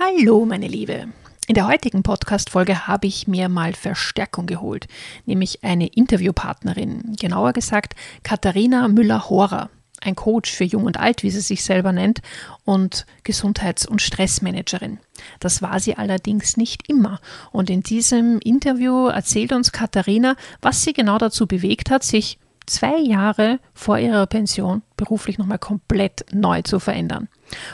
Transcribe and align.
Hallo, 0.00 0.44
meine 0.44 0.68
Liebe. 0.68 1.08
In 1.48 1.54
der 1.54 1.66
heutigen 1.66 2.04
Podcast-Folge 2.04 2.86
habe 2.86 3.08
ich 3.08 3.26
mir 3.26 3.48
mal 3.48 3.72
Verstärkung 3.72 4.46
geholt, 4.46 4.86
nämlich 5.26 5.64
eine 5.64 5.88
Interviewpartnerin, 5.88 7.16
genauer 7.18 7.52
gesagt 7.52 7.96
Katharina 8.22 8.86
Müller-Horer, 8.86 9.70
ein 10.00 10.14
Coach 10.14 10.52
für 10.52 10.62
Jung 10.62 10.84
und 10.84 11.00
Alt, 11.00 11.24
wie 11.24 11.30
sie 11.30 11.40
sich 11.40 11.64
selber 11.64 11.90
nennt, 11.90 12.22
und 12.64 13.06
Gesundheits- 13.24 13.86
und 13.86 14.00
Stressmanagerin. 14.00 15.00
Das 15.40 15.62
war 15.62 15.80
sie 15.80 15.96
allerdings 15.96 16.56
nicht 16.56 16.88
immer. 16.88 17.18
Und 17.50 17.68
in 17.68 17.82
diesem 17.82 18.38
Interview 18.38 19.08
erzählt 19.08 19.52
uns 19.52 19.72
Katharina, 19.72 20.36
was 20.62 20.84
sie 20.84 20.92
genau 20.92 21.18
dazu 21.18 21.48
bewegt 21.48 21.90
hat, 21.90 22.04
sich 22.04 22.38
zwei 22.66 22.98
Jahre 23.00 23.58
vor 23.74 23.98
ihrer 23.98 24.26
Pension 24.26 24.82
beruflich 24.96 25.38
nochmal 25.38 25.58
komplett 25.58 26.24
neu 26.32 26.62
zu 26.62 26.78
verändern. 26.78 27.28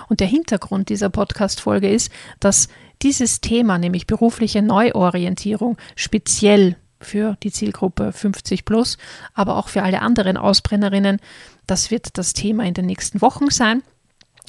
Und 0.08 0.20
der 0.20 0.26
Hintergrund 0.26 0.88
dieser 0.88 1.10
Podcast-Folge 1.10 1.88
ist, 1.88 2.10
dass 2.40 2.68
dieses 3.02 3.40
Thema, 3.40 3.78
nämlich 3.78 4.06
berufliche 4.06 4.62
Neuorientierung, 4.62 5.76
speziell 5.96 6.76
für 7.00 7.36
die 7.42 7.52
Zielgruppe 7.52 8.12
50 8.12 8.64
plus, 8.64 8.98
aber 9.34 9.56
auch 9.56 9.68
für 9.68 9.82
alle 9.82 10.00
anderen 10.00 10.36
Ausbrennerinnen, 10.36 11.20
das 11.66 11.90
wird 11.90 12.18
das 12.18 12.32
Thema 12.32 12.64
in 12.64 12.74
den 12.74 12.86
nächsten 12.86 13.20
Wochen 13.20 13.50
sein. 13.50 13.82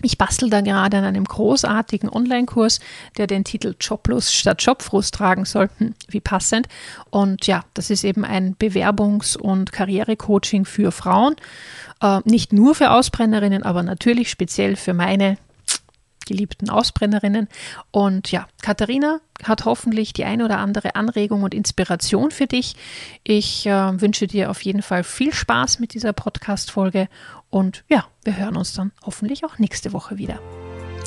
Ich 0.01 0.17
bastel 0.17 0.49
da 0.49 0.59
gerade 0.59 0.97
an 0.97 1.05
einem 1.05 1.23
großartigen 1.23 2.09
Online-Kurs, 2.09 2.81
der 3.17 3.27
den 3.27 3.45
Titel 3.45 3.75
Joblust 3.79 4.35
statt 4.35 4.61
Jobfrust 4.61 5.13
tragen 5.13 5.45
soll. 5.45 5.69
Hm, 5.77 5.95
wie 6.09 6.19
passend. 6.19 6.67
Und 7.11 7.47
ja, 7.47 7.63
das 7.73 7.89
ist 7.89 8.03
eben 8.03 8.25
ein 8.25 8.55
Bewerbungs- 8.57 9.37
und 9.37 9.71
Karrierecoaching 9.71 10.65
für 10.65 10.91
Frauen. 10.91 11.37
Äh, 12.01 12.19
nicht 12.25 12.53
nur 12.53 12.75
für 12.75 12.91
Ausbrennerinnen, 12.91 13.63
aber 13.63 13.83
natürlich 13.83 14.29
speziell 14.29 14.75
für 14.75 14.93
meine 14.93 15.37
geliebten 16.25 16.69
Ausbrennerinnen. 16.69 17.47
Und 17.91 18.31
ja, 18.31 18.47
Katharina 18.61 19.19
hat 19.43 19.65
hoffentlich 19.65 20.13
die 20.13 20.25
eine 20.25 20.45
oder 20.45 20.57
andere 20.57 20.95
Anregung 20.95 21.43
und 21.43 21.53
Inspiration 21.53 22.31
für 22.31 22.47
dich. 22.47 22.75
Ich 23.23 23.65
äh, 23.65 24.01
wünsche 24.01 24.27
dir 24.27 24.49
auf 24.49 24.61
jeden 24.63 24.81
Fall 24.81 25.03
viel 25.03 25.33
Spaß 25.33 25.79
mit 25.79 25.93
dieser 25.93 26.13
Podcast-Folge 26.13 27.07
und 27.49 27.83
ja, 27.87 28.05
wir 28.23 28.37
hören 28.37 28.57
uns 28.57 28.73
dann 28.73 28.91
hoffentlich 29.05 29.45
auch 29.45 29.59
nächste 29.59 29.93
Woche 29.93 30.17
wieder. 30.17 30.39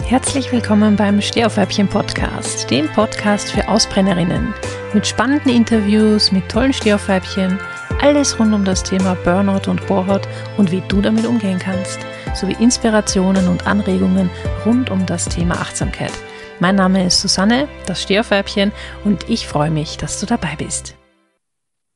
Herzlich 0.04 0.50
willkommen 0.52 0.96
beim 0.96 1.20
Stehaufweibchen 1.20 1.88
Podcast, 1.88 2.70
dem 2.70 2.88
Podcast 2.92 3.50
für 3.50 3.68
Ausbrennerinnen. 3.68 4.54
Mit 4.94 5.06
spannenden 5.06 5.52
Interviews, 5.52 6.32
mit 6.32 6.48
tollen 6.48 6.72
Stehaufweibchen, 6.72 7.58
alles 8.00 8.38
rund 8.38 8.54
um 8.54 8.64
das 8.64 8.82
Thema 8.82 9.14
Burnout 9.14 9.68
und 9.68 9.84
Bohrhaut 9.86 10.28
und 10.56 10.70
wie 10.70 10.82
du 10.88 11.00
damit 11.00 11.26
umgehen 11.26 11.58
kannst, 11.58 11.98
sowie 12.34 12.56
Inspirationen 12.60 13.48
und 13.48 13.66
Anregungen 13.66 14.30
rund 14.64 14.90
um 14.90 15.04
das 15.04 15.28
Thema 15.28 15.54
Achtsamkeit. 15.56 16.12
Mein 16.60 16.76
Name 16.76 17.04
ist 17.06 17.20
Susanne, 17.20 17.68
das 17.86 18.02
Stehaufweibchen, 18.02 18.72
und 19.04 19.28
ich 19.28 19.46
freue 19.46 19.70
mich, 19.70 19.96
dass 19.96 20.20
du 20.20 20.26
dabei 20.26 20.56
bist. 20.56 20.96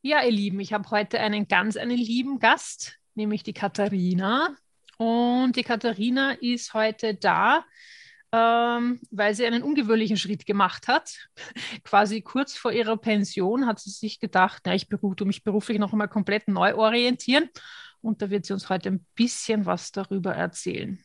Ja, 0.03 0.23
ihr 0.25 0.33
Lieben, 0.33 0.61
ich 0.61 0.73
habe 0.73 0.91
heute 0.91 1.20
einen 1.20 1.47
ganz 1.47 1.77
einen 1.77 1.97
lieben 1.97 2.41
Gast, 2.41 2.98
nämlich 3.14 3.45
die 3.45 3.53
Katharina. 3.53 4.56
Und 4.98 5.56
die 5.56 5.62
Katharina 5.62 6.33
ist 6.41 6.75
heute 6.75 7.14
da, 7.14 7.64
ähm, 8.33 8.98
weil 9.11 9.34
sie 9.34 9.44
einen 9.44 9.62
ungewöhnlichen 9.62 10.16
Schritt 10.16 10.47
gemacht 10.47 10.88
hat. 10.88 11.28
Quasi 11.84 12.22
kurz 12.22 12.56
vor 12.56 12.72
ihrer 12.72 12.97
Pension 12.97 13.66
hat 13.66 13.78
sie 13.78 13.91
sich 13.91 14.20
gedacht, 14.20 14.62
na, 14.64 14.74
ich 14.74 14.89
tu 14.89 15.24
mich 15.24 15.44
beruflich 15.44 15.78
noch 15.78 15.92
einmal 15.92 16.08
komplett 16.08 16.48
neu 16.48 16.74
orientieren. 16.74 17.48
Und 18.00 18.22
da 18.22 18.30
wird 18.30 18.47
sie 18.47 18.52
uns 18.52 18.69
heute 18.69 18.89
ein 18.89 19.06
bisschen 19.14 19.66
was 19.66 19.92
darüber 19.92 20.34
erzählen. 20.34 20.98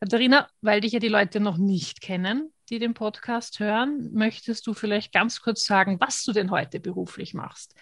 Katharina, 0.00 0.48
weil 0.60 0.80
dich 0.80 0.92
ja 0.92 0.98
die 0.98 1.08
Leute 1.08 1.40
noch 1.40 1.56
nicht 1.56 2.02
kennen, 2.02 2.52
die 2.68 2.78
den 2.78 2.94
Podcast 2.94 3.58
hören, 3.58 4.10
möchtest 4.12 4.66
du 4.66 4.74
vielleicht 4.74 5.12
ganz 5.12 5.40
kurz 5.40 5.64
sagen, 5.64 5.98
was 5.98 6.24
du 6.24 6.32
denn 6.32 6.50
heute 6.50 6.78
beruflich 6.78 7.32
machst? 7.32 7.74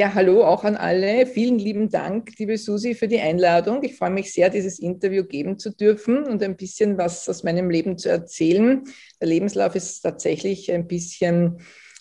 Ja, 0.00 0.14
hallo 0.14 0.46
auch 0.46 0.64
an 0.64 0.76
alle. 0.76 1.26
Vielen 1.26 1.58
lieben 1.58 1.90
Dank, 1.90 2.30
liebe 2.38 2.56
Susi, 2.56 2.94
für 2.94 3.06
die 3.06 3.20
Einladung. 3.20 3.82
Ich 3.82 3.96
freue 3.96 4.08
mich 4.08 4.32
sehr, 4.32 4.48
dieses 4.48 4.78
Interview 4.78 5.24
geben 5.24 5.58
zu 5.58 5.76
dürfen 5.76 6.24
und 6.24 6.42
ein 6.42 6.56
bisschen 6.56 6.96
was 6.96 7.28
aus 7.28 7.42
meinem 7.42 7.68
Leben 7.68 7.98
zu 7.98 8.08
erzählen. 8.08 8.82
Der 9.20 9.28
Lebenslauf 9.28 9.74
ist 9.74 10.00
tatsächlich 10.00 10.72
ein 10.72 10.86
bisschen 10.86 11.58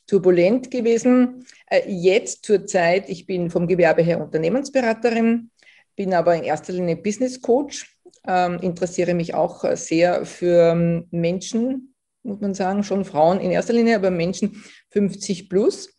turbulent 0.08 0.72
gewesen. 0.72 1.46
Äh, 1.70 1.92
jetzt 1.92 2.46
zur 2.46 2.66
Zeit, 2.66 3.10
ich 3.10 3.26
bin 3.26 3.50
vom 3.50 3.68
Gewerbe 3.68 4.02
her 4.02 4.22
Unternehmensberaterin, 4.22 5.52
bin 5.98 6.14
aber 6.14 6.38
in 6.38 6.44
erster 6.44 6.72
Linie 6.72 6.96
Business 6.96 7.42
Coach, 7.42 7.98
ähm, 8.26 8.60
interessiere 8.62 9.14
mich 9.14 9.34
auch 9.34 9.66
sehr 9.76 10.26
für 10.26 11.04
Menschen, 11.12 11.96
muss 12.24 12.40
man 12.40 12.54
sagen, 12.54 12.86
schon 12.86 13.04
Frauen 13.04 13.42
in 13.42 13.52
erster 13.52 13.74
Linie, 13.74 13.98
aber 13.98 14.10
Menschen 14.10 14.64
50 14.92 15.50
plus 15.50 15.99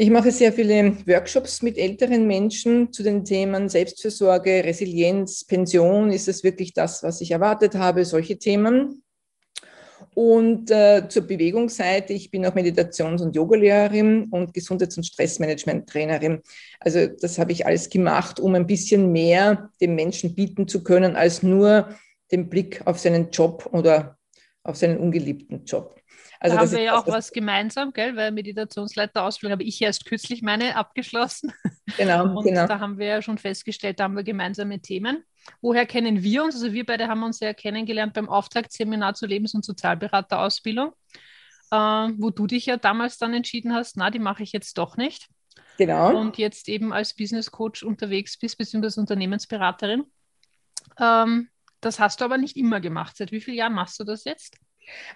ich 0.00 0.10
mache 0.10 0.30
sehr 0.30 0.52
viele 0.52 0.96
Workshops 1.08 1.60
mit 1.60 1.76
älteren 1.76 2.28
Menschen 2.28 2.92
zu 2.92 3.02
den 3.02 3.24
Themen 3.24 3.68
Selbstfürsorge, 3.68 4.62
Resilienz, 4.64 5.44
Pension. 5.44 6.12
Ist 6.12 6.28
es 6.28 6.44
wirklich 6.44 6.72
das, 6.72 7.02
was 7.02 7.20
ich 7.20 7.32
erwartet 7.32 7.74
habe? 7.74 8.04
Solche 8.04 8.38
Themen. 8.38 9.02
Und 10.14 10.70
äh, 10.70 11.08
zur 11.08 11.22
Bewegungsseite, 11.26 12.12
ich 12.12 12.30
bin 12.30 12.46
auch 12.46 12.54
Meditations- 12.54 13.20
und 13.20 13.34
Yogalehrerin 13.34 14.28
und 14.30 14.54
Gesundheits- 14.54 14.96
und 14.96 15.02
Stressmanagement-Trainerin. 15.02 16.42
Also 16.78 17.08
das 17.08 17.40
habe 17.40 17.50
ich 17.50 17.66
alles 17.66 17.90
gemacht, 17.90 18.38
um 18.38 18.54
ein 18.54 18.68
bisschen 18.68 19.10
mehr 19.10 19.68
dem 19.80 19.96
Menschen 19.96 20.36
bieten 20.36 20.68
zu 20.68 20.84
können, 20.84 21.16
als 21.16 21.42
nur 21.42 21.88
den 22.30 22.48
Blick 22.48 22.82
auf 22.84 23.00
seinen 23.00 23.30
Job 23.30 23.68
oder 23.72 24.16
auf 24.62 24.76
seinen 24.76 24.98
ungeliebten 24.98 25.64
Job. 25.64 25.97
Also 26.40 26.56
da 26.56 26.62
haben 26.62 26.70
wir 26.70 26.82
ja 26.82 26.98
auch 26.98 27.06
was 27.06 27.32
gemeinsam, 27.32 27.92
gell? 27.92 28.14
Weil 28.14 28.30
Meditationsleiterausbildung 28.32 29.52
habe 29.52 29.64
ich 29.64 29.80
erst 29.82 30.04
kürzlich 30.04 30.42
meine 30.42 30.76
abgeschlossen. 30.76 31.52
Genau, 31.96 32.24
und 32.36 32.44
genau. 32.44 32.66
Da 32.66 32.78
haben 32.78 32.98
wir 32.98 33.06
ja 33.06 33.22
schon 33.22 33.38
festgestellt, 33.38 33.98
da 33.98 34.04
haben 34.04 34.16
wir 34.16 34.22
gemeinsame 34.22 34.80
Themen. 34.80 35.24
Woher 35.60 35.86
kennen 35.86 36.22
wir 36.22 36.44
uns? 36.44 36.54
Also 36.54 36.72
wir 36.72 36.86
beide 36.86 37.08
haben 37.08 37.22
uns 37.22 37.40
ja 37.40 37.54
kennengelernt 37.54 38.12
beim 38.12 38.28
Auftaktseminar 38.28 39.14
zur 39.14 39.28
Lebens- 39.28 39.54
und 39.54 39.64
Sozialberaterausbildung, 39.64 40.92
äh, 41.70 41.76
wo 41.76 42.30
du 42.30 42.46
dich 42.46 42.66
ja 42.66 42.76
damals 42.76 43.18
dann 43.18 43.34
entschieden 43.34 43.74
hast, 43.74 43.96
na, 43.96 44.10
die 44.10 44.20
mache 44.20 44.42
ich 44.42 44.52
jetzt 44.52 44.78
doch 44.78 44.96
nicht. 44.96 45.28
Genau. 45.76 46.16
Und 46.16 46.38
jetzt 46.38 46.68
eben 46.68 46.92
als 46.92 47.14
Business 47.14 47.50
Coach 47.50 47.82
unterwegs 47.82 48.38
bist, 48.38 48.58
beziehungsweise 48.58 49.00
Unternehmensberaterin. 49.00 50.04
Ähm, 51.00 51.48
das 51.80 52.00
hast 52.00 52.20
du 52.20 52.24
aber 52.24 52.38
nicht 52.38 52.56
immer 52.56 52.80
gemacht. 52.80 53.16
Seit 53.16 53.32
wie 53.32 53.40
vielen 53.40 53.56
Jahren 53.56 53.74
machst 53.74 53.98
du 54.00 54.04
das 54.04 54.24
jetzt? 54.24 54.58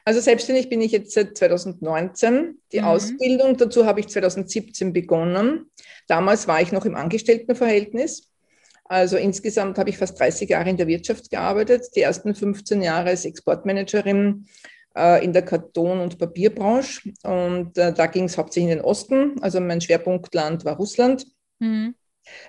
Also 0.04 0.20
selbstständig 0.20 0.68
bin 0.68 0.80
ich 0.80 0.92
jetzt 0.92 1.12
seit 1.12 1.36
2019. 1.36 2.58
Die 2.72 2.80
mhm. 2.80 2.86
Ausbildung 2.86 3.56
dazu 3.56 3.86
habe 3.86 4.00
ich 4.00 4.08
2017 4.08 4.92
begonnen. 4.92 5.70
Damals 6.08 6.48
war 6.48 6.60
ich 6.60 6.72
noch 6.72 6.84
im 6.84 6.96
Angestelltenverhältnis. 6.96 8.28
Also 8.84 9.16
insgesamt 9.16 9.78
habe 9.78 9.90
ich 9.90 9.98
fast 9.98 10.18
30 10.20 10.50
Jahre 10.50 10.68
in 10.68 10.76
der 10.76 10.86
Wirtschaft 10.86 11.30
gearbeitet. 11.30 11.86
Die 11.96 12.02
ersten 12.02 12.34
15 12.34 12.82
Jahre 12.82 13.10
als 13.10 13.24
Exportmanagerin 13.24 14.46
äh, 14.96 15.24
in 15.24 15.32
der 15.32 15.42
Karton- 15.42 16.00
und 16.00 16.18
Papierbranche. 16.18 17.12
Und 17.22 17.78
äh, 17.78 17.92
da 17.92 18.06
ging 18.06 18.24
es 18.24 18.36
hauptsächlich 18.36 18.72
in 18.72 18.78
den 18.78 18.84
Osten. 18.84 19.40
Also 19.40 19.60
mein 19.60 19.80
Schwerpunktland 19.80 20.64
war 20.64 20.76
Russland. 20.76 21.26
Mhm. 21.58 21.94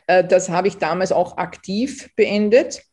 Äh, 0.08 0.24
das 0.24 0.50
habe 0.50 0.68
ich 0.68 0.78
damals 0.78 1.12
auch 1.12 1.38
aktiv 1.38 2.10
beendet 2.16 2.84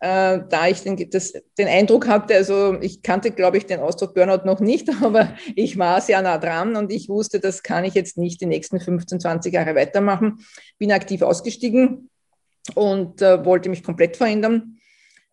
äh, 0.00 0.40
da 0.48 0.66
ich 0.66 0.82
den, 0.82 1.10
das, 1.10 1.34
den 1.58 1.68
Eindruck 1.68 2.08
hatte, 2.08 2.34
also 2.34 2.80
ich 2.80 3.02
kannte, 3.02 3.30
glaube 3.30 3.58
ich, 3.58 3.66
den 3.66 3.80
Ausdruck 3.80 4.14
Burnout 4.14 4.46
noch 4.46 4.60
nicht, 4.60 4.88
aber 5.02 5.34
ich 5.54 5.78
war 5.78 6.00
sehr 6.00 6.22
nah 6.22 6.38
dran 6.38 6.74
und 6.74 6.90
ich 6.90 7.08
wusste, 7.08 7.38
das 7.38 7.62
kann 7.62 7.84
ich 7.84 7.94
jetzt 7.94 8.16
nicht 8.16 8.40
die 8.40 8.46
nächsten 8.46 8.80
15, 8.80 9.20
20 9.20 9.52
Jahre 9.52 9.74
weitermachen. 9.74 10.38
Bin 10.78 10.90
aktiv 10.90 11.20
ausgestiegen 11.20 12.08
und 12.74 13.20
äh, 13.20 13.44
wollte 13.44 13.68
mich 13.68 13.82
komplett 13.82 14.16
verändern. 14.16 14.78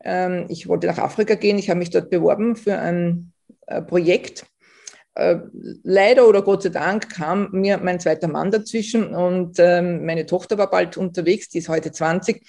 Ähm, 0.03 0.45
ich 0.49 0.67
wollte 0.67 0.87
nach 0.87 0.97
Afrika 0.97 1.35
gehen, 1.35 1.57
ich 1.57 1.69
habe 1.69 1.79
mich 1.79 1.89
dort 1.89 2.09
beworben 2.09 2.57
für 2.57 2.77
ein 2.77 3.31
äh, 3.67 3.81
Projekt. 3.81 4.45
Äh, 5.15 5.37
leider 5.83 6.27
oder 6.27 6.41
Gott 6.41 6.63
sei 6.63 6.69
Dank 6.69 7.09
kam 7.09 7.49
mir 7.51 7.77
mein 7.77 8.01
zweiter 8.01 8.27
Mann 8.27 8.51
dazwischen 8.51 9.15
und 9.15 9.59
ähm, 9.59 10.05
meine 10.05 10.25
Tochter 10.25 10.57
war 10.57 10.69
bald 10.69 10.97
unterwegs, 10.97 11.47
die 11.47 11.59
ist 11.59 11.69
heute 11.69 11.93
20 11.93 12.45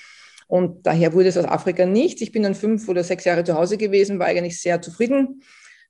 und 0.48 0.84
daher 0.86 1.12
wurde 1.12 1.28
es 1.28 1.36
aus 1.36 1.44
Afrika 1.44 1.86
nicht. 1.86 2.20
Ich 2.22 2.32
bin 2.32 2.42
dann 2.42 2.56
fünf 2.56 2.88
oder 2.88 3.04
sechs 3.04 3.24
Jahre 3.24 3.44
zu 3.44 3.54
Hause 3.54 3.76
gewesen, 3.76 4.18
war 4.18 4.26
eigentlich 4.26 4.60
sehr 4.60 4.82
zufrieden. 4.82 5.42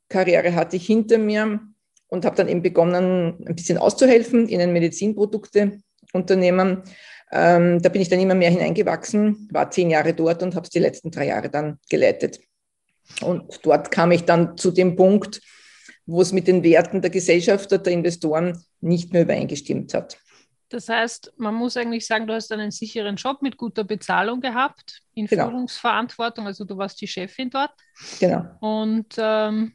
Karriere 0.08 0.54
hatte 0.54 0.76
ich 0.76 0.86
hinter 0.86 1.16
mir 1.16 1.60
und 2.08 2.24
habe 2.24 2.36
dann 2.36 2.48
eben 2.48 2.62
begonnen, 2.62 3.44
ein 3.46 3.54
bisschen 3.54 3.78
auszuhelfen 3.78 4.48
in 4.48 4.60
ein 4.60 4.72
Medizinprodukteunternehmen. 4.72 6.82
Ähm, 7.30 7.80
da 7.80 7.88
bin 7.88 8.02
ich 8.02 8.08
dann 8.08 8.20
immer 8.20 8.34
mehr 8.34 8.50
hineingewachsen, 8.50 9.48
war 9.52 9.70
zehn 9.70 9.90
Jahre 9.90 10.12
dort 10.12 10.42
und 10.42 10.56
habe 10.56 10.64
es 10.64 10.70
die 10.70 10.80
letzten 10.80 11.12
drei 11.12 11.26
Jahre 11.26 11.50
dann 11.50 11.78
geleitet. 11.88 12.40
Und 13.22 13.60
dort 13.62 13.90
kam 13.90 14.10
ich 14.10 14.24
dann 14.24 14.56
zu 14.56 14.70
dem 14.70 14.96
Punkt, 14.96 15.40
wo 16.06 16.20
es 16.20 16.32
mit 16.32 16.48
den 16.48 16.64
Werten 16.64 17.00
der 17.00 17.10
Gesellschaft 17.10 17.72
oder 17.72 17.82
der 17.82 17.92
Investoren 17.92 18.58
nicht 18.80 19.12
mehr 19.12 19.22
übereingestimmt 19.22 19.94
hat. 19.94 20.18
Das 20.68 20.88
heißt, 20.88 21.32
man 21.36 21.54
muss 21.54 21.76
eigentlich 21.76 22.06
sagen, 22.06 22.26
du 22.26 22.34
hast 22.34 22.52
einen 22.52 22.70
sicheren 22.70 23.16
Job 23.16 23.40
mit 23.40 23.56
guter 23.56 23.84
Bezahlung 23.84 24.40
gehabt, 24.40 25.02
in 25.14 25.26
genau. 25.26 25.48
Führungsverantwortung, 25.48 26.46
also 26.46 26.64
du 26.64 26.76
warst 26.76 27.00
die 27.00 27.08
Chefin 27.08 27.50
dort. 27.50 27.70
Genau. 28.20 28.44
Und 28.60 29.14
ähm, 29.16 29.74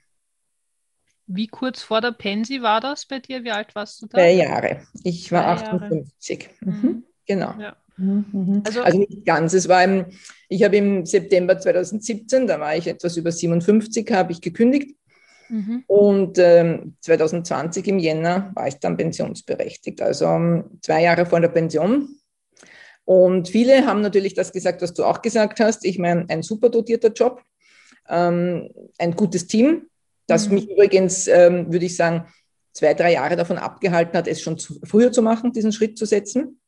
wie 1.26 1.48
kurz 1.48 1.82
vor 1.82 2.02
der 2.02 2.12
Pensi 2.12 2.62
war 2.62 2.82
das 2.82 3.06
bei 3.06 3.20
dir? 3.20 3.44
Wie 3.44 3.52
alt 3.52 3.74
warst 3.76 4.02
du 4.02 4.08
da? 4.08 4.18
Drei 4.18 4.34
Jahre. 4.34 4.82
Ich 5.04 5.32
war 5.32 5.44
Drei 5.56 5.72
58. 5.72 6.50
Mhm. 6.62 6.72
Mhm. 6.72 7.04
Genau. 7.26 7.54
Ja. 7.60 7.76
Mhm. 7.98 8.64
Also, 8.66 8.82
also, 8.82 8.98
nicht 8.98 9.26
ganz. 9.26 9.54
Es 9.54 9.68
war 9.68 9.84
im, 9.84 10.06
ich 10.50 10.64
habe 10.64 10.78
im 10.78 11.06
September 11.06 11.58
2017, 11.58 12.48
da 12.48 12.60
war 12.60 12.76
ich 12.76 12.88
etwas 12.88 13.18
über 13.18 13.32
57, 13.32 14.12
habe 14.12 14.32
ich 14.32 14.42
gekündigt. 14.42 14.96
Mhm. 15.50 15.84
Und 15.88 16.38
ähm, 16.40 16.96
2020 17.02 17.88
im 17.88 18.00
Jänner 18.00 18.52
war 18.56 18.68
ich 18.68 18.76
dann 18.76 18.98
pensionsberechtigt, 18.98 20.02
also 20.02 20.28
um, 20.28 20.80
zwei 20.82 21.04
Jahre 21.04 21.26
vor 21.26 21.40
der 21.40 21.50
Pension. 21.50 22.10
Und 23.06 23.50
viele 23.50 23.86
haben 23.86 24.02
natürlich 24.02 24.34
das 24.34 24.52
gesagt, 24.52 24.82
was 24.82 24.94
du 24.94 25.04
auch 25.04 25.22
gesagt 25.22 25.60
hast. 25.60 25.86
Ich 25.86 26.00
meine, 26.00 26.26
ein 26.30 26.42
super 26.42 26.70
dotierter 26.70 27.12
Job, 27.12 27.42
ähm, 28.10 28.70
ein 28.98 29.16
gutes 29.16 29.48
Team, 29.48 29.88
das 30.28 30.48
mhm. 30.48 30.56
mich 30.56 30.70
übrigens, 30.70 31.28
ähm, 31.28 31.72
würde 31.72 31.86
ich 31.86 31.96
sagen, 31.96 32.26
zwei, 32.72 32.94
drei 32.94 33.14
Jahre 33.14 33.36
davon 33.36 33.58
abgehalten 33.58 34.18
hat, 34.18 34.28
es 34.28 34.42
schon 34.42 34.58
zu, 34.58 34.80
früher 34.84 35.12
zu 35.12 35.22
machen, 35.22 35.52
diesen 35.52 35.72
Schritt 35.72 35.98
zu 35.98 36.06
setzen. 36.06 36.60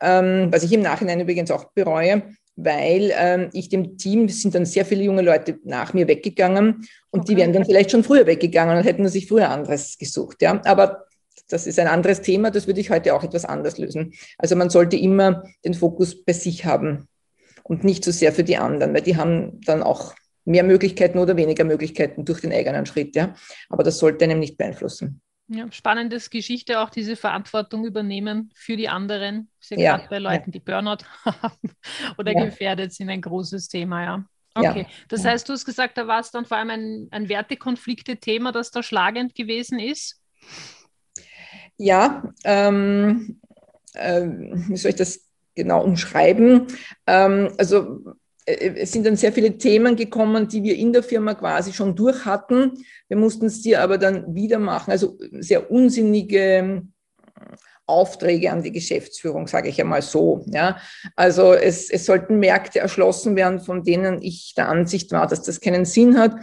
Ähm, 0.00 0.48
was 0.50 0.62
ich 0.62 0.72
im 0.72 0.82
Nachhinein 0.82 1.20
übrigens 1.20 1.50
auch 1.50 1.72
bereue, 1.72 2.22
weil 2.56 3.12
ähm, 3.14 3.50
ich 3.52 3.68
dem 3.68 3.98
Team, 3.98 4.24
es 4.24 4.40
sind 4.40 4.54
dann 4.54 4.64
sehr 4.64 4.86
viele 4.86 5.04
junge 5.04 5.22
Leute 5.22 5.58
nach 5.64 5.92
mir 5.92 6.08
weggegangen 6.08 6.88
und 7.10 7.20
okay. 7.20 7.32
die 7.32 7.36
wären 7.36 7.52
dann 7.52 7.66
vielleicht 7.66 7.90
schon 7.90 8.02
früher 8.02 8.26
weggegangen 8.26 8.78
und 8.78 8.84
hätten 8.84 9.06
sich 9.08 9.28
früher 9.28 9.50
anderes 9.50 9.98
gesucht. 9.98 10.40
Ja? 10.40 10.60
Aber 10.64 11.04
das 11.48 11.66
ist 11.66 11.78
ein 11.78 11.86
anderes 11.86 12.22
Thema, 12.22 12.50
das 12.50 12.66
würde 12.66 12.80
ich 12.80 12.90
heute 12.90 13.14
auch 13.14 13.22
etwas 13.22 13.44
anders 13.44 13.78
lösen. 13.78 14.14
Also 14.38 14.56
man 14.56 14.70
sollte 14.70 14.96
immer 14.96 15.44
den 15.64 15.74
Fokus 15.74 16.24
bei 16.24 16.32
sich 16.32 16.64
haben 16.64 17.08
und 17.62 17.84
nicht 17.84 18.04
so 18.04 18.10
sehr 18.10 18.32
für 18.32 18.44
die 18.44 18.56
anderen, 18.56 18.94
weil 18.94 19.02
die 19.02 19.16
haben 19.16 19.60
dann 19.66 19.82
auch 19.82 20.14
mehr 20.44 20.62
Möglichkeiten 20.62 21.18
oder 21.18 21.36
weniger 21.36 21.64
Möglichkeiten 21.64 22.24
durch 22.24 22.40
den 22.40 22.52
eigenen 22.52 22.86
Schritt. 22.86 23.14
Ja? 23.16 23.34
Aber 23.68 23.82
das 23.82 23.98
sollte 23.98 24.24
einem 24.24 24.38
nicht 24.38 24.56
beeinflussen. 24.56 25.20
Ja, 25.48 25.70
spannendes 25.70 26.30
Geschichte, 26.30 26.80
auch 26.80 26.90
diese 26.90 27.14
Verantwortung 27.14 27.84
übernehmen 27.84 28.50
für 28.54 28.76
die 28.76 28.88
anderen. 28.88 29.48
Ist 29.60 29.70
ja, 29.70 29.78
ja 29.78 29.96
gerade 29.96 30.08
bei 30.08 30.18
Leuten, 30.18 30.50
ja. 30.50 30.52
die 30.52 30.60
Burnout 30.60 31.04
haben 31.24 31.72
oder 32.18 32.32
ja. 32.32 32.44
gefährdet 32.44 32.92
sind, 32.92 33.10
ein 33.10 33.20
großes 33.20 33.68
Thema, 33.68 34.02
ja. 34.04 34.24
Okay, 34.58 34.86
das 35.08 35.22
heißt, 35.22 35.46
du 35.48 35.52
hast 35.52 35.66
gesagt, 35.66 35.98
da 35.98 36.06
war 36.06 36.20
es 36.20 36.30
dann 36.30 36.46
vor 36.46 36.56
allem 36.56 36.70
ein, 36.70 37.08
ein 37.10 37.28
Wertekonflikte-Thema, 37.28 38.52
das 38.52 38.70
da 38.70 38.82
schlagend 38.82 39.34
gewesen 39.34 39.78
ist? 39.78 40.18
Ja, 41.76 42.32
ähm, 42.44 43.38
äh, 43.92 44.22
wie 44.22 44.76
soll 44.78 44.90
ich 44.90 44.96
das 44.96 45.26
genau 45.54 45.82
umschreiben? 45.82 46.68
Ähm, 47.06 47.52
also 47.58 48.14
es 48.46 48.92
sind 48.92 49.04
dann 49.04 49.16
sehr 49.16 49.32
viele 49.32 49.58
Themen 49.58 49.96
gekommen, 49.96 50.46
die 50.46 50.62
wir 50.62 50.76
in 50.76 50.92
der 50.92 51.02
Firma 51.02 51.34
quasi 51.34 51.72
schon 51.72 51.96
durch 51.96 52.24
hatten. 52.24 52.72
Wir 53.08 53.16
mussten 53.16 53.46
es 53.46 53.60
dir 53.62 53.82
aber 53.82 53.98
dann 53.98 54.34
wieder 54.34 54.60
machen. 54.60 54.92
Also 54.92 55.18
sehr 55.32 55.70
unsinnige 55.70 56.38
ähm, 56.38 56.92
Aufträge 57.86 58.52
an 58.52 58.62
die 58.62 58.72
Geschäftsführung, 58.72 59.48
sage 59.48 59.68
ich 59.68 59.80
einmal 59.80 60.02
so. 60.02 60.44
Ja. 60.46 60.78
Also 61.16 61.54
es, 61.54 61.90
es 61.90 62.06
sollten 62.06 62.38
Märkte 62.38 62.78
erschlossen 62.78 63.34
werden, 63.34 63.60
von 63.60 63.82
denen 63.82 64.22
ich 64.22 64.54
der 64.56 64.68
Ansicht 64.68 65.10
war, 65.10 65.26
dass 65.26 65.42
das 65.42 65.60
keinen 65.60 65.84
Sinn 65.84 66.16
hat, 66.16 66.36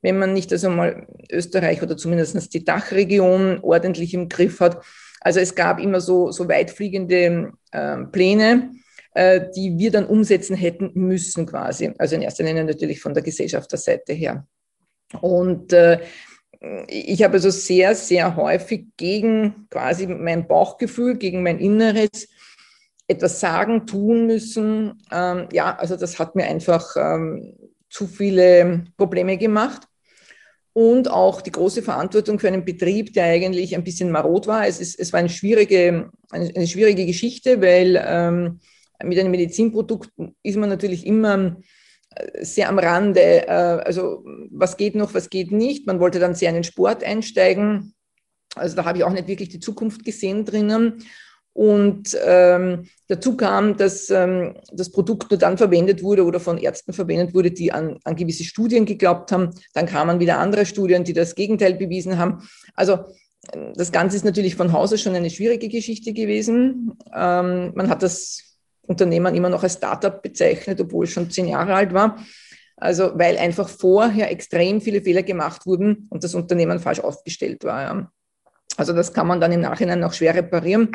wenn 0.00 0.18
man 0.18 0.32
nicht 0.32 0.52
also 0.52 0.70
mal 0.70 1.06
Österreich 1.30 1.82
oder 1.82 1.98
zumindest 1.98 2.52
die 2.54 2.64
Dachregion 2.64 3.60
ordentlich 3.60 4.14
im 4.14 4.30
Griff 4.30 4.60
hat. 4.60 4.82
Also 5.20 5.38
es 5.38 5.54
gab 5.54 5.78
immer 5.78 6.00
so, 6.00 6.32
so 6.32 6.48
weitfliegende 6.48 7.52
äh, 7.72 7.98
Pläne 8.10 8.70
äh, 9.14 9.50
die 9.54 9.78
wir 9.78 9.90
dann 9.90 10.06
umsetzen 10.06 10.56
hätten 10.56 10.90
müssen 10.94 11.46
quasi. 11.46 11.92
Also 11.98 12.14
in 12.16 12.22
erster 12.22 12.44
Linie 12.44 12.64
natürlich 12.64 13.00
von 13.00 13.14
der 13.14 13.22
Gesellschafterseite 13.22 14.12
her. 14.12 14.46
Und 15.20 15.72
äh, 15.72 16.00
ich 16.88 17.22
habe 17.22 17.34
also 17.34 17.50
sehr, 17.50 17.94
sehr 17.94 18.36
häufig 18.36 18.86
gegen 18.96 19.66
quasi 19.68 20.06
mein 20.06 20.46
Bauchgefühl, 20.46 21.16
gegen 21.16 21.42
mein 21.42 21.58
Inneres 21.58 22.28
etwas 23.08 23.40
sagen, 23.40 23.86
tun 23.86 24.26
müssen. 24.26 25.02
Ähm, 25.10 25.48
ja, 25.52 25.76
also 25.76 25.96
das 25.96 26.18
hat 26.18 26.34
mir 26.34 26.44
einfach 26.44 26.94
ähm, 26.96 27.54
zu 27.90 28.06
viele 28.06 28.84
Probleme 28.96 29.36
gemacht. 29.36 29.82
Und 30.74 31.10
auch 31.10 31.42
die 31.42 31.52
große 31.52 31.82
Verantwortung 31.82 32.38
für 32.38 32.48
einen 32.48 32.64
Betrieb, 32.64 33.12
der 33.12 33.24
eigentlich 33.24 33.74
ein 33.74 33.84
bisschen 33.84 34.10
marot 34.10 34.46
war. 34.46 34.66
Es, 34.66 34.80
ist, 34.80 34.98
es 34.98 35.12
war 35.12 35.20
eine 35.20 35.28
schwierige, 35.28 36.10
eine, 36.30 36.50
eine 36.54 36.66
schwierige 36.66 37.04
Geschichte, 37.04 37.60
weil 37.60 38.02
ähm, 38.02 38.60
mit 39.04 39.18
einem 39.18 39.30
Medizinprodukt 39.30 40.10
ist 40.42 40.56
man 40.56 40.68
natürlich 40.68 41.06
immer 41.06 41.56
äh, 42.14 42.44
sehr 42.44 42.68
am 42.68 42.78
Rande. 42.78 43.46
Äh, 43.48 43.82
also 43.84 44.24
was 44.50 44.76
geht 44.76 44.94
noch, 44.94 45.14
was 45.14 45.30
geht 45.30 45.52
nicht. 45.52 45.86
Man 45.86 46.00
wollte 46.00 46.18
dann 46.18 46.34
sehr 46.34 46.50
in 46.50 46.56
den 46.56 46.64
Sport 46.64 47.04
einsteigen. 47.04 47.94
Also 48.54 48.76
da 48.76 48.84
habe 48.84 48.98
ich 48.98 49.04
auch 49.04 49.12
nicht 49.12 49.28
wirklich 49.28 49.48
die 49.48 49.60
Zukunft 49.60 50.04
gesehen 50.04 50.44
drinnen. 50.44 51.04
Und 51.54 52.16
ähm, 52.24 52.88
dazu 53.08 53.36
kam, 53.36 53.76
dass 53.76 54.08
ähm, 54.08 54.54
das 54.72 54.90
Produkt 54.90 55.30
nur 55.30 55.38
dann 55.38 55.58
verwendet 55.58 56.02
wurde 56.02 56.24
oder 56.24 56.40
von 56.40 56.56
Ärzten 56.56 56.94
verwendet 56.94 57.34
wurde, 57.34 57.50
die 57.50 57.72
an, 57.72 57.98
an 58.04 58.16
gewisse 58.16 58.44
Studien 58.44 58.86
geglaubt 58.86 59.32
haben. 59.32 59.50
Dann 59.74 59.86
kamen 59.86 60.18
wieder 60.18 60.38
andere 60.38 60.64
Studien, 60.64 61.04
die 61.04 61.12
das 61.12 61.34
Gegenteil 61.34 61.74
bewiesen 61.74 62.16
haben. 62.16 62.48
Also 62.74 63.00
das 63.74 63.92
Ganze 63.92 64.16
ist 64.16 64.24
natürlich 64.24 64.54
von 64.54 64.72
Hause 64.72 64.98
schon 64.98 65.14
eine 65.14 65.30
schwierige 65.30 65.68
Geschichte 65.68 66.12
gewesen. 66.12 66.96
Ähm, 67.14 67.72
man 67.74 67.88
hat 67.88 68.02
das 68.02 68.51
Unternehmen 68.86 69.34
immer 69.34 69.48
noch 69.48 69.62
als 69.62 69.74
Startup 69.74 70.22
bezeichnet, 70.22 70.80
obwohl 70.80 71.04
es 71.04 71.12
schon 71.12 71.30
zehn 71.30 71.48
Jahre 71.48 71.74
alt 71.74 71.92
war. 71.92 72.18
Also 72.76 73.12
weil 73.14 73.38
einfach 73.38 73.68
vorher 73.68 74.30
extrem 74.30 74.80
viele 74.80 75.02
Fehler 75.02 75.22
gemacht 75.22 75.66
wurden 75.66 76.08
und 76.10 76.24
das 76.24 76.34
Unternehmen 76.34 76.80
falsch 76.80 77.00
aufgestellt 77.00 77.64
war. 77.64 77.82
Ja. 77.82 78.12
Also 78.76 78.92
das 78.92 79.12
kann 79.12 79.26
man 79.26 79.40
dann 79.40 79.52
im 79.52 79.60
Nachhinein 79.60 80.00
noch 80.00 80.12
schwer 80.12 80.34
reparieren. 80.34 80.90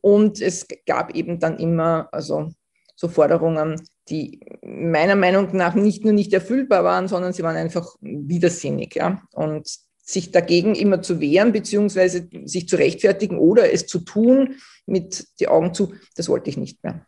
Und 0.00 0.40
es 0.40 0.66
gab 0.86 1.14
eben 1.14 1.40
dann 1.40 1.58
immer 1.58 2.08
also 2.12 2.50
so 2.94 3.08
Forderungen, 3.08 3.82
die 4.08 4.40
meiner 4.62 5.16
Meinung 5.16 5.48
nach 5.56 5.74
nicht 5.74 6.04
nur 6.04 6.12
nicht 6.12 6.32
erfüllbar 6.32 6.84
waren, 6.84 7.08
sondern 7.08 7.32
sie 7.32 7.42
waren 7.42 7.56
einfach 7.56 7.96
widersinnig. 8.00 8.94
Ja. 8.94 9.20
Und 9.32 9.68
sich 10.06 10.30
dagegen 10.30 10.76
immer 10.76 11.02
zu 11.02 11.20
wehren, 11.20 11.52
beziehungsweise 11.52 12.28
sich 12.44 12.68
zu 12.68 12.76
rechtfertigen 12.76 13.38
oder 13.38 13.72
es 13.72 13.88
zu 13.88 13.98
tun 13.98 14.54
mit 14.86 15.26
die 15.40 15.48
Augen 15.48 15.74
zu, 15.74 15.94
das 16.14 16.28
wollte 16.28 16.48
ich 16.48 16.56
nicht 16.56 16.84
mehr. 16.84 17.04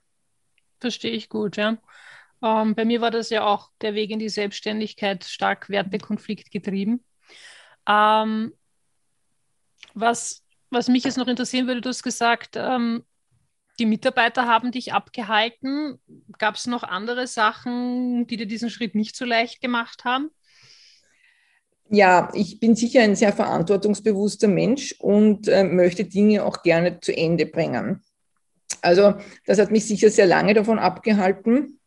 Verstehe 0.81 1.13
ich 1.13 1.29
gut, 1.29 1.57
ja. 1.57 1.79
Ähm, 2.43 2.75
bei 2.75 2.85
mir 2.85 3.01
war 3.01 3.11
das 3.11 3.31
ja 3.31 3.45
auch 3.45 3.71
der 3.81 3.95
Weg 3.95 4.11
in 4.11 4.19
die 4.19 4.29
Selbstständigkeit 4.29 5.25
stark 5.25 5.69
Wertekonflikt 5.69 6.51
getrieben. 6.51 7.05
Ähm, 7.89 8.53
was, 9.95 10.45
was 10.71 10.89
mich 10.89 11.05
jetzt 11.05 11.19
noch 11.19 11.27
interessieren 11.27 11.67
würde, 11.67 11.81
du 11.81 11.89
hast 11.89 12.03
gesagt, 12.03 12.57
ähm, 12.57 13.05
die 13.79 13.87
Mitarbeiter 13.87 14.47
haben 14.47 14.73
dich 14.73 14.93
abgehalten. 14.93 16.01
Gab 16.39 16.57
es 16.57 16.67
noch 16.67 16.83
andere 16.83 17.27
Sachen, 17.27 18.27
die 18.27 18.37
dir 18.37 18.47
diesen 18.47 18.71
Schritt 18.71 18.95
nicht 18.95 19.17
so 19.17 19.25
leicht 19.25 19.61
gemacht 19.61 20.05
haben? 20.05 20.31
Ja, 21.91 22.31
ich 22.35 22.61
bin 22.61 22.77
sicher 22.77 23.01
ein 23.01 23.17
sehr 23.17 23.33
verantwortungsbewusster 23.33 24.49
Mensch 24.49 24.95
und 24.99 25.49
äh, 25.49 25.65
möchte 25.65 26.05
Dinge 26.05 26.45
auch 26.45 26.63
gerne 26.63 27.01
zu 27.01 27.17
Ende 27.17 27.47
bringen. 27.47 28.03
Also 28.83 29.15
das 29.47 29.59
hat 29.59 29.71
mich 29.71 29.87
sicher 29.87 30.11
sehr 30.11 30.27
lange 30.27 30.55
davon 30.55 30.79
abgehalten. 30.79 31.81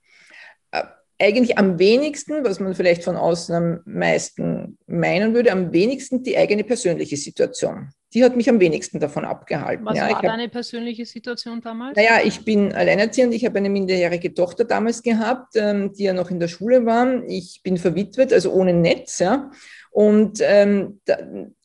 Äh, 0.72 0.84
eigentlich 1.20 1.58
am 1.58 1.78
wenigsten, 1.78 2.44
was 2.44 2.60
man 2.60 2.74
vielleicht 2.74 3.04
von 3.04 3.16
außen 3.16 3.56
am 3.56 3.80
meisten 3.86 4.78
meinen 4.88 5.34
würde, 5.34 5.52
am 5.52 5.72
wenigsten 5.72 6.24
die 6.24 6.38
eigene 6.38 6.64
persönliche 6.64 7.18
Situation. 7.18 7.90
Die 8.14 8.24
hat 8.24 8.36
mich 8.36 8.50
am 8.50 8.60
wenigsten 8.60 9.00
davon 9.00 9.24
abgehalten. 9.24 9.86
Was 9.86 9.98
ja, 9.98 10.10
war 10.10 10.22
deine 10.22 10.44
hab, 10.44 10.52
persönliche 10.52 11.06
Situation 11.06 11.62
damals? 11.62 11.96
Naja, 11.96 12.20
ich 12.26 12.44
bin 12.44 12.74
alleinerziehend. 12.74 13.34
Ich 13.34 13.46
habe 13.46 13.58
eine 13.60 13.70
minderjährige 13.70 14.34
Tochter 14.34 14.66
damals 14.66 15.02
gehabt, 15.02 15.56
ähm, 15.56 15.94
die 15.94 16.04
ja 16.04 16.14
noch 16.14 16.30
in 16.30 16.40
der 16.40 16.50
Schule 16.50 16.86
war. 16.86 17.24
Ich 17.28 17.62
bin 17.64 17.78
verwitwet, 17.78 18.34
also 18.34 18.52
ohne 18.52 18.74
Netz. 18.74 19.20
Ja. 19.20 19.50
Und 19.92 20.40
ähm, 20.42 21.00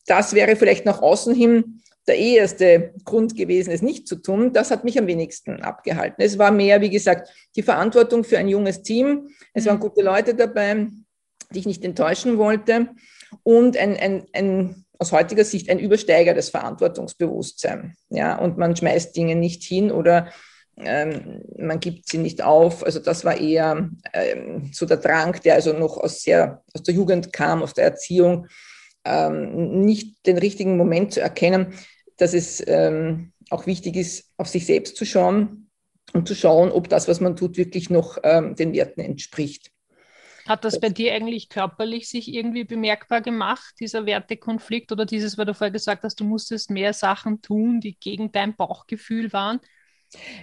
das 0.06 0.35
wäre 0.35 0.54
vielleicht 0.54 0.85
nach 0.85 1.02
außen 1.02 1.35
hin 1.35 1.80
der 2.08 2.18
erste 2.18 2.94
Grund 3.04 3.36
gewesen, 3.36 3.72
es 3.72 3.82
nicht 3.82 4.06
zu 4.06 4.16
tun. 4.16 4.52
Das 4.52 4.70
hat 4.70 4.84
mich 4.84 4.98
am 4.98 5.06
wenigsten 5.06 5.62
abgehalten. 5.62 6.22
Es 6.22 6.38
war 6.38 6.50
mehr, 6.52 6.80
wie 6.80 6.90
gesagt, 6.90 7.30
die 7.56 7.62
Verantwortung 7.62 8.22
für 8.22 8.38
ein 8.38 8.48
junges 8.48 8.82
Team. 8.82 9.28
Es 9.52 9.66
waren 9.66 9.76
mhm. 9.76 9.80
gute 9.80 10.02
Leute 10.02 10.34
dabei, 10.34 10.88
die 11.50 11.58
ich 11.58 11.66
nicht 11.66 11.84
enttäuschen 11.84 12.38
wollte. 12.38 12.90
Und 13.42 13.76
ein, 13.76 13.96
ein, 13.96 14.26
ein 14.32 14.84
aus 14.98 15.12
heutiger 15.12 15.44
Sicht 15.44 15.68
ein 15.68 15.78
übersteigertes 15.78 16.50
Verantwortungsbewusstsein. 16.50 17.96
Ja, 18.08 18.38
und 18.38 18.56
man 18.56 18.76
schmeißt 18.76 19.14
Dinge 19.16 19.34
nicht 19.34 19.62
hin 19.64 19.90
oder 19.90 20.28
ähm, 20.78 21.42
man 21.58 21.80
gibt 21.80 22.08
sie 22.08 22.18
nicht 22.18 22.42
auf. 22.42 22.84
Also 22.84 23.00
das 23.00 23.25
war 23.25 23.38
eher 23.38 23.90
ähm, 24.12 24.70
so 24.72 24.86
der 24.86 24.98
Drang, 24.98 25.38
der 25.44 25.54
also 25.54 25.72
noch 25.72 25.96
aus, 25.96 26.22
sehr, 26.22 26.62
aus 26.72 26.82
der 26.82 26.94
Jugend 26.94 27.32
kam, 27.32 27.62
aus 27.62 27.75
der 27.75 27.84
Erziehung, 27.84 28.46
ähm, 29.04 29.84
nicht 29.84 30.25
den 30.26 30.38
richtigen 30.38 30.76
Moment 30.76 31.14
zu 31.14 31.20
erkennen 31.20 31.75
dass 32.16 32.35
es 32.35 32.62
ähm, 32.66 33.32
auch 33.50 33.66
wichtig 33.66 33.96
ist, 33.96 34.32
auf 34.37 34.49
sich 34.49 34.66
selbst 34.66 34.96
zu 34.96 35.04
schauen 35.04 35.70
und 36.12 36.28
zu 36.28 36.35
schauen, 36.35 36.70
ob 36.70 36.88
das, 36.88 37.08
was 37.08 37.20
man 37.20 37.37
tut, 37.37 37.56
wirklich 37.56 37.90
noch 37.90 38.18
ähm, 38.23 38.54
den 38.54 38.73
Werten 38.73 39.00
entspricht. 39.00 39.70
Hat 40.46 40.64
das 40.64 40.78
bei 40.78 40.90
dir 40.90 41.12
eigentlich 41.12 41.49
körperlich 41.49 42.08
sich 42.08 42.32
irgendwie 42.32 42.62
bemerkbar 42.62 43.20
gemacht, 43.20 43.75
dieser 43.80 44.06
Wertekonflikt 44.06 44.92
oder 44.92 45.04
dieses, 45.04 45.37
weil 45.37 45.44
du 45.44 45.54
vorher 45.54 45.73
gesagt 45.73 46.04
hast, 46.04 46.20
du 46.20 46.25
musstest 46.25 46.70
mehr 46.70 46.92
Sachen 46.92 47.42
tun, 47.42 47.80
die 47.80 47.99
gegen 47.99 48.30
dein 48.30 48.54
Bauchgefühl 48.54 49.32
waren? 49.32 49.61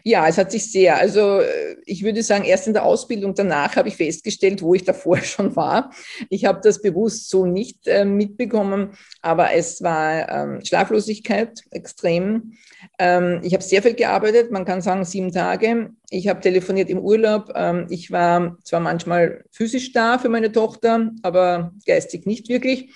Ja, 0.03 0.27
es 0.27 0.37
hat 0.37 0.51
sich 0.51 0.71
sehr, 0.71 0.97
also 0.97 1.39
äh, 1.39 1.75
ich 1.85 2.03
würde 2.03 2.23
sagen, 2.23 2.43
erst 2.43 2.67
in 2.67 2.73
der 2.73 2.83
Ausbildung 2.83 3.35
danach 3.35 3.75
habe 3.75 3.87
ich 3.87 3.95
festgestellt, 3.95 4.61
wo 4.61 4.73
ich 4.73 4.83
davor 4.83 5.17
schon 5.21 5.55
war. 5.55 5.91
Ich 6.29 6.45
habe 6.45 6.59
das 6.63 6.81
bewusst 6.81 7.29
so 7.29 7.45
nicht 7.45 7.87
äh, 7.87 8.05
mitbekommen, 8.05 8.91
aber 9.21 9.53
es 9.53 9.81
war 9.81 10.29
ähm, 10.29 10.65
Schlaflosigkeit 10.65 11.63
extrem. 11.71 12.53
Ähm, 12.99 13.39
ich 13.43 13.53
habe 13.53 13.63
sehr 13.63 13.81
viel 13.81 13.93
gearbeitet, 13.93 14.51
man 14.51 14.65
kann 14.65 14.81
sagen 14.81 15.05
sieben 15.05 15.31
Tage. 15.31 15.91
Ich 16.09 16.27
habe 16.27 16.41
telefoniert 16.41 16.89
im 16.89 16.99
Urlaub. 16.99 17.51
Ähm, 17.55 17.87
ich 17.89 18.11
war 18.11 18.57
zwar 18.63 18.79
manchmal 18.79 19.43
physisch 19.51 19.93
da 19.93 20.19
für 20.19 20.29
meine 20.29 20.51
Tochter, 20.51 21.11
aber 21.21 21.73
geistig 21.85 22.25
nicht 22.25 22.49
wirklich. 22.49 22.91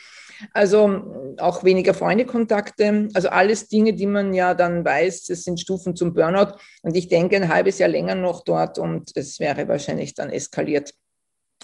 Also 0.53 1.36
auch 1.38 1.63
weniger 1.63 1.94
Freundekontakte. 1.94 3.10
Also 3.13 3.29
alles 3.29 3.67
Dinge, 3.67 3.94
die 3.94 4.06
man 4.06 4.34
ja 4.34 4.53
dann 4.53 4.84
weiß, 4.84 5.25
das 5.25 5.44
sind 5.44 5.60
Stufen 5.60 5.96
zum 5.96 6.13
Burnout. 6.13 6.58
Und 6.82 6.96
ich 6.96 7.08
denke, 7.08 7.36
ein 7.36 7.50
halbes 7.50 7.79
Jahr 7.79 7.89
länger 7.89 8.15
noch 8.15 8.44
dort 8.44 8.77
und 8.77 9.12
es 9.15 9.39
wäre 9.39 9.67
wahrscheinlich 9.67 10.13
dann 10.13 10.29
eskaliert. 10.29 10.94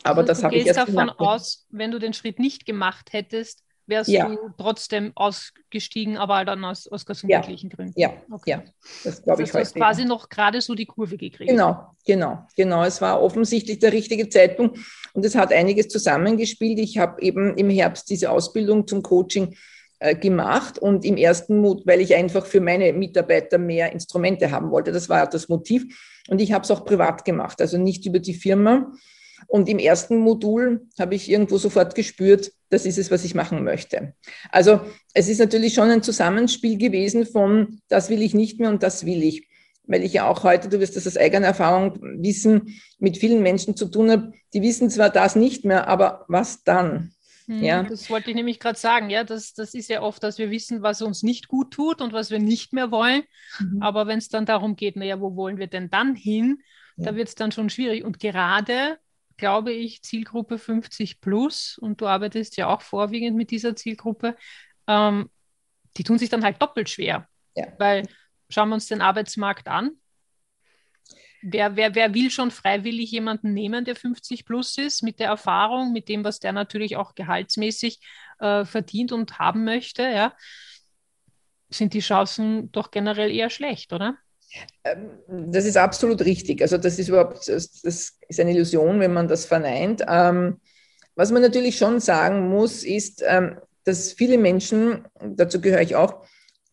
Aber 0.04 0.22
also 0.22 0.28
das 0.28 0.44
habe 0.44 0.56
ich 0.56 0.66
erst 0.66 0.80
davon 0.80 0.96
gemacht. 0.96 1.20
aus, 1.20 1.66
wenn 1.70 1.92
du 1.92 2.00
den 2.00 2.14
Schritt 2.14 2.40
nicht 2.40 2.66
gemacht 2.66 3.14
hättest, 3.14 3.63
wärst 3.88 4.10
ja. 4.10 4.28
du 4.28 4.38
trotzdem 4.58 5.12
ausgestiegen, 5.16 6.18
aber 6.18 6.46
dann 6.46 6.64
aus, 6.64 6.88
aus 6.88 7.06
gesundheitlichen 7.06 7.70
ja. 7.70 7.76
Gründen. 7.76 8.00
Ja, 8.00 8.14
okay. 8.32 8.52
ja. 8.52 8.64
das 9.04 9.22
glaube 9.22 9.44
ich 9.44 9.52
Du 9.52 9.60
hast 9.60 9.76
quasi 9.76 10.06
noch 10.06 10.30
gerade 10.30 10.62
so 10.62 10.76
die 10.76 10.86
Kurve 10.86 11.18
gekriegt. 11.18 11.50
Genau, 11.50 11.88
genau, 12.06 12.46
genau. 12.56 12.84
Es 12.84 13.02
war 13.02 13.22
offensichtlich 13.22 13.80
der 13.80 13.94
richtige 13.94 14.30
Zeitpunkt 14.30 14.80
und 15.14 15.26
es 15.26 15.36
hat 15.36 15.52
einiges 15.52 15.88
zusammengespielt. 15.90 16.80
Ich 16.80 16.98
habe 16.98 17.22
eben 17.22 17.58
im 17.58 17.70
Herbst 17.70 18.10
diese 18.10 18.32
Ausbildung 18.32 18.88
zum 18.88 19.02
Coaching 19.02 19.56
äh, 20.00 20.16
gemacht 20.16 20.80
und 20.80 21.06
im 21.06 21.16
ersten 21.16 21.60
Mut, 21.60 21.88
weil 21.88 22.02
ich 22.02 22.14
einfach 22.14 22.46
für 22.46 22.60
meine 22.60 22.92
Mitarbeiter 22.92 23.58
mehr 23.58 23.94
Instrumente 23.94 24.52
haben 24.52 24.70
wollte. 24.70 24.92
Das 24.92 25.08
war 25.08 25.28
das 25.28 25.48
Motiv. 25.50 25.86
Und 26.28 26.42
ich 26.42 26.52
habe 26.52 26.64
es 26.64 26.72
auch 26.72 26.84
privat 26.84 27.24
gemacht, 27.24 27.62
also 27.62 27.78
nicht 27.78 28.06
über 28.06 28.20
die 28.20 28.34
Firma. 28.34 28.92
Und 29.48 29.70
im 29.70 29.80
ersten 29.80 30.18
Modul 30.18 30.88
habe 31.00 31.16
ich 31.16 31.30
irgendwo 31.30 31.58
sofort 31.58 31.96
gespürt, 31.96 32.52
das 32.74 32.86
ist 32.86 32.98
es, 32.98 33.12
was 33.12 33.24
ich 33.24 33.36
machen 33.36 33.64
möchte. 33.64 34.14
Also 34.50 34.82
es 35.14 35.30
ist 35.30 35.40
natürlich 35.40 35.74
schon 35.74 35.90
ein 35.90 36.04
Zusammenspiel 36.04 36.78
gewesen 36.78 37.26
von, 37.26 37.80
das 37.88 38.10
will 38.10 38.22
ich 38.22 38.34
nicht 38.34 38.60
mehr 38.60 38.70
und 38.70 38.84
das 38.84 39.06
will 39.06 39.24
ich. 39.24 39.48
Weil 39.86 40.04
ich 40.04 40.14
ja 40.14 40.28
auch 40.28 40.44
heute, 40.44 40.70
du 40.70 40.80
wirst 40.80 40.96
das 40.96 41.06
aus 41.06 41.18
eigener 41.18 41.48
Erfahrung 41.48 42.00
wissen, 42.02 42.80
mit 43.00 43.18
vielen 43.18 43.44
Menschen 43.44 43.76
zu 43.76 43.86
tun 43.86 44.10
habe, 44.10 44.34
die 44.54 44.62
wissen 44.62 44.90
zwar 44.90 45.10
das 45.10 45.36
nicht 45.36 45.66
mehr, 45.66 45.88
aber 45.88 46.26
was 46.30 46.64
dann? 46.64 47.14
Hm, 47.48 47.64
ja. 47.64 47.84
Das 47.84 48.10
wollte 48.10 48.30
ich 48.30 48.36
nämlich 48.36 48.60
gerade 48.60 48.80
sagen. 48.80 49.10
Ja, 49.10 49.24
das, 49.24 49.54
das 49.54 49.74
ist 49.74 49.90
ja 49.90 50.02
oft, 50.02 50.24
dass 50.24 50.38
wir 50.38 50.50
wissen, 50.50 50.82
was 50.82 51.02
uns 51.02 51.22
nicht 51.22 51.48
gut 51.48 51.72
tut 51.72 52.02
und 52.02 52.14
was 52.14 52.32
wir 52.32 52.40
nicht 52.40 52.74
mehr 52.74 52.92
wollen. 52.92 53.24
Mhm. 53.60 53.82
Aber 53.82 54.08
wenn 54.08 54.18
es 54.18 54.30
dann 54.30 54.46
darum 54.46 54.76
geht, 54.76 54.96
naja, 54.96 55.20
wo 55.20 55.36
wollen 55.36 55.58
wir 55.58 55.68
denn 55.68 55.90
dann 55.90 56.16
hin? 56.16 56.60
Ja. 56.96 57.06
Da 57.06 57.16
wird 57.16 57.28
es 57.28 57.36
dann 57.36 57.52
schon 57.52 57.70
schwierig. 57.70 58.04
Und 58.04 58.20
gerade 58.20 58.98
glaube 59.44 59.74
ich, 59.74 60.02
Zielgruppe 60.04 60.58
50 60.58 61.20
plus 61.20 61.78
und 61.78 62.00
du 62.00 62.08
arbeitest 62.08 62.56
ja 62.56 62.68
auch 62.68 62.82
vorwiegend 62.82 63.36
mit 63.36 63.52
dieser 63.52 63.76
Zielgruppe, 63.76 64.38
ähm, 64.88 65.30
die 65.98 66.06
tun 66.06 66.18
sich 66.18 66.30
dann 66.30 66.46
halt 66.46 66.62
doppelt 66.62 66.90
schwer. 66.90 67.28
Ja. 67.54 67.68
Weil 67.78 68.08
schauen 68.50 68.70
wir 68.70 68.76
uns 68.76 68.88
den 68.88 69.02
Arbeitsmarkt 69.02 69.68
an. 69.68 69.92
Wer, 71.42 71.76
wer, 71.76 71.94
wer 71.94 72.14
will 72.14 72.32
schon 72.32 72.52
freiwillig 72.52 73.12
jemanden 73.12 73.54
nehmen, 73.54 73.84
der 73.84 73.98
50 73.98 74.46
plus 74.46 74.78
ist, 74.78 75.04
mit 75.04 75.20
der 75.20 75.28
Erfahrung, 75.28 75.92
mit 75.92 76.08
dem, 76.08 76.24
was 76.24 76.40
der 76.40 76.54
natürlich 76.54 76.96
auch 76.96 77.14
gehaltsmäßig 77.14 78.00
äh, 78.40 78.64
verdient 78.64 79.12
und 79.12 79.40
haben 79.40 79.66
möchte, 79.66 80.04
ja, 80.04 80.34
sind 81.68 81.94
die 81.94 82.00
Chancen 82.00 82.72
doch 82.72 82.92
generell 82.92 83.30
eher 83.30 83.50
schlecht, 83.50 83.92
oder? 83.92 84.18
Ähm, 84.84 85.10
das 85.52 85.66
ist 85.66 85.78
absolut 85.78 86.24
richtig. 86.26 86.62
Also 86.62 86.78
das 86.78 87.00
ist 87.00 87.10
überhaupt, 87.10 87.48
das 87.48 87.82
ist 87.82 88.40
eine 88.40 88.52
Illusion, 88.52 89.00
wenn 89.00 89.14
man 89.14 89.28
das 89.28 89.46
verneint. 89.46 90.04
Ähm, 90.08 90.60
was 91.16 91.32
man 91.32 91.42
natürlich 91.42 91.78
schon 91.78 92.00
sagen 92.00 92.50
muss, 92.50 92.84
ist, 92.84 93.24
ähm, 93.26 93.58
dass 93.84 94.14
viele 94.14 94.38
Menschen, 94.38 95.06
dazu 95.20 95.62
gehöre 95.62 95.82
ich 95.82 95.96
auch, 95.96 96.26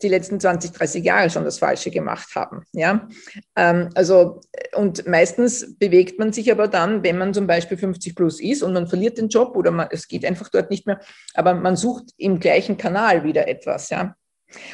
die 0.02 0.08
letzten 0.08 0.40
20, 0.40 0.72
30 0.72 1.04
Jahre 1.04 1.28
schon 1.30 1.44
das 1.44 1.58
Falsche 1.58 1.90
gemacht 1.90 2.34
haben. 2.34 2.64
Ja? 2.72 3.06
also, 3.54 4.40
und 4.74 5.06
meistens 5.06 5.76
bewegt 5.78 6.18
man 6.18 6.32
sich 6.32 6.50
aber 6.50 6.68
dann, 6.68 7.02
wenn 7.02 7.18
man 7.18 7.34
zum 7.34 7.46
Beispiel 7.46 7.76
50 7.76 8.14
plus 8.14 8.40
ist 8.40 8.62
und 8.62 8.72
man 8.72 8.86
verliert 8.86 9.18
den 9.18 9.28
Job 9.28 9.56
oder 9.56 9.70
man, 9.70 9.88
es 9.90 10.08
geht 10.08 10.24
einfach 10.24 10.48
dort 10.48 10.70
nicht 10.70 10.86
mehr, 10.86 11.00
aber 11.34 11.54
man 11.54 11.76
sucht 11.76 12.04
im 12.16 12.40
gleichen 12.40 12.78
Kanal 12.78 13.24
wieder 13.24 13.46
etwas. 13.46 13.90
Ja? 13.90 14.16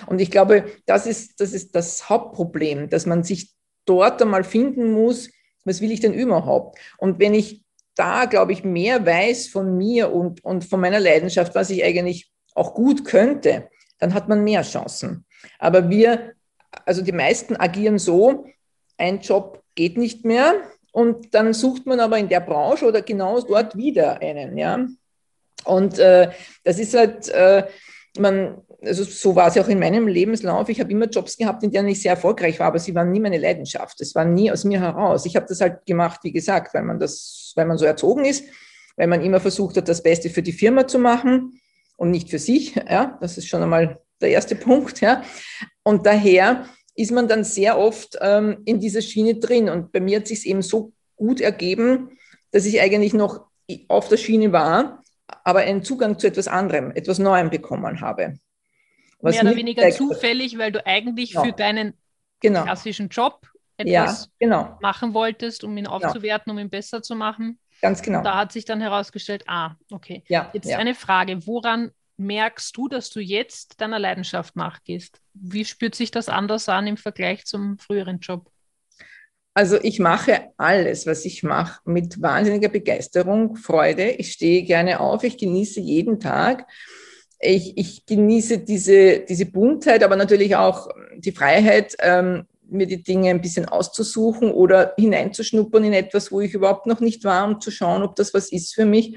Und 0.07 0.21
ich 0.21 0.31
glaube, 0.31 0.65
das 0.87 1.07
ist, 1.07 1.41
das 1.41 1.53
ist 1.53 1.75
das 1.75 2.09
Hauptproblem, 2.09 2.89
dass 2.89 3.07
man 3.07 3.23
sich 3.23 3.53
dort 3.85 4.21
einmal 4.23 4.45
finden 4.45 4.93
muss, 4.93 5.31
was 5.65 5.81
will 5.81 5.91
ich 5.91 6.01
denn 6.01 6.15
überhaupt? 6.15 6.79
Und 6.99 7.19
wenn 7.19 7.35
ich 7.35 7.63
da, 7.95 8.27
glaube 8.27 8.53
ich, 8.53 8.63
mehr 8.63 9.05
weiß 9.05 9.49
von 9.49 9.77
mir 9.77 10.13
und, 10.13 10.45
und 10.45 10.65
von 10.65 10.81
meiner 10.81 11.01
Leidenschaft, 11.01 11.55
was 11.55 11.71
ich 11.71 11.83
eigentlich 11.83 12.31
auch 12.55 12.75
gut 12.75 13.05
könnte, 13.05 13.69
dann 13.99 14.15
hat 14.15 14.29
man 14.29 14.45
mehr 14.45 14.63
Chancen. 14.63 15.25
Aber 15.59 15.89
wir, 15.89 16.35
also 16.85 17.03
die 17.03 17.13
meisten 17.13 17.57
agieren 17.57 17.99
so, 17.99 18.47
ein 18.99 19.21
Job 19.21 19.63
geht 19.75 19.97
nicht 19.97 20.25
mehr 20.25 20.55
und 20.93 21.35
dann 21.35 21.53
sucht 21.53 21.87
man 21.87 22.01
aber 22.01 22.19
in 22.19 22.29
der 22.29 22.41
Branche 22.41 22.87
oder 22.87 23.03
genau 23.03 23.41
dort 23.41 23.77
wieder 23.77 24.21
einen, 24.21 24.57
ja. 24.57 24.87
Und 25.65 25.99
äh, 25.99 26.31
das 26.65 26.79
ist 26.79 26.95
halt, 26.95 27.29
äh, 27.29 27.67
man, 28.19 28.63
also 28.83 29.05
so 29.05 29.35
war 29.35 29.49
es 29.49 29.59
auch 29.59 29.69
in 29.69 29.79
meinem 29.79 30.07
Lebenslauf. 30.07 30.69
Ich 30.69 30.81
habe 30.81 30.91
immer 30.91 31.07
Jobs 31.07 31.37
gehabt, 31.37 31.63
in 31.63 31.71
denen 31.71 31.89
ich 31.89 32.03
sehr 32.03 32.13
erfolgreich 32.13 32.59
war, 32.59 32.69
aber 32.69 32.79
sie 32.79 32.95
waren 32.95 33.11
nie 33.11 33.21
meine 33.21 33.39
Leidenschaft. 33.39 34.01
Es 34.01 34.15
war 34.15 34.25
nie 34.25 34.51
aus 34.51 34.65
mir 34.65 34.81
heraus. 34.81 35.27
Ich 35.27 35.37
habe 35.37 35.47
das 35.49 35.61
halt 35.61 35.87
gemacht, 35.87 36.21
wie 36.23 36.33
gesagt, 36.33 36.75
weil 36.75 36.83
man 36.83 36.99
das, 36.99 37.53
weil 37.57 37.67
man 37.67 37.79
so 37.79 37.85
erzogen 37.85 38.25
ist, 38.25 38.45
weil 38.97 39.07
man 39.07 39.23
immer 39.23 39.41
versucht 39.41 39.77
hat, 39.77 39.89
das 39.89 40.03
Beste 40.03 40.31
für 40.31 40.43
die 40.43 40.53
Firma 40.53 40.87
zu 40.87 40.99
machen 40.99 41.61
und 41.97 42.11
nicht 42.11 42.31
für 42.31 42.39
sich. 42.39 42.75
Ja, 42.75 43.19
das 43.21 43.39
ist 43.39 43.49
schon 43.49 43.63
einmal 43.63 44.01
der 44.21 44.31
erste 44.31 44.55
Punkt. 44.57 45.01
Ja, 45.01 45.23
und 45.83 46.07
daher 46.07 46.67
ist 46.95 47.13
man 47.13 47.29
dann 47.29 47.45
sehr 47.45 47.79
oft 47.79 48.19
ähm, 48.21 48.63
in 48.65 48.81
dieser 48.81 49.03
Schiene 49.03 49.37
drin. 49.37 49.69
Und 49.69 49.93
bei 49.93 50.01
mir 50.01 50.19
hat 50.19 50.27
sich 50.27 50.47
eben 50.47 50.63
so 50.63 50.93
gut 51.17 51.41
ergeben, 51.41 52.11
dass 52.53 52.65
ich 52.65 52.81
eigentlich 52.81 53.15
noch 53.15 53.47
auf 53.89 54.09
der 54.09 54.17
Schiene 54.17 54.53
war, 54.53 55.03
aber 55.45 55.61
einen 55.61 55.83
Zugang 55.83 56.19
zu 56.19 56.27
etwas 56.27 56.49
anderem, 56.49 56.91
etwas 56.93 57.19
Neuem 57.19 57.51
bekommen 57.51 58.01
habe. 58.01 58.39
Mehr 59.23 59.43
oder 59.43 59.57
weniger 59.57 59.91
zufällig, 59.91 60.59
weil 60.59 60.73
du 60.73 60.85
eigentlich 60.87 61.33
genau. 61.33 61.45
für 61.45 61.53
deinen 61.53 61.95
genau. 62.41 62.63
klassischen 62.65 63.09
Job 63.09 63.49
etwas 63.77 64.25
ja, 64.25 64.31
genau. 64.39 64.79
machen 64.81 65.15
wolltest, 65.15 65.65
um 65.65 65.77
ihn 65.77 65.85
genau. 65.85 65.97
aufzuwerten, 65.97 66.51
um 66.51 66.59
ihn 66.59 66.71
besser 66.71 67.03
zu 67.03 67.15
machen. 67.15 67.59
Ganz 67.83 68.03
genau. 68.03 68.19
Und 68.19 68.25
da 68.25 68.37
hat 68.37 68.53
sich 68.53 68.65
dann 68.65 68.81
herausgestellt, 68.81 69.45
ah, 69.47 69.75
okay. 69.91 70.25
Ja, 70.29 70.51
jetzt 70.53 70.69
ja. 70.69 70.79
eine 70.79 70.95
Frage, 70.95 71.47
woran 71.47 71.91
merkst 72.17 72.77
du, 72.77 72.89
dass 72.89 73.11
du 73.11 73.21
jetzt 73.21 73.81
deiner 73.81 73.99
Leidenschaft 73.99 74.57
nachgehst? 74.57 75.21
Wie 75.35 75.65
spürt 75.65 75.95
sich 75.95 76.11
das 76.11 76.29
anders 76.29 76.69
an 76.69 76.87
im 76.87 76.97
Vergleich 76.97 77.45
zum 77.45 77.79
früheren 77.79 78.21
Job? 78.21 78.51
Also 79.57 79.79
ich 79.83 80.01
mache 80.01 80.51
alles, 80.59 81.07
was 81.07 81.25
ich 81.25 81.43
mache, 81.43 81.81
mit 81.87 82.21
wahnsinniger 82.21 82.69
Begeisterung, 82.69 83.57
Freude. 83.57 84.11
Ich 84.11 84.33
stehe 84.33 84.65
gerne 84.65 85.01
auf, 85.01 85.25
ich 85.25 85.39
genieße 85.39 85.81
jeden 85.81 86.21
Tag. 86.21 86.67
Ich, 87.41 87.73
ich 87.79 88.05
genieße 88.05 88.59
diese, 88.59 89.21
diese 89.21 89.47
Buntheit, 89.47 90.05
aber 90.05 90.15
natürlich 90.17 90.57
auch 90.57 90.89
die 91.17 91.33
Freiheit, 91.33 91.97
ähm, 92.01 92.45
mir 92.69 92.87
die 92.87 93.03
Dinge 93.03 93.31
ein 93.31 93.41
bisschen 93.41 93.65
auszusuchen 93.67 94.51
oder 94.51 94.93
hineinzuschnuppern 94.99 95.85
in 95.85 95.95
etwas, 95.95 96.31
wo 96.31 96.43
ich 96.43 96.53
überhaupt 96.53 96.85
noch 96.85 97.01
nicht 97.01 97.25
war, 97.25 97.49
um 97.49 97.59
zu 97.59 97.71
schauen, 97.71 98.03
ob 98.03 98.15
das 98.15 98.35
was 98.35 98.53
ist 98.53 98.75
für 98.75 98.85
mich. 98.85 99.17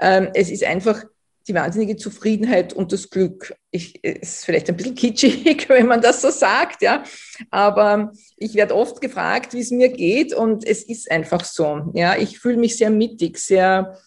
Ähm, 0.00 0.28
es 0.34 0.52
ist 0.52 0.62
einfach 0.62 1.04
die 1.46 1.54
wahnsinnige 1.54 1.96
Zufriedenheit 1.96 2.72
und 2.72 2.92
das 2.92 3.10
Glück. 3.10 3.54
Ich, 3.70 4.02
ist 4.02 4.44
vielleicht 4.44 4.68
ein 4.68 4.76
bisschen 4.76 4.94
kitschig, 4.94 5.68
wenn 5.68 5.86
man 5.86 6.00
das 6.00 6.22
so 6.22 6.30
sagt, 6.30 6.82
ja. 6.82 7.04
Aber 7.50 8.12
ich 8.36 8.54
werde 8.54 8.74
oft 8.74 9.00
gefragt, 9.00 9.52
wie 9.52 9.60
es 9.60 9.70
mir 9.70 9.90
geht 9.90 10.32
und 10.32 10.66
es 10.66 10.82
ist 10.82 11.10
einfach 11.10 11.44
so. 11.44 11.90
Ja, 11.94 12.16
ich 12.16 12.38
fühle 12.38 12.56
mich 12.56 12.76
sehr 12.76 12.90
mittig, 12.90 13.38
sehr, 13.38 13.98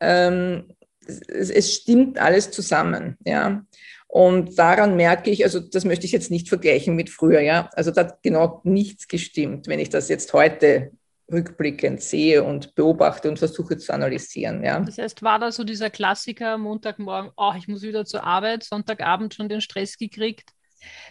ähm, 0.00 0.72
es, 1.06 1.50
es 1.50 1.74
stimmt 1.74 2.18
alles 2.18 2.50
zusammen, 2.50 3.16
ja. 3.24 3.64
Und 4.06 4.56
daran 4.60 4.94
merke 4.94 5.30
ich, 5.30 5.42
also 5.42 5.58
das 5.58 5.84
möchte 5.84 6.06
ich 6.06 6.12
jetzt 6.12 6.30
nicht 6.30 6.48
vergleichen 6.48 6.94
mit 6.94 7.10
früher, 7.10 7.40
ja. 7.40 7.68
Also 7.72 7.90
da 7.90 8.02
hat 8.02 8.22
genau 8.22 8.60
nichts 8.62 9.08
gestimmt, 9.08 9.66
wenn 9.66 9.80
ich 9.80 9.90
das 9.90 10.08
jetzt 10.08 10.32
heute 10.32 10.92
rückblickend 11.34 12.00
sehe 12.00 12.42
und 12.42 12.74
beobachte 12.74 13.28
und 13.28 13.38
versuche 13.38 13.76
zu 13.76 13.92
analysieren. 13.92 14.64
Ja. 14.64 14.80
Das 14.80 14.98
heißt, 14.98 15.22
war 15.22 15.38
da 15.38 15.52
so 15.52 15.64
dieser 15.64 15.90
Klassiker 15.90 16.56
Montagmorgen, 16.56 17.30
oh, 17.36 17.52
ich 17.58 17.68
muss 17.68 17.82
wieder 17.82 18.04
zur 18.04 18.24
Arbeit, 18.24 18.64
Sonntagabend 18.64 19.34
schon 19.34 19.48
den 19.48 19.60
Stress 19.60 19.98
gekriegt? 19.98 20.50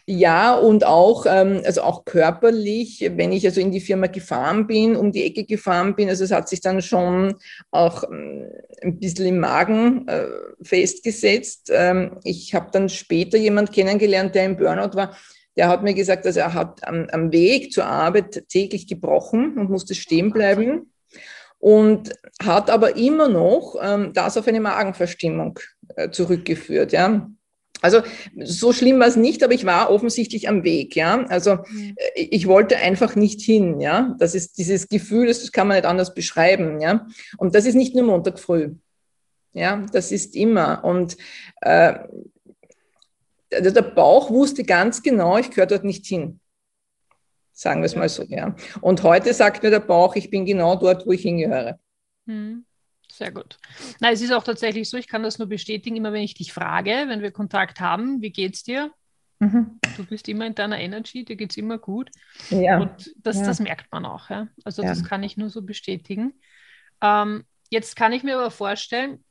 Ja, 0.06 0.56
und 0.56 0.86
auch, 0.86 1.25
ähm, 1.27 1.62
also 1.65 1.82
auch 1.82 2.06
körperlich, 2.06 3.10
wenn 3.15 3.32
ich 3.32 3.46
also 3.46 3.62
in 3.62 3.72
die 3.72 3.80
Firma 3.80 4.08
gefahren 4.08 4.68
bin, 4.68 4.96
um 4.96 5.12
die 5.12 5.24
Ecke 5.24 5.46
gefahren 5.46 5.96
bin, 5.96 6.10
also 6.10 6.24
es 6.25 6.32
hat 6.32 6.50
sich 6.50 6.62
dann 6.62 6.82
schon 6.82 7.36
auch 7.72 8.03
ähm, 8.03 8.50
ein 8.82 9.00
bisschen 9.00 9.27
im 9.27 9.39
Magen 9.39 10.08
äh, 10.08 10.27
festgesetzt. 10.62 11.72
Ähm, 11.74 12.20
ich 12.24 12.53
habe 12.53 12.70
dann 12.72 12.89
später 12.89 13.38
jemand 13.38 13.72
kennengelernt, 13.72 14.36
der 14.36 14.46
im 14.46 14.58
Burnout 14.58 14.96
war. 14.96 15.15
Der 15.55 15.67
hat 15.67 15.83
mir 15.83 15.93
gesagt, 15.93 16.25
dass 16.25 16.36
er 16.36 16.53
hat 16.53 16.88
am, 16.88 17.07
am 17.12 17.31
Weg 17.31 17.72
zur 17.72 17.86
Arbeit 17.86 18.48
täglich 18.50 18.88
gebrochen 18.88 19.57
und 19.57 19.69
musste 19.69 19.95
stehen 19.95 20.31
bleiben 20.31 20.91
und 21.60 22.12
hat 22.43 22.69
aber 22.69 22.98
immer 22.98 23.29
noch 23.29 23.75
ähm, 23.81 24.12
das 24.13 24.38
auf 24.38 24.48
eine 24.48 24.60
Magenverstimmung 24.60 25.60
äh, 25.95 26.10
zurückgeführt. 26.10 26.91
Ja. 26.91 27.29
Also 27.81 28.01
so 28.43 28.74
schlimm 28.74 29.00
war 29.00 29.07
es 29.07 29.15
nicht, 29.15 29.43
aber 29.43 29.53
ich 29.53 29.65
war 29.65 29.91
offensichtlich 29.91 30.50
am 30.50 30.63
Weg, 30.63 30.95
ja. 30.95 31.25
Also. 31.27 31.51
Äh, 31.51 31.93
ich 32.15 32.48
wollte 32.48 32.77
einfach 32.77 33.15
nicht 33.15 33.41
hin, 33.41 33.79
ja. 33.79 34.15
Das 34.19 34.36
ist 34.36 34.57
dieses 34.57 34.88
Gefühl, 34.88 35.27
das 35.27 35.51
kann 35.51 35.67
man 35.67 35.77
nicht 35.77 35.86
anders 35.86 36.13
beschreiben, 36.13 36.81
ja. 36.81 37.07
Und 37.38 37.55
das 37.55 37.65
ist 37.65 37.75
nicht 37.75 37.95
nur 37.95 38.05
Montag 38.05 38.39
früh, 38.39 38.72
ja. 39.53 39.86
Das 39.93 40.12
ist 40.12 40.36
immer. 40.36 40.83
Und 40.83 41.17
äh, 41.62 41.93
der 43.62 43.81
Bauch 43.81 44.29
wusste 44.29 44.63
ganz 44.63 45.01
genau, 45.03 45.38
ich 45.38 45.50
gehöre 45.50 45.67
dort 45.67 45.83
nicht 45.83 46.05
hin. 46.05 46.39
Sagen 47.51 47.81
wir 47.81 47.86
es 47.86 47.95
mal 47.95 48.10
so, 48.10 48.24
ja. 48.24 48.55
Und 48.81 49.03
heute 49.03 49.33
sagt 49.33 49.63
mir 49.63 49.69
der 49.69 49.79
Bauch, 49.79 50.15
ich 50.15 50.29
bin 50.29 50.45
genau 50.45 50.75
dort, 50.75 51.05
wo 51.05 51.12
ich 51.12 51.22
hingehöre. 51.22 51.79
Mhm. 52.25 52.65
Sehr 53.12 53.31
gut. 53.31 53.60
Na, 54.00 54.12
es 54.12 54.22
ist 54.22 54.33
auch 54.33 54.43
tatsächlich 54.43 54.89
so, 54.89 54.98
ich 54.98 55.07
kann 55.07 55.22
das 55.22 55.38
nur 55.38 55.48
bestätigen, 55.48 55.95
immer 55.95 56.13
wenn 56.13 56.24
ich 56.24 56.33
dich 56.33 56.51
frage, 56.51 57.05
wenn 57.07 57.22
wir 57.22 57.31
Kontakt 57.31 57.79
haben, 57.79 58.24
wie 58.24 58.31
geht's 58.31 58.63
dir? 58.63 58.91
Mhm. 59.38 59.79
Du 59.98 60.05
bist 60.05 60.27
immer 60.29 60.48
in 60.48 60.55
deiner 60.55 60.79
Energy, 60.79 61.24
dir 61.24 61.36
geht 61.36 61.51
es 61.51 61.57
immer 61.57 61.77
gut. 61.77 62.10
Ja. 62.50 62.79
Und 62.79 63.13
das, 63.17 63.38
ja. 63.38 63.45
das 63.45 63.60
merkt 63.60 63.91
man 63.91 64.05
auch. 64.05 64.31
Ja? 64.31 64.48
Also 64.63 64.81
ja. 64.81 64.89
das 64.89 65.03
kann 65.03 65.22
ich 65.22 65.38
nur 65.38 65.51
so 65.51 65.62
bestätigen. 65.62 66.33
Ähm, 67.01 67.43
jetzt 67.69 67.95
kann 67.95 68.13
ich 68.13 68.24
mir 68.24 68.36
aber 68.36 68.50
vorstellen, 68.50 69.24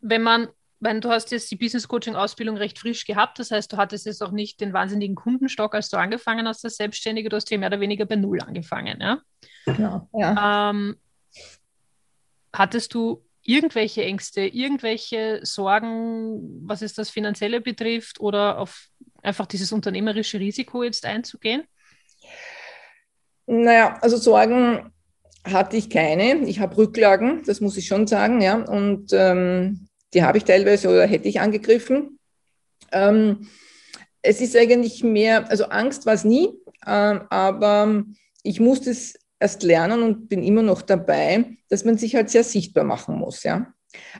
wenn 0.00 0.22
man, 0.22 0.48
wenn 0.80 1.00
du 1.00 1.10
hast 1.10 1.30
jetzt 1.30 1.50
die 1.50 1.56
Business 1.56 1.86
Coaching 1.86 2.16
Ausbildung 2.16 2.56
recht 2.56 2.78
frisch 2.78 3.04
gehabt, 3.04 3.38
das 3.38 3.50
heißt, 3.50 3.72
du 3.72 3.76
hattest 3.76 4.06
jetzt 4.06 4.22
auch 4.22 4.32
nicht 4.32 4.60
den 4.60 4.72
wahnsinnigen 4.72 5.14
Kundenstock, 5.14 5.74
als 5.74 5.90
du 5.90 5.98
angefangen 5.98 6.48
hast 6.48 6.64
als 6.64 6.76
Selbstständige, 6.76 7.28
du 7.28 7.36
hast 7.36 7.48
hier 7.48 7.58
mehr 7.58 7.68
oder 7.68 7.80
weniger 7.80 8.06
bei 8.06 8.16
Null 8.16 8.40
angefangen. 8.40 8.98
Ja? 9.00 9.20
Genau. 9.66 10.08
Ja. 10.14 10.70
Ähm, 10.70 10.96
Hattest 12.52 12.94
du 12.94 13.24
irgendwelche 13.42 14.04
Ängste, 14.04 14.42
irgendwelche 14.42 15.40
Sorgen, 15.42 16.66
was 16.66 16.82
es 16.82 16.94
das 16.94 17.10
Finanzielle 17.10 17.60
betrifft 17.60 18.20
oder 18.20 18.58
auf 18.58 18.88
einfach 19.22 19.46
dieses 19.46 19.72
unternehmerische 19.72 20.40
Risiko 20.40 20.82
jetzt 20.82 21.06
einzugehen? 21.06 21.64
Naja, 23.46 23.98
also 24.00 24.16
Sorgen 24.16 24.92
hatte 25.44 25.76
ich 25.76 25.90
keine. 25.90 26.38
Ich 26.46 26.60
habe 26.60 26.76
Rücklagen, 26.76 27.42
das 27.44 27.60
muss 27.60 27.76
ich 27.76 27.86
schon 27.86 28.06
sagen, 28.06 28.40
ja. 28.40 28.62
Und 28.62 29.12
ähm, 29.12 29.88
die 30.14 30.22
habe 30.22 30.38
ich 30.38 30.44
teilweise 30.44 30.88
oder 30.88 31.06
hätte 31.06 31.28
ich 31.28 31.40
angegriffen. 31.40 32.18
Ähm, 32.92 33.48
es 34.22 34.40
ist 34.40 34.56
eigentlich 34.56 35.02
mehr, 35.02 35.50
also 35.50 35.64
Angst 35.66 36.06
war 36.06 36.14
es 36.14 36.24
nie, 36.24 36.50
ähm, 36.86 37.22
aber 37.30 38.04
ich 38.42 38.60
musste 38.60 38.90
es 38.90 39.14
erst 39.38 39.62
lernen 39.62 40.02
und 40.02 40.28
bin 40.28 40.42
immer 40.42 40.62
noch 40.62 40.82
dabei, 40.82 41.56
dass 41.68 41.84
man 41.84 41.96
sich 41.96 42.14
halt 42.14 42.30
sehr 42.30 42.44
sichtbar 42.44 42.84
machen 42.84 43.16
muss, 43.16 43.42
ja. 43.42 43.72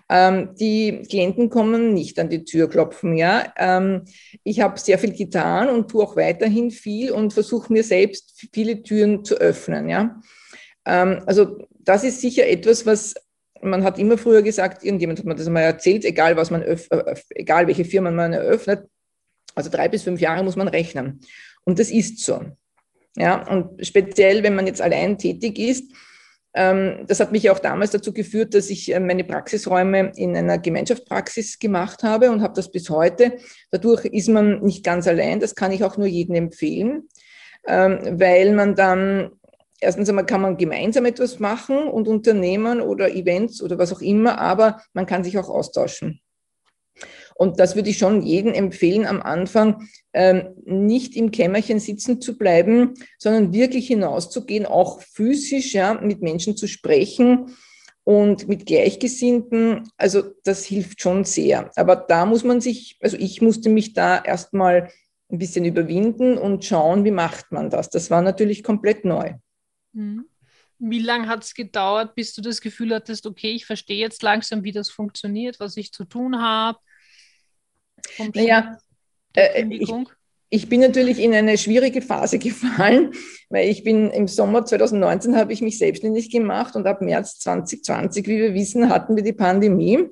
Ähm, 0.09 0.57
die 0.59 1.03
Klienten 1.09 1.49
kommen 1.49 1.95
nicht 1.95 2.19
an 2.19 2.29
die 2.29 2.45
Tür 2.45 2.69
klopfen, 2.69 3.17
ja. 3.17 3.53
Ähm, 3.57 4.05
ich 4.43 4.61
habe 4.61 4.81
sehr 4.81 4.99
viel 4.99 5.13
getan 5.13 5.69
und 5.69 5.91
tue 5.91 6.03
auch 6.03 6.17
weiterhin 6.17 6.71
viel 6.71 7.13
und 7.13 7.33
versuche 7.33 7.73
mir 7.73 7.85
selbst 7.85 8.49
viele 8.53 8.83
Türen 8.83 9.25
zu 9.25 9.37
öffnen, 9.37 9.89
ja. 9.89 10.21
Ähm, 10.87 11.23
also 11.27 11.59
das 11.79 12.03
ist 12.03 12.21
sicher 12.21 12.49
etwas, 12.49 12.87
was 12.87 13.15
man 13.63 13.85
hat 13.85 13.99
immer 13.99 14.19
früher 14.19 14.43
gesagt, 14.43 14.85
irgendjemand 14.85 15.19
hat 15.19 15.27
mir 15.27 15.35
das 15.35 15.49
mal 15.49 15.61
erzählt, 15.61 16.05
egal 16.05 16.37
was 16.37 16.51
man, 16.51 16.63
öff, 16.63 16.89
egal 17.31 17.67
welche 17.67 17.85
Firma 17.85 18.11
man 18.11 18.33
eröffnet, 18.33 18.89
also 19.55 19.71
drei 19.71 19.89
bis 19.89 20.03
fünf 20.03 20.21
Jahre 20.21 20.45
muss 20.45 20.57
man 20.57 20.69
rechnen. 20.69 21.21
Und 21.65 21.79
das 21.79 21.91
ist 21.91 22.21
so. 22.21 22.41
Ja, 23.17 23.47
und 23.49 23.85
speziell, 23.85 24.43
wenn 24.43 24.55
man 24.55 24.67
jetzt 24.67 24.81
allein 24.81 25.19
tätig 25.19 25.59
ist, 25.59 25.93
ähm, 26.55 27.05
das 27.07 27.21
hat 27.21 27.33
mich 27.33 27.49
auch 27.51 27.61
damals 27.61 27.93
dazu 27.93 28.13
geführt, 28.13 28.55
dass 28.55 28.71
ich 28.71 28.93
äh, 28.93 28.99
meine 28.99 29.25
Praxisräume 29.25 30.13
in 30.17 30.37
einer 30.37 30.59
Gemeinschaftspraxis 30.59 31.59
gemacht 31.59 32.03
habe 32.03 32.31
und 32.31 32.43
habe 32.43 32.55
das 32.55 32.71
bis 32.71 32.91
heute. 32.91 33.37
Dadurch 33.71 34.05
ist 34.05 34.29
man 34.29 34.61
nicht 34.63 34.85
ganz 34.85 35.07
allein. 35.07 35.39
Das 35.39 35.55
kann 35.55 35.71
ich 35.71 35.85
auch 35.85 35.97
nur 35.97 36.09
jedem 36.09 36.35
empfehlen, 36.35 37.09
ähm, 37.69 38.19
weil 38.19 38.53
man 38.53 38.75
dann 38.75 39.31
erstens 39.81 40.09
einmal 40.09 40.27
kann 40.27 40.41
man 40.41 40.57
gemeinsam 40.57 41.05
etwas 41.07 41.39
machen 41.39 41.79
und 41.85 42.09
unternehmen 42.09 42.81
oder 42.81 43.15
Events 43.15 43.63
oder 43.63 43.79
was 43.79 43.93
auch 43.93 44.01
immer, 44.01 44.39
aber 44.39 44.81
man 44.93 45.07
kann 45.07 45.25
sich 45.25 45.39
auch 45.39 45.49
austauschen. 45.49 46.21
Und 47.35 47.59
das 47.59 47.75
würde 47.75 47.89
ich 47.89 47.97
schon 47.97 48.21
jedem 48.21 48.53
empfehlen, 48.53 49.07
am 49.07 49.23
Anfang 49.23 49.89
ähm, 50.13 50.51
nicht 50.67 51.17
im 51.17 51.31
Kämmerchen 51.31 51.81
sitzen 51.81 52.21
zu 52.21 52.37
bleiben, 52.37 52.93
sondern 53.19 53.55
wirklich 53.55 53.87
hinauszugehen, 53.87 54.67
auch 54.67 55.01
physisch 55.01 55.73
ja, 55.73 55.95
mit 55.95 56.21
Menschen 56.21 56.55
zu 56.55 56.67
sprechen 56.67 57.57
und 58.05 58.47
mit 58.47 58.67
Gleichgesinnten. 58.67 59.89
Also 59.97 60.23
das 60.45 60.65
hilft 60.65 61.01
schon 61.01 61.25
sehr. 61.25 61.71
Aber 61.77 61.97
da 61.97 62.27
muss 62.27 62.45
man 62.45 62.61
sich, 62.61 62.99
also 63.01 63.17
ich 63.17 63.41
musste 63.41 63.71
mich 63.71 63.95
da 63.95 64.23
erstmal 64.23 64.91
ein 65.31 65.39
bisschen 65.39 65.65
überwinden 65.65 66.37
und 66.37 66.67
schauen, 66.67 67.07
wie 67.07 67.11
macht 67.11 67.53
man 67.53 67.71
das. 67.71 67.89
Das 67.89 68.11
war 68.11 68.21
natürlich 68.21 68.63
komplett 68.63 69.07
neu. 69.07 69.33
Mhm. 69.93 70.27
Wie 70.79 71.01
lange 71.01 71.29
hat 71.29 71.45
es 71.45 71.55
gedauert, 71.55 72.15
bis 72.15 72.33
du 72.33 72.41
das 72.41 72.61
Gefühl 72.61 72.95
hattest, 72.95 73.27
okay, 73.27 73.53
ich 73.53 73.67
verstehe 73.67 73.99
jetzt 73.99 74.23
langsam, 74.23 74.65
wie 74.65 74.73
das 74.73 74.91
funktioniert, 74.91 75.61
was 75.61 75.77
ich 75.77 75.93
zu 75.93 76.05
tun 76.05 76.41
habe? 76.41 76.79
Naja, 78.35 78.79
äh, 79.35 79.63
ich, 79.69 79.93
ich 80.49 80.69
bin 80.69 80.81
natürlich 80.81 81.19
in 81.19 81.35
eine 81.35 81.59
schwierige 81.59 82.03
Phase 82.03 82.39
gefallen, 82.41 83.13
weil 83.49 83.69
ich 83.69 83.85
bin 83.85 84.11
im 84.11 84.27
Sommer 84.27 84.65
2019 84.65 85.37
habe 85.37 85.53
ich 85.53 85.63
mich 85.63 85.79
selbstständig 85.79 86.31
gemacht 86.31 86.75
und 86.77 86.87
ab 86.87 87.03
März 87.03 87.39
2020, 87.39 88.27
wie 88.27 88.39
wir 88.39 88.55
wissen, 88.55 88.89
hatten 88.89 89.17
wir 89.17 89.23
die 89.23 89.33
Pandemie, 89.33 90.09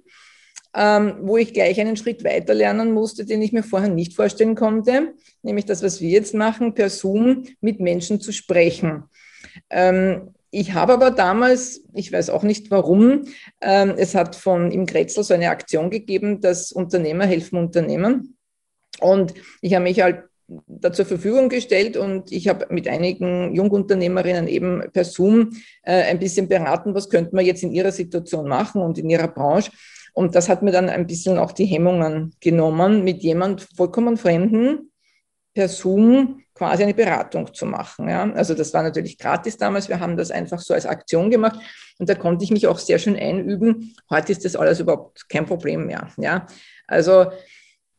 ähm, 0.74 1.16
wo 1.22 1.38
ich 1.38 1.54
gleich 1.54 1.80
einen 1.80 1.96
Schritt 1.96 2.24
weiter 2.24 2.54
lernen 2.54 2.92
musste, 2.92 3.24
den 3.24 3.42
ich 3.42 3.52
mir 3.52 3.62
vorher 3.62 3.88
nicht 3.88 4.14
vorstellen 4.14 4.54
konnte, 4.54 5.14
nämlich 5.42 5.64
das, 5.64 5.82
was 5.82 6.00
wir 6.00 6.10
jetzt 6.10 6.34
machen, 6.34 6.74
per 6.74 6.90
Zoom 6.90 7.44
mit 7.60 7.80
Menschen 7.80 8.20
zu 8.20 8.32
sprechen. 8.32 9.04
Ähm, 9.70 10.34
ich 10.50 10.72
habe 10.72 10.94
aber 10.94 11.10
damals, 11.10 11.82
ich 11.92 12.10
weiß 12.10 12.30
auch 12.30 12.42
nicht 12.42 12.70
warum, 12.70 13.26
ähm, 13.60 13.94
es 13.96 14.14
hat 14.14 14.34
von 14.34 14.70
im 14.70 14.86
Kretzel 14.86 15.22
so 15.22 15.34
eine 15.34 15.50
Aktion 15.50 15.90
gegeben, 15.90 16.40
dass 16.40 16.72
Unternehmer 16.72 17.26
helfen 17.26 17.58
Unternehmen. 17.58 18.36
Und 19.00 19.34
ich 19.60 19.74
habe 19.74 19.84
mich 19.84 20.00
halt 20.00 20.24
da 20.66 20.92
zur 20.92 21.04
Verfügung 21.04 21.50
gestellt 21.50 21.98
und 21.98 22.32
ich 22.32 22.48
habe 22.48 22.66
mit 22.70 22.88
einigen 22.88 23.54
Jungunternehmerinnen 23.54 24.48
eben 24.48 24.82
per 24.92 25.04
Zoom 25.04 25.50
äh, 25.82 26.04
ein 26.04 26.18
bisschen 26.18 26.48
beraten, 26.48 26.94
was 26.94 27.10
könnte 27.10 27.34
man 27.34 27.44
jetzt 27.44 27.62
in 27.62 27.72
ihrer 27.72 27.92
Situation 27.92 28.48
machen 28.48 28.80
und 28.80 28.96
in 28.96 29.10
ihrer 29.10 29.28
Branche. 29.28 29.70
Und 30.14 30.34
das 30.34 30.48
hat 30.48 30.62
mir 30.62 30.72
dann 30.72 30.88
ein 30.88 31.06
bisschen 31.06 31.38
auch 31.38 31.52
die 31.52 31.66
Hemmungen 31.66 32.34
genommen, 32.40 33.04
mit 33.04 33.22
jemand 33.22 33.68
vollkommen 33.76 34.16
Fremden 34.16 34.90
per 35.54 35.68
Zoom 35.68 36.40
quasi 36.58 36.82
eine 36.82 36.92
Beratung 36.92 37.54
zu 37.54 37.64
machen. 37.64 38.08
Ja. 38.08 38.30
Also 38.32 38.52
das 38.52 38.74
war 38.74 38.82
natürlich 38.82 39.16
gratis 39.16 39.56
damals. 39.56 39.88
Wir 39.88 40.00
haben 40.00 40.16
das 40.16 40.30
einfach 40.30 40.58
so 40.58 40.74
als 40.74 40.86
Aktion 40.86 41.30
gemacht 41.30 41.58
und 41.98 42.08
da 42.08 42.14
konnte 42.14 42.44
ich 42.44 42.50
mich 42.50 42.66
auch 42.66 42.78
sehr 42.78 42.98
schön 42.98 43.16
einüben. 43.16 43.94
Heute 44.10 44.32
ist 44.32 44.44
das 44.44 44.56
alles 44.56 44.80
überhaupt 44.80 45.28
kein 45.28 45.46
Problem 45.46 45.86
mehr. 45.86 46.08
Ja. 46.18 46.46
Also 46.88 47.26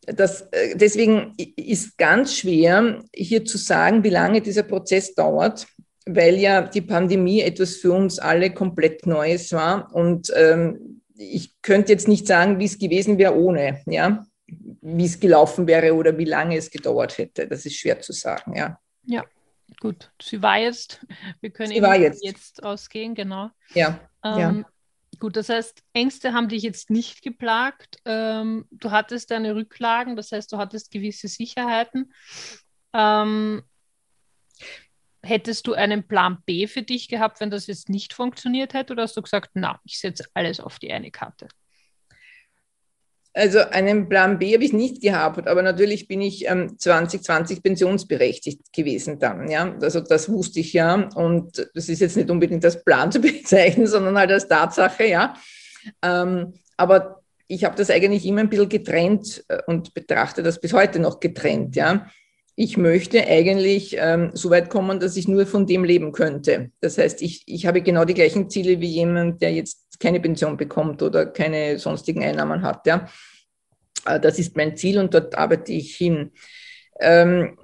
das, 0.01 0.41
äh, 0.51 0.75
deswegen 0.75 1.35
ist 1.55 1.97
ganz 1.97 2.35
schwer, 2.35 3.01
hier 3.15 3.45
zu 3.45 3.57
sagen, 3.57 4.03
wie 4.03 4.09
lange 4.09 4.41
dieser 4.41 4.63
Prozess 4.63 5.15
dauert, 5.15 5.65
weil 6.05 6.35
ja 6.37 6.61
die 6.61 6.81
Pandemie 6.81 7.41
etwas 7.41 7.77
für 7.77 7.93
uns 7.93 8.19
alle 8.19 8.51
komplett 8.51 9.05
Neues 9.05 9.53
war. 9.53 9.93
Und 9.93 10.31
ähm, 10.35 11.01
ich 11.15 11.61
könnte 11.61 11.93
jetzt 11.93 12.07
nicht 12.07 12.27
sagen, 12.27 12.59
wie 12.59 12.65
es 12.65 12.77
gewesen 12.77 13.17
wäre 13.17 13.35
ohne. 13.35 13.81
Ja 13.85 14.25
wie 14.81 15.05
es 15.05 15.19
gelaufen 15.19 15.67
wäre 15.67 15.93
oder 15.93 16.17
wie 16.17 16.25
lange 16.25 16.57
es 16.57 16.69
gedauert 16.69 17.17
hätte. 17.17 17.47
Das 17.47 17.65
ist 17.65 17.77
schwer 17.77 17.99
zu 17.99 18.13
sagen, 18.13 18.55
ja. 18.55 18.79
Ja, 19.03 19.25
gut. 19.79 20.11
Sie 20.21 20.41
war 20.41 20.57
jetzt, 20.57 21.05
wir 21.41 21.49
können 21.51 21.73
Sie 21.73 21.81
war 21.81 21.95
jetzt. 21.95 22.23
jetzt 22.23 22.63
ausgehen, 22.63 23.15
genau. 23.15 23.49
Ja. 23.73 23.99
Ähm, 24.23 24.39
ja. 24.39 24.63
Gut, 25.19 25.35
das 25.35 25.49
heißt, 25.49 25.81
Ängste 25.93 26.33
haben 26.33 26.47
dich 26.47 26.63
jetzt 26.63 26.89
nicht 26.89 27.21
geplagt. 27.21 27.97
Ähm, 28.05 28.65
du 28.71 28.91
hattest 28.91 29.31
deine 29.31 29.55
Rücklagen, 29.55 30.15
das 30.15 30.31
heißt, 30.31 30.51
du 30.51 30.57
hattest 30.57 30.91
gewisse 30.91 31.27
Sicherheiten. 31.27 32.13
Ähm, 32.93 33.63
hättest 35.21 35.67
du 35.67 35.73
einen 35.73 36.07
Plan 36.07 36.37
B 36.45 36.67
für 36.67 36.83
dich 36.83 37.09
gehabt, 37.09 37.41
wenn 37.41 37.51
das 37.51 37.67
jetzt 37.67 37.89
nicht 37.89 38.13
funktioniert 38.13 38.73
hätte? 38.73 38.93
Oder 38.93 39.03
hast 39.03 39.17
du 39.17 39.21
gesagt, 39.21 39.51
na, 39.55 39.79
ich 39.83 39.99
setze 39.99 40.25
alles 40.33 40.61
auf 40.61 40.79
die 40.79 40.93
eine 40.93 41.11
Karte? 41.11 41.49
Also 43.33 43.59
einen 43.59 44.09
Plan 44.09 44.39
B 44.39 44.53
habe 44.53 44.63
ich 44.63 44.73
nicht 44.73 45.01
gehabt, 45.01 45.47
aber 45.47 45.61
natürlich 45.61 46.07
bin 46.07 46.19
ich 46.19 46.49
ähm, 46.49 46.79
2020 46.79 47.61
pensionsberechtigt 47.61 48.73
gewesen 48.73 49.19
dann. 49.19 49.49
Ja, 49.49 49.75
also 49.81 49.99
das 49.99 50.29
wusste 50.29 50.61
ich 50.61 50.73
ja 50.73 51.09
und 51.15 51.69
das 51.75 51.89
ist 51.89 52.01
jetzt 52.01 52.17
nicht 52.17 52.31
unbedingt 52.31 52.65
als 52.65 52.83
Plan 52.83 53.11
zu 53.11 53.19
bezeichnen, 53.21 53.87
sondern 53.87 54.17
halt 54.17 54.31
als 54.31 54.47
Tatsache, 54.47 55.05
ja. 55.05 55.35
Ähm, 56.01 56.53
aber 56.75 57.21
ich 57.47 57.63
habe 57.65 57.75
das 57.75 57.89
eigentlich 57.89 58.25
immer 58.25 58.41
ein 58.41 58.49
bisschen 58.49 58.69
getrennt 58.69 59.43
äh, 59.47 59.59
und 59.67 59.93
betrachte 59.93 60.41
das 60.41 60.59
bis 60.59 60.73
heute 60.73 60.99
noch 60.99 61.19
getrennt, 61.19 61.75
ja. 61.75 62.07
Ich 62.55 62.77
möchte 62.77 63.25
eigentlich 63.25 63.95
ähm, 63.97 64.31
so 64.33 64.49
weit 64.49 64.69
kommen, 64.69 64.99
dass 64.99 65.15
ich 65.15 65.29
nur 65.29 65.45
von 65.45 65.65
dem 65.65 65.85
leben 65.85 66.11
könnte. 66.11 66.71
Das 66.81 66.97
heißt, 66.97 67.21
ich, 67.21 67.43
ich 67.45 67.65
habe 67.65 67.81
genau 67.81 68.03
die 68.03 68.15
gleichen 68.15 68.49
Ziele 68.49 68.81
wie 68.81 68.87
jemand, 68.87 69.41
der 69.41 69.53
jetzt 69.53 69.88
keine 69.99 70.19
Pension 70.19 70.57
bekommt 70.57 71.01
oder 71.01 71.25
keine 71.25 71.77
sonstigen 71.77 72.23
Einnahmen 72.23 72.61
hat. 72.61 72.87
Ja. 72.87 73.09
Äh, 74.05 74.19
das 74.19 74.39
ist 74.39 74.55
mein 74.55 74.75
Ziel 74.77 74.99
und 74.99 75.13
dort 75.13 75.35
arbeite 75.35 75.71
ich 75.71 75.95
hin. 75.95 76.31
Ähm, 76.99 77.57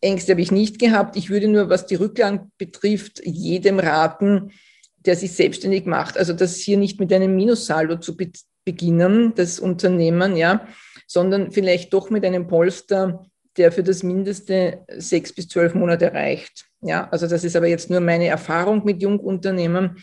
Ängste 0.00 0.32
habe 0.32 0.40
ich 0.40 0.50
nicht 0.50 0.78
gehabt. 0.78 1.16
Ich 1.16 1.30
würde 1.30 1.48
nur, 1.48 1.70
was 1.70 1.86
die 1.86 1.94
Rücklagen 1.94 2.50
betrifft, 2.58 3.22
jedem 3.24 3.78
raten, 3.78 4.52
der 4.98 5.16
sich 5.16 5.32
selbstständig 5.32 5.86
macht, 5.86 6.16
also 6.16 6.32
das 6.32 6.56
hier 6.56 6.76
nicht 6.76 7.00
mit 7.00 7.12
einem 7.12 7.34
Minussaldo 7.34 7.96
zu 7.96 8.16
be 8.16 8.30
beginnen, 8.64 9.34
das 9.34 9.58
Unternehmen, 9.58 10.36
ja, 10.36 10.68
sondern 11.08 11.50
vielleicht 11.50 11.92
doch 11.92 12.10
mit 12.10 12.24
einem 12.24 12.46
Polster, 12.46 13.26
der 13.56 13.72
für 13.72 13.82
das 13.82 14.04
Mindeste 14.04 14.84
sechs 14.96 15.32
bis 15.32 15.48
zwölf 15.48 15.74
Monate 15.74 16.12
reicht. 16.12 16.66
Ja, 16.80 17.08
also 17.10 17.26
das 17.26 17.42
ist 17.42 17.56
aber 17.56 17.66
jetzt 17.66 17.90
nur 17.90 17.98
meine 17.98 18.28
Erfahrung 18.28 18.84
mit 18.84 19.02
Jungunternehmen. 19.02 19.96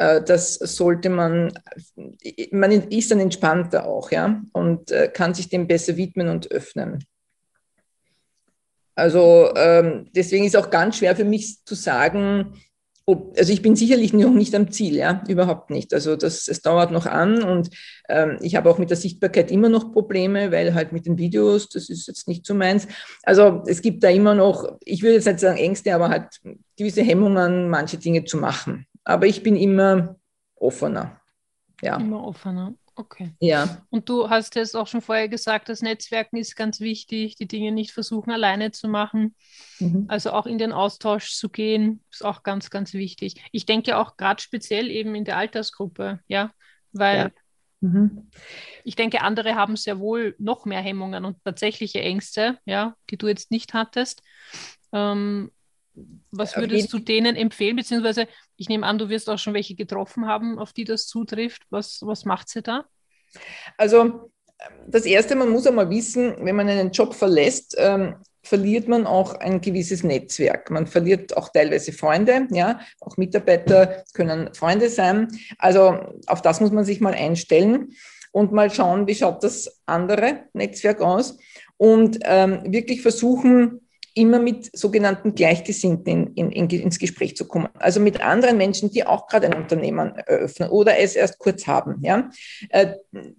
Äh, 0.00 0.22
das 0.22 0.54
sollte 0.54 1.10
man, 1.10 1.52
man 2.52 2.70
ist 2.70 3.10
dann 3.10 3.20
entspannter 3.20 3.86
auch, 3.86 4.10
ja, 4.10 4.42
und 4.52 4.90
äh, 4.90 5.08
kann 5.12 5.34
sich 5.34 5.50
dem 5.50 5.66
besser 5.66 5.96
widmen 5.96 6.28
und 6.28 6.50
öffnen. 6.50 7.04
Also 8.94 9.52
ähm, 9.56 10.08
deswegen 10.14 10.44
ist 10.44 10.56
auch 10.56 10.70
ganz 10.70 10.96
schwer 10.96 11.14
für 11.16 11.24
mich 11.24 11.64
zu 11.64 11.74
sagen, 11.74 12.54
ob, 13.04 13.36
also 13.38 13.52
ich 13.52 13.60
bin 13.60 13.76
sicherlich 13.76 14.12
noch 14.12 14.32
nicht 14.32 14.54
am 14.54 14.70
Ziel, 14.70 14.96
ja, 14.96 15.22
überhaupt 15.28 15.68
nicht. 15.68 15.92
Also 15.92 16.16
das, 16.16 16.48
es 16.48 16.62
dauert 16.62 16.92
noch 16.92 17.06
an 17.06 17.42
und 17.42 17.68
ähm, 18.08 18.38
ich 18.40 18.56
habe 18.56 18.70
auch 18.70 18.78
mit 18.78 18.88
der 18.88 18.96
Sichtbarkeit 18.96 19.50
immer 19.50 19.68
noch 19.68 19.92
Probleme, 19.92 20.50
weil 20.50 20.74
halt 20.74 20.92
mit 20.92 21.04
den 21.04 21.18
Videos, 21.18 21.68
das 21.68 21.90
ist 21.90 22.06
jetzt 22.06 22.26
nicht 22.26 22.46
so 22.46 22.54
meins. 22.54 22.88
Also 23.22 23.62
es 23.66 23.82
gibt 23.82 24.02
da 24.02 24.08
immer 24.08 24.34
noch, 24.34 24.78
ich 24.84 25.02
würde 25.02 25.16
jetzt 25.16 25.26
nicht 25.26 25.40
sagen 25.40 25.58
Ängste, 25.58 25.94
aber 25.94 26.08
halt 26.08 26.40
gewisse 26.78 27.02
Hemmungen, 27.02 27.68
manche 27.68 27.98
Dinge 27.98 28.24
zu 28.24 28.38
machen. 28.38 28.86
Aber 29.10 29.26
ich 29.26 29.42
bin 29.42 29.56
immer 29.56 30.16
offener. 30.54 31.20
Ja. 31.82 31.96
Immer 31.96 32.24
offener. 32.24 32.74
Okay. 32.94 33.32
Ja. 33.40 33.84
Und 33.90 34.08
du 34.08 34.30
hast 34.30 34.56
es 34.56 34.74
auch 34.74 34.86
schon 34.86 35.00
vorher 35.00 35.28
gesagt, 35.28 35.68
das 35.68 35.82
Netzwerken 35.82 36.36
ist 36.36 36.54
ganz 36.54 36.80
wichtig, 36.80 37.34
die 37.34 37.48
Dinge 37.48 37.72
nicht 37.72 37.92
versuchen 37.92 38.30
alleine 38.30 38.70
zu 38.70 38.88
machen. 38.88 39.34
Mhm. 39.80 40.04
Also 40.06 40.30
auch 40.30 40.46
in 40.46 40.58
den 40.58 40.72
Austausch 40.72 41.32
zu 41.32 41.48
gehen, 41.48 42.04
ist 42.12 42.24
auch 42.24 42.44
ganz, 42.44 42.70
ganz 42.70 42.92
wichtig. 42.92 43.42
Ich 43.50 43.66
denke 43.66 43.96
auch 43.96 44.16
gerade 44.16 44.40
speziell 44.40 44.90
eben 44.90 45.14
in 45.14 45.24
der 45.24 45.38
Altersgruppe, 45.38 46.20
ja, 46.28 46.52
weil 46.92 47.18
ja. 47.18 47.30
Mhm. 47.80 48.30
ich 48.84 48.94
denke, 48.94 49.22
andere 49.22 49.56
haben 49.56 49.74
sehr 49.74 49.98
wohl 49.98 50.36
noch 50.38 50.66
mehr 50.66 50.82
Hemmungen 50.82 51.24
und 51.24 51.42
tatsächliche 51.42 52.00
Ängste, 52.00 52.58
ja, 52.64 52.94
die 53.08 53.16
du 53.16 53.26
jetzt 53.26 53.50
nicht 53.50 53.74
hattest. 53.74 54.22
Ähm, 54.92 55.50
was 56.30 56.56
würdest 56.56 56.92
du 56.92 56.98
denen 56.98 57.36
empfehlen? 57.36 57.76
Beziehungsweise, 57.76 58.28
ich 58.56 58.68
nehme 58.68 58.86
an, 58.86 58.98
du 58.98 59.08
wirst 59.08 59.28
auch 59.28 59.38
schon 59.38 59.54
welche 59.54 59.74
getroffen 59.74 60.26
haben, 60.26 60.58
auf 60.58 60.72
die 60.72 60.84
das 60.84 61.06
zutrifft. 61.06 61.62
Was, 61.70 62.00
was 62.02 62.24
macht 62.24 62.48
sie 62.48 62.62
da? 62.62 62.84
Also, 63.76 64.30
das 64.86 65.04
Erste, 65.04 65.36
man 65.36 65.50
muss 65.50 65.66
einmal 65.66 65.90
wissen, 65.90 66.36
wenn 66.40 66.56
man 66.56 66.68
einen 66.68 66.90
Job 66.90 67.14
verlässt, 67.14 67.74
ähm, 67.78 68.16
verliert 68.42 68.88
man 68.88 69.06
auch 69.06 69.34
ein 69.34 69.60
gewisses 69.60 70.02
Netzwerk. 70.02 70.70
Man 70.70 70.86
verliert 70.86 71.36
auch 71.36 71.50
teilweise 71.50 71.92
Freunde, 71.92 72.48
ja, 72.50 72.80
auch 73.00 73.16
Mitarbeiter 73.16 74.04
können 74.14 74.54
Freunde 74.54 74.88
sein. 74.88 75.28
Also 75.58 75.98
auf 76.26 76.42
das 76.42 76.60
muss 76.60 76.72
man 76.72 76.84
sich 76.84 77.00
mal 77.00 77.14
einstellen 77.14 77.92
und 78.32 78.52
mal 78.52 78.70
schauen, 78.70 79.06
wie 79.06 79.14
schaut 79.14 79.44
das 79.44 79.80
andere 79.86 80.44
Netzwerk 80.52 81.00
aus 81.00 81.38
und 81.76 82.18
ähm, 82.24 82.62
wirklich 82.72 83.02
versuchen, 83.02 83.80
immer 84.14 84.38
mit 84.38 84.76
sogenannten 84.76 85.34
Gleichgesinnten 85.34 86.34
in, 86.34 86.50
in, 86.50 86.68
ins 86.68 86.98
Gespräch 86.98 87.36
zu 87.36 87.46
kommen. 87.46 87.68
Also 87.78 88.00
mit 88.00 88.20
anderen 88.20 88.56
Menschen, 88.56 88.90
die 88.90 89.06
auch 89.06 89.26
gerade 89.26 89.46
ein 89.46 89.54
Unternehmen 89.54 90.14
eröffnen 90.16 90.70
oder 90.70 90.98
es 90.98 91.16
erst 91.16 91.38
kurz 91.38 91.66
haben, 91.66 91.98
ja, 92.02 92.30
äh, 92.70 92.94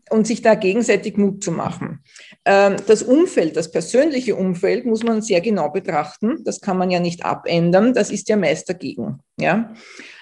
und 0.10 0.27
sich 0.27 0.41
da 0.41 0.55
gegenseitig 0.55 1.17
Mut 1.17 1.43
zu 1.43 1.51
machen. 1.51 2.03
Ähm, 2.45 2.77
das 2.88 3.03
Umfeld, 3.03 3.57
das 3.57 3.71
persönliche 3.71 4.36
Umfeld 4.36 4.86
muss 4.86 5.03
man 5.03 5.21
sehr 5.21 5.41
genau 5.41 5.69
betrachten. 5.69 6.43
Das 6.43 6.62
kann 6.62 6.77
man 6.77 6.91
ja 6.91 6.99
nicht 6.99 7.25
abändern. 7.25 7.93
Das 7.93 8.10
ist 8.10 8.29
ja 8.29 8.38
meist 8.38 8.69
dagegen, 8.69 9.19
ja. 9.38 9.73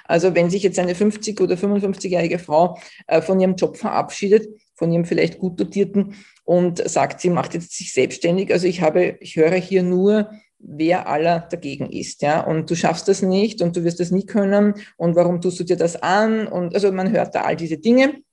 Also 0.05 0.33
wenn 0.33 0.49
sich 0.49 0.63
jetzt 0.63 0.79
eine 0.79 0.93
50- 0.93 1.39
oder 1.39 1.53
55-jährige 1.55 2.39
Frau 2.39 2.79
äh, 3.05 3.21
von 3.21 3.39
ihrem 3.39 3.55
Job 3.55 3.77
verabschiedet, 3.77 4.49
von 4.73 4.91
ihrem 4.91 5.05
vielleicht 5.05 5.38
gut 5.38 5.59
dotierten 5.59 6.15
und 6.49 6.89
sagt, 6.89 7.21
sie 7.21 7.29
macht 7.29 7.53
jetzt 7.53 7.77
sich 7.77 7.93
selbstständig. 7.93 8.51
Also 8.51 8.65
ich 8.65 8.81
habe, 8.81 9.17
ich 9.19 9.35
höre 9.35 9.53
hier 9.53 9.83
nur, 9.83 10.31
wer 10.57 11.07
aller 11.07 11.41
dagegen 11.41 11.91
ist, 11.91 12.23
ja. 12.23 12.43
Und 12.43 12.71
du 12.71 12.75
schaffst 12.75 13.07
das 13.07 13.21
nicht 13.21 13.62
und 13.62 13.75
du 13.75 13.83
wirst 13.83 13.99
das 13.99 14.09
nie 14.09 14.25
können 14.25 14.73
und 14.97 15.15
warum 15.15 15.41
tust 15.41 15.59
du 15.59 15.63
dir 15.63 15.77
das 15.77 16.01
an? 16.01 16.47
Und 16.47 16.73
also 16.73 16.91
man 16.91 17.12
hört 17.12 17.35
da 17.35 17.41
all 17.41 17.55
diese 17.55 17.77
Dinge. 17.77 18.23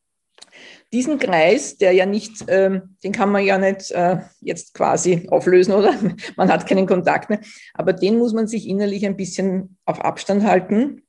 Diesen 0.95 1.19
Kreis, 1.19 1.77
der 1.77 1.93
ja 1.93 2.07
nicht, 2.07 2.47
ähm, 2.49 2.97
den 3.05 3.13
kann 3.13 3.31
man 3.31 3.45
ja 3.45 3.59
nicht 3.59 3.91
äh, 3.91 4.21
jetzt 4.41 4.73
quasi 4.73 5.27
auflösen, 5.29 5.73
oder? 5.73 5.93
Man 6.37 6.51
hat 6.51 6.67
keinen 6.67 6.87
Kontakt 6.87 7.29
mehr. 7.29 7.41
Aber 7.75 7.93
den 7.93 8.17
muss 8.17 8.33
man 8.33 8.47
sich 8.47 8.67
innerlich 8.67 9.05
ein 9.05 9.17
bisschen 9.17 9.77
auf 9.85 10.01
Abstand 10.01 10.45
halten 10.45 11.03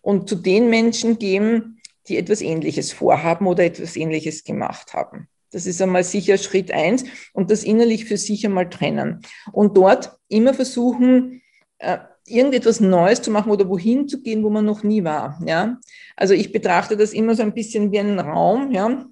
und 0.00 0.28
zu 0.28 0.36
den 0.36 0.70
Menschen 0.70 1.18
geben, 1.18 1.80
die 2.06 2.18
etwas 2.18 2.40
Ähnliches 2.40 2.92
vorhaben 2.92 3.48
oder 3.48 3.64
etwas 3.64 3.96
Ähnliches 3.96 4.44
gemacht 4.44 4.92
haben. 4.94 5.28
Das 5.52 5.66
ist 5.66 5.80
einmal 5.82 6.02
sicher 6.02 6.38
Schritt 6.38 6.72
eins 6.72 7.04
und 7.32 7.50
das 7.50 7.62
innerlich 7.62 8.06
für 8.06 8.16
sich 8.16 8.44
einmal 8.44 8.68
trennen. 8.68 9.20
Und 9.52 9.76
dort 9.76 10.16
immer 10.28 10.54
versuchen, 10.54 11.42
äh, 11.78 11.98
irgendetwas 12.26 12.80
Neues 12.80 13.22
zu 13.22 13.30
machen 13.30 13.50
oder 13.50 13.68
wohin 13.68 14.08
zu 14.08 14.22
gehen, 14.22 14.42
wo 14.42 14.50
man 14.50 14.64
noch 14.64 14.82
nie 14.82 15.04
war. 15.04 15.40
Ja? 15.44 15.78
Also 16.16 16.34
ich 16.34 16.52
betrachte 16.52 16.96
das 16.96 17.12
immer 17.12 17.34
so 17.34 17.42
ein 17.42 17.54
bisschen 17.54 17.92
wie 17.92 17.98
einen 17.98 18.18
Raum, 18.18 18.70
ja, 18.72 19.06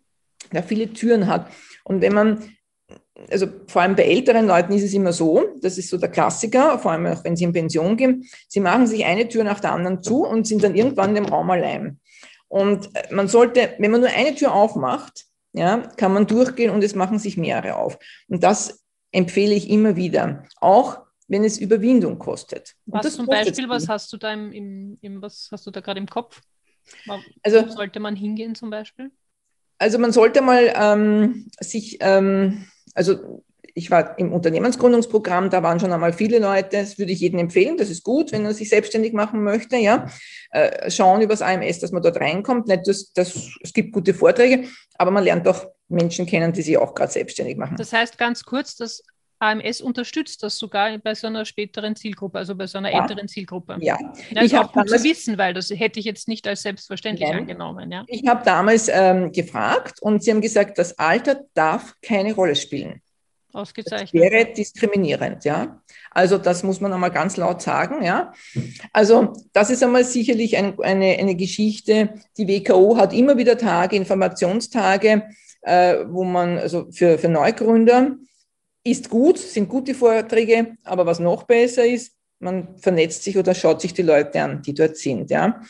der 0.53 0.63
viele 0.63 0.93
Türen 0.93 1.27
hat. 1.27 1.51
Und 1.85 2.01
wenn 2.01 2.15
man, 2.15 2.45
also 3.31 3.47
vor 3.67 3.83
allem 3.83 3.97
bei 3.97 4.05
älteren 4.05 4.47
Leuten 4.47 4.73
ist 4.73 4.85
es 4.85 4.95
immer 4.95 5.13
so, 5.13 5.45
das 5.61 5.77
ist 5.77 5.91
so 5.91 5.99
der 5.99 6.09
Klassiker, 6.09 6.79
vor 6.79 6.93
allem 6.93 7.07
auch 7.07 7.25
wenn 7.25 7.37
sie 7.37 7.45
in 7.45 7.53
Pension 7.53 7.97
gehen, 7.97 8.27
sie 8.49 8.61
machen 8.61 8.87
sich 8.87 9.05
eine 9.05 9.29
Tür 9.29 9.45
nach 9.45 9.61
der 9.61 9.73
anderen 9.73 10.03
zu 10.03 10.25
und 10.25 10.47
sind 10.47 10.63
dann 10.63 10.75
irgendwann 10.75 11.15
dem 11.15 11.27
Raum 11.27 11.51
allein. 11.51 11.99
Und 12.49 12.95
äh, 12.95 13.13
man 13.13 13.29
sollte, 13.29 13.75
wenn 13.79 13.91
man 13.91 14.01
nur 14.01 14.11
eine 14.11 14.35
Tür 14.35 14.55
aufmacht, 14.55 15.27
ja, 15.53 15.79
kann 15.97 16.13
man 16.13 16.27
durchgehen 16.27 16.71
und 16.71 16.83
es 16.85 16.95
machen 16.95 17.19
sich 17.19 17.37
mehrere 17.37 17.77
auf. 17.77 17.99
Und 18.29 18.43
das 18.43 18.85
empfehle 19.13 19.55
ich 19.55 19.69
immer 19.69 19.97
wieder, 19.97 20.45
auch 20.61 21.01
wenn 21.29 21.45
es 21.45 21.59
Überwindung 21.59 22.19
kostet. 22.19 22.75
Was 22.87 23.15
zum 23.15 23.27
Beispiel, 23.27 23.69
was 23.69 23.89
hast 23.89 24.13
du 24.13 24.17
da 24.17 24.33
im, 24.33 24.53
im, 24.53 24.99
im 25.01 25.23
was 25.23 25.49
hast 25.53 25.67
du 25.67 25.71
da 25.71 25.81
gerade 25.81 26.01
im 26.01 26.09
Kopf? 26.09 26.41
Also 27.43 27.69
sollte 27.69 28.01
man 28.01 28.17
hingehen 28.17 28.55
zum 28.55 28.71
Beispiel? 28.71 29.11
Also 29.79 29.99
man 29.99 30.13
sollte 30.13 30.43
mal 30.43 30.73
ähm, 30.75 31.49
sich, 31.61 31.99
ähm, 32.01 32.67
also 32.95 33.45
ich 33.75 33.91
war 33.91 34.19
im 34.19 34.33
Unternehmensgründungsprogramm, 34.33 35.51
da 35.51 35.63
waren 35.63 35.81
schon 35.81 35.93
einmal 35.93 36.13
viele 36.13 36.39
Leute, 36.39 36.79
das 36.79 36.99
würde 36.99 37.13
ich 37.13 37.21
jedem 37.21 37.39
empfehlen, 37.39 37.77
das 37.77 37.91
ist 37.91 38.05
gut, 38.05 38.33
wenn 38.33 38.45
er 38.45 38.55
sich 38.55 38.69
selbstständig 38.69 39.13
machen 39.13 39.43
möchte, 39.43 39.77
ja. 39.77 40.07
Äh, 40.51 40.91
schauen 40.91 41.21
über 41.21 41.35
das 41.35 41.43
AMS, 41.43 41.79
dass 41.79 41.93
man 41.93 42.03
dort 42.03 42.21
reinkommt. 42.21 42.67
Nicht, 42.67 42.87
dass, 42.87 43.13
dass, 43.13 43.51
es 43.63 43.73
gibt 43.73 43.93
gute 43.93 44.15
Vorträge, 44.15 44.69
aber 44.99 45.11
man 45.11 45.25
lernt 45.25 45.47
auch 45.47 45.67
Menschen 45.89 46.27
kennen, 46.27 46.53
die 46.53 46.63
sich 46.63 46.79
auch 46.79 46.95
gerade 46.95 47.13
selbstständig 47.13 47.57
machen. 47.57 47.77
Das 47.77 47.93
heißt 47.93 48.19
ganz 48.19 48.45
kurz, 48.45 48.77
das 48.77 49.03
AMS 49.41 49.81
unterstützt 49.81 50.43
das 50.43 50.59
sogar 50.59 50.99
bei 50.99 51.15
so 51.15 51.27
einer 51.27 51.45
späteren 51.47 51.97
Zielgruppe, 51.97 52.39
also 52.39 52.55
bei 52.55 52.67
so 52.67 52.79
einer 52.79 52.93
ja. 52.93 53.01
älteren 53.01 53.27
Zielgruppe. 53.27 53.79
Ja, 53.81 53.99
ja 54.31 54.43
ich 54.43 54.55
habe 54.55 54.87
zu 54.87 55.03
wissen, 55.03 55.39
weil 55.39 55.55
das 55.55 55.71
hätte 55.71 55.99
ich 55.99 56.05
jetzt 56.05 56.29
nicht 56.29 56.47
als 56.47 56.63
selbstverständlich 56.63 57.29
ja. 57.29 57.37
angenommen. 57.37 57.91
Ja. 57.91 58.05
Ich 58.07 58.27
habe 58.29 58.45
damals 58.45 58.89
ähm, 58.89 59.33
gefragt 59.33 60.03
und 60.03 60.23
sie 60.23 60.31
haben 60.31 60.43
gesagt, 60.43 60.79
das 60.79 60.99
Alter 60.99 61.41
darf 61.55 61.95
keine 62.03 62.35
Rolle 62.35 62.55
spielen. 62.55 63.01
Ausgezeichnet. 63.53 64.23
Das 64.23 64.31
wäre 64.31 64.53
diskriminierend, 64.53 65.45
ja. 65.45 65.81
Also 66.11 66.39
das 66.39 66.63
muss 66.63 66.81
man 66.81 66.93
einmal 66.93 67.11
ganz 67.11 67.37
laut 67.37 67.63
sagen, 67.63 68.03
ja. 68.03 68.33
Also 68.93 69.33
das 69.53 69.71
ist 69.71 69.83
einmal 69.83 70.05
sicherlich 70.05 70.57
ein, 70.57 70.79
eine, 70.81 71.19
eine 71.19 71.35
Geschichte. 71.35 72.15
Die 72.37 72.49
WKO 72.49 72.97
hat 72.97 73.13
immer 73.13 73.37
wieder 73.37 73.59
Tage, 73.59 73.97
Informationstage, 73.97 75.25
äh, 75.63 76.05
wo 76.09 76.25
man, 76.25 76.59
also 76.59 76.91
für, 76.91 77.19
für 77.19 77.29
Neugründer, 77.29 78.17
ist 78.85 79.11
gut, 79.11 79.39
sind 79.39 79.69
gute 79.69 79.95
Vorträge, 79.95 80.77
aber 80.85 81.07
was 81.07 81.19
noch 81.19 81.45
besser 81.45 81.85
ist, 81.85 82.15
man 82.39 82.79
vernetzt 82.79 83.23
sich 83.23 83.37
oder 83.37 83.55
schaut 83.55 83.81
sich 83.81 83.93
die 83.93 84.03
Leute 84.03 84.43
an, 84.43 84.63
die 84.63 84.75
dort 84.75 84.97
sind, 84.97 85.31
ja. 85.31 85.61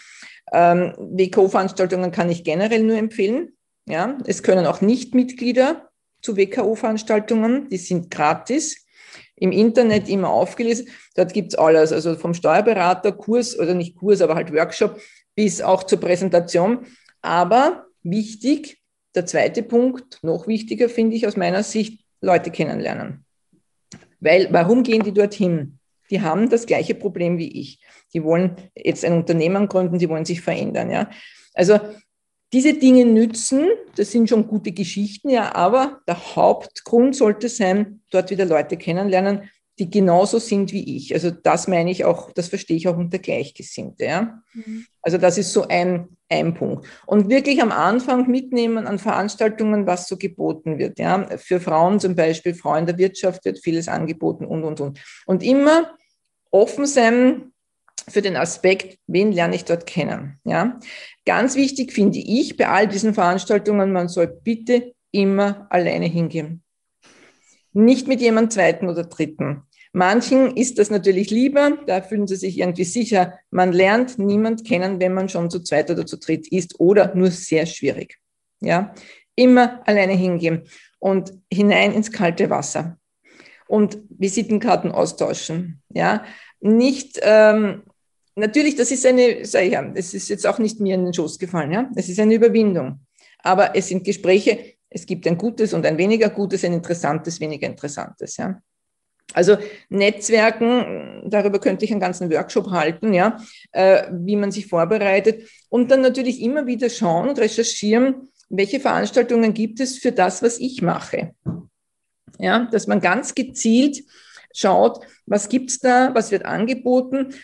Ähm, 0.52 0.94
WKO-Veranstaltungen 0.98 2.10
kann 2.12 2.30
ich 2.30 2.44
generell 2.44 2.82
nur 2.82 2.96
empfehlen, 2.96 3.56
ja. 3.86 4.16
Es 4.26 4.42
können 4.42 4.66
auch 4.66 4.80
Nichtmitglieder 4.80 5.89
zu 6.22 6.36
WKO-Veranstaltungen. 6.36 7.68
Die 7.68 7.76
sind 7.76 8.10
gratis. 8.10 8.86
Im 9.36 9.52
Internet 9.52 10.08
immer 10.08 10.28
aufgelesen. 10.28 10.88
Dort 11.14 11.32
gibt 11.32 11.52
es 11.52 11.58
alles, 11.58 11.92
also 11.92 12.14
vom 12.14 12.34
Steuerberater, 12.34 13.12
Kurs 13.12 13.58
oder 13.58 13.74
nicht 13.74 13.96
Kurs, 13.96 14.20
aber 14.20 14.34
halt 14.34 14.52
Workshop 14.52 15.00
bis 15.34 15.62
auch 15.62 15.84
zur 15.84 15.98
Präsentation. 15.98 16.86
Aber 17.22 17.86
wichtig, 18.02 18.80
der 19.14 19.26
zweite 19.26 19.62
Punkt, 19.62 20.18
noch 20.22 20.46
wichtiger 20.46 20.88
finde 20.88 21.16
ich 21.16 21.26
aus 21.26 21.36
meiner 21.36 21.62
Sicht, 21.62 22.04
Leute 22.20 22.50
kennenlernen. 22.50 23.24
Weil, 24.20 24.48
warum 24.52 24.82
gehen 24.82 25.02
die 25.02 25.12
dorthin? 25.12 25.78
Die 26.10 26.20
haben 26.20 26.50
das 26.50 26.66
gleiche 26.66 26.94
Problem 26.94 27.38
wie 27.38 27.60
ich. 27.60 27.80
Die 28.12 28.22
wollen 28.22 28.56
jetzt 28.74 29.04
ein 29.04 29.14
Unternehmen 29.14 29.68
gründen, 29.68 29.98
die 29.98 30.08
wollen 30.08 30.24
sich 30.24 30.40
verändern. 30.40 30.90
Ja? 30.90 31.08
Also 31.54 31.80
diese 32.52 32.74
Dinge 32.74 33.04
nützen, 33.04 33.68
das 33.96 34.10
sind 34.10 34.28
schon 34.28 34.48
gute 34.48 34.72
Geschichten, 34.72 35.30
ja, 35.30 35.54
aber 35.54 36.00
der 36.08 36.36
Hauptgrund 36.36 37.14
sollte 37.14 37.48
sein, 37.48 38.02
dort 38.10 38.30
wieder 38.30 38.44
Leute 38.44 38.76
kennenlernen, 38.76 39.48
die 39.80 39.90
genauso 39.90 40.38
sind 40.38 40.72
wie 40.72 40.96
ich. 40.96 41.14
Also 41.14 41.30
das 41.30 41.66
meine 41.66 41.90
ich 41.90 42.04
auch, 42.04 42.32
das 42.32 42.48
verstehe 42.48 42.76
ich 42.76 42.86
auch 42.86 42.98
unter 42.98 43.18
Gleichgesinnte. 43.18 44.04
Ja? 44.04 44.42
Mhm. 44.52 44.84
Also 45.00 45.16
das 45.16 45.38
ist 45.38 45.52
so 45.52 45.66
ein, 45.68 46.08
ein 46.28 46.52
Punkt. 46.52 46.86
Und 47.06 47.30
wirklich 47.30 47.62
am 47.62 47.72
Anfang 47.72 48.28
mitnehmen 48.30 48.86
an 48.86 48.98
Veranstaltungen, 48.98 49.86
was 49.86 50.06
so 50.06 50.18
geboten 50.18 50.78
wird. 50.78 50.98
Ja? 50.98 51.26
Für 51.38 51.60
Frauen 51.60 51.98
zum 51.98 52.14
Beispiel, 52.14 52.54
Frauen 52.54 52.84
der 52.84 52.98
Wirtschaft 52.98 53.44
wird 53.46 53.58
vieles 53.64 53.88
angeboten 53.88 54.44
und, 54.44 54.64
und, 54.64 54.80
und. 54.80 55.00
Und 55.24 55.42
immer 55.42 55.96
offen 56.50 56.84
sein 56.84 57.52
für 58.08 58.22
den 58.22 58.36
Aspekt, 58.36 58.98
wen 59.06 59.32
lerne 59.32 59.56
ich 59.56 59.64
dort 59.64 59.86
kennen. 59.86 60.38
Ja? 60.44 60.78
Ganz 61.24 61.56
wichtig 61.56 61.92
finde 61.92 62.18
ich 62.18 62.56
bei 62.56 62.68
all 62.68 62.88
diesen 62.88 63.14
Veranstaltungen, 63.14 63.92
man 63.92 64.08
soll 64.08 64.26
bitte 64.26 64.94
immer 65.12 65.66
alleine 65.70 66.06
hingehen. 66.06 66.62
Nicht 67.72 68.08
mit 68.08 68.20
jemand 68.20 68.52
zweiten 68.52 68.88
oder 68.88 69.04
dritten. 69.04 69.62
Manchen 69.92 70.56
ist 70.56 70.78
das 70.78 70.90
natürlich 70.90 71.30
lieber, 71.30 71.78
da 71.86 72.00
fühlen 72.00 72.28
sie 72.28 72.36
sich 72.36 72.58
irgendwie 72.58 72.84
sicher. 72.84 73.38
Man 73.50 73.72
lernt 73.72 74.18
niemand 74.18 74.64
kennen, 74.64 75.00
wenn 75.00 75.14
man 75.14 75.28
schon 75.28 75.50
zu 75.50 75.60
zweit 75.60 75.90
oder 75.90 76.06
zu 76.06 76.18
dritt 76.18 76.46
ist 76.48 76.78
oder 76.78 77.14
nur 77.14 77.30
sehr 77.30 77.66
schwierig. 77.66 78.18
Ja, 78.60 78.94
immer 79.34 79.86
alleine 79.88 80.12
hingehen 80.12 80.64
und 80.98 81.32
hinein 81.52 81.92
ins 81.92 82.12
kalte 82.12 82.50
Wasser 82.50 82.98
und 83.66 83.98
Visitenkarten 84.10 84.92
austauschen. 84.92 85.82
Ja, 85.88 86.24
nicht 86.60 87.18
ähm, 87.22 87.82
natürlich, 88.40 88.76
das 88.76 88.90
ist 88.90 89.06
eine, 89.06 89.44
sag 89.44 89.64
ja, 89.70 89.82
das 89.82 90.14
ist 90.14 90.28
jetzt 90.28 90.46
auch 90.46 90.58
nicht 90.58 90.80
mir 90.80 90.94
in 90.94 91.04
den 91.04 91.14
Schoß 91.14 91.38
gefallen. 91.38 91.72
Ja, 91.72 91.90
es 91.94 92.08
ist 92.08 92.18
eine 92.18 92.34
Überwindung, 92.34 93.00
aber 93.38 93.76
es 93.76 93.88
sind 93.88 94.04
Gespräche. 94.04 94.74
Es 94.88 95.06
gibt 95.06 95.26
ein 95.26 95.38
gutes 95.38 95.72
und 95.72 95.86
ein 95.86 95.98
weniger 95.98 96.30
gutes, 96.30 96.64
ein 96.64 96.72
interessantes, 96.72 97.40
weniger 97.40 97.68
interessantes. 97.68 98.36
Ja. 98.36 98.60
Also 99.32 99.56
Netzwerken, 99.88 101.22
darüber 101.26 101.60
könnte 101.60 101.84
ich 101.84 101.92
einen 101.92 102.00
ganzen 102.00 102.30
Workshop 102.30 102.70
halten, 102.70 103.12
ja, 103.12 103.36
äh, 103.72 104.08
wie 104.10 104.36
man 104.36 104.50
sich 104.50 104.66
vorbereitet 104.66 105.48
und 105.68 105.90
dann 105.90 106.00
natürlich 106.00 106.40
immer 106.40 106.66
wieder 106.66 106.90
schauen 106.90 107.28
und 107.28 107.38
recherchieren, 107.38 108.28
welche 108.48 108.80
Veranstaltungen 108.80 109.54
gibt 109.54 109.78
es 109.78 109.98
für 109.98 110.10
das, 110.10 110.42
was 110.42 110.58
ich 110.58 110.82
mache. 110.82 111.34
Ja, 112.38 112.68
dass 112.72 112.86
man 112.86 113.00
ganz 113.00 113.34
gezielt 113.34 114.02
schaut, 114.52 115.04
was 115.26 115.48
gibt's 115.48 115.78
da, 115.78 116.12
was 116.14 116.32
wird 116.32 116.44
angeboten. 116.44 117.34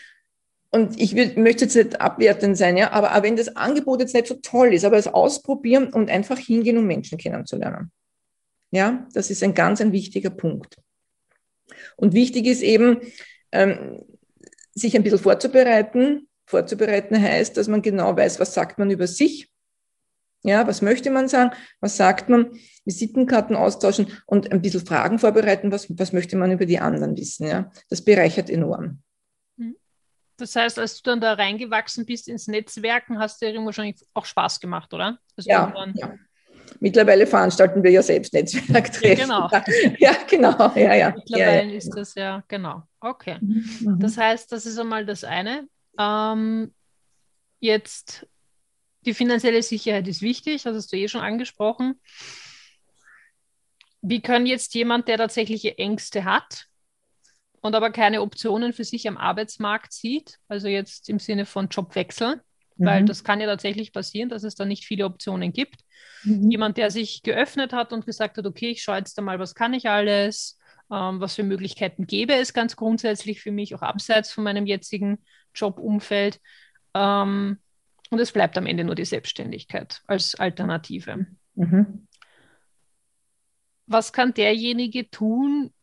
Und 0.69 0.99
ich 0.99 1.15
will, 1.15 1.33
möchte 1.37 1.65
jetzt 1.65 1.75
nicht 1.75 2.01
abwertend 2.01 2.57
sein, 2.57 2.75
ja, 2.75 2.91
aber, 2.91 3.11
aber 3.11 3.25
wenn 3.25 3.37
das 3.37 3.55
Angebot 3.55 4.01
jetzt 4.01 4.13
nicht 4.13 4.27
so 4.27 4.35
toll 4.35 4.73
ist, 4.73 4.83
aber 4.83 4.97
es 4.97 5.07
ausprobieren 5.07 5.93
und 5.93 6.09
einfach 6.09 6.37
hingehen, 6.37 6.77
um 6.77 6.85
Menschen 6.85 7.17
kennenzulernen. 7.17 7.91
Ja, 8.71 9.07
das 9.13 9.29
ist 9.29 9.43
ein 9.43 9.53
ganz 9.53 9.79
ein 9.79 9.93
wichtiger 9.93 10.29
Punkt. 10.29 10.75
Und 11.95 12.13
wichtig 12.13 12.45
ist 12.47 12.61
eben, 12.61 12.99
ähm, 13.51 14.03
sich 14.77 14.95
ein 14.95 15.03
bisschen 15.03 15.19
vorzubereiten. 15.19 16.27
Vorzubereiten 16.45 17.21
heißt, 17.21 17.57
dass 17.57 17.67
man 17.67 17.81
genau 17.81 18.15
weiß, 18.15 18.39
was 18.39 18.53
sagt 18.53 18.79
man 18.79 18.91
über 18.91 19.07
sich. 19.07 19.49
Ja, 20.43 20.67
was 20.67 20.81
möchte 20.81 21.09
man 21.09 21.27
sagen? 21.27 21.51
Was 21.81 21.97
sagt 21.97 22.29
man? 22.29 22.51
Visitenkarten 22.85 23.55
austauschen 23.55 24.07
und 24.25 24.51
ein 24.51 24.61
bisschen 24.61 24.85
Fragen 24.85 25.19
vorbereiten. 25.19 25.71
Was, 25.71 25.87
was 25.97 26.13
möchte 26.13 26.37
man 26.37 26.51
über 26.51 26.65
die 26.65 26.79
anderen 26.79 27.17
wissen? 27.17 27.47
Ja, 27.47 27.71
das 27.89 28.01
bereichert 28.03 28.49
enorm. 28.49 28.99
Mhm. 30.37 30.41
Das 30.41 30.55
heißt, 30.55 30.79
als 30.79 31.01
du 31.01 31.09
dann 31.09 31.21
da 31.21 31.33
reingewachsen 31.33 32.05
bist 32.05 32.27
ins 32.27 32.47
Netzwerken, 32.47 33.19
hast 33.19 33.41
du 33.41 33.51
dir 33.51 33.63
wahrscheinlich 33.65 33.97
auch 34.13 34.25
Spaß 34.25 34.59
gemacht, 34.59 34.93
oder? 34.93 35.17
Also 35.35 35.49
ja, 35.49 35.73
ja. 35.95 36.13
Mittlerweile 36.79 37.25
veranstalten 37.25 37.83
wir 37.83 37.91
ja 37.91 38.03
selbst 38.03 38.33
Netzwerktreffen. 38.33 39.29
Ja, 39.29 39.47
genau. 39.49 39.49
Ja, 39.99 40.17
genau. 40.29 40.71
Ja, 40.75 40.93
ja. 40.93 41.13
Mittlerweile 41.15 41.71
ja, 41.71 41.77
ist 41.77 41.89
das 41.95 42.13
ja, 42.15 42.43
genau. 42.47 42.83
Okay. 42.99 43.37
Mhm. 43.41 43.99
Das 43.99 44.17
heißt, 44.17 44.51
das 44.51 44.65
ist 44.65 44.77
einmal 44.77 45.05
das 45.05 45.23
eine. 45.23 45.67
Ähm, 45.97 46.73
jetzt 47.59 48.27
die 49.05 49.13
finanzielle 49.13 49.63
Sicherheit 49.63 50.07
ist 50.07 50.21
wichtig, 50.21 50.63
das 50.63 50.75
hast 50.75 50.91
du 50.91 50.97
eh 50.97 51.07
schon 51.07 51.21
angesprochen. 51.21 51.99
Wie 54.01 54.21
kann 54.21 54.45
jetzt 54.45 54.73
jemand, 54.75 55.07
der 55.07 55.17
tatsächliche 55.17 55.77
Ängste 55.77 56.25
hat 56.25 56.67
und 57.61 57.75
aber 57.75 57.91
keine 57.91 58.21
Optionen 58.21 58.73
für 58.73 58.83
sich 58.83 59.07
am 59.07 59.17
Arbeitsmarkt 59.17 59.93
sieht, 59.93 60.39
also 60.47 60.67
jetzt 60.67 61.09
im 61.09 61.19
Sinne 61.19 61.45
von 61.45 61.67
Jobwechsel, 61.69 62.41
weil 62.77 63.01
mhm. 63.01 63.05
das 63.07 63.23
kann 63.23 63.41
ja 63.41 63.47
tatsächlich 63.47 63.91
passieren, 63.91 64.29
dass 64.29 64.43
es 64.43 64.55
da 64.55 64.65
nicht 64.65 64.85
viele 64.85 65.05
Optionen 65.05 65.51
gibt. 65.51 65.81
Mhm. 66.23 66.51
Jemand, 66.51 66.77
der 66.77 66.91
sich 66.91 67.23
geöffnet 67.23 67.73
hat 67.73 67.91
und 67.91 68.05
gesagt 68.05 68.37
hat, 68.37 68.45
okay, 68.45 68.69
ich 68.69 68.83
schaue 68.83 68.97
jetzt 68.97 69.17
einmal, 69.17 69.39
was 69.39 69.55
kann 69.55 69.73
ich 69.73 69.89
alles, 69.89 70.59
ähm, 70.91 71.19
was 71.19 71.35
für 71.35 71.43
Möglichkeiten 71.43 72.07
gäbe 72.07 72.33
es 72.33 72.53
ganz 72.53 72.75
grundsätzlich 72.75 73.41
für 73.41 73.51
mich, 73.51 73.73
auch 73.75 73.81
abseits 73.81 74.31
von 74.31 74.43
meinem 74.43 74.65
jetzigen 74.65 75.19
Jobumfeld. 75.55 76.39
Ähm, 76.93 77.57
und 78.09 78.19
es 78.19 78.31
bleibt 78.31 78.57
am 78.57 78.67
Ende 78.67 78.83
nur 78.83 78.95
die 78.95 79.05
Selbstständigkeit 79.05 80.01
als 80.07 80.35
Alternative. 80.35 81.25
Mhm. 81.55 82.07
Was 83.87 84.13
kann 84.13 84.33
derjenige 84.33 85.09
tun, 85.09 85.73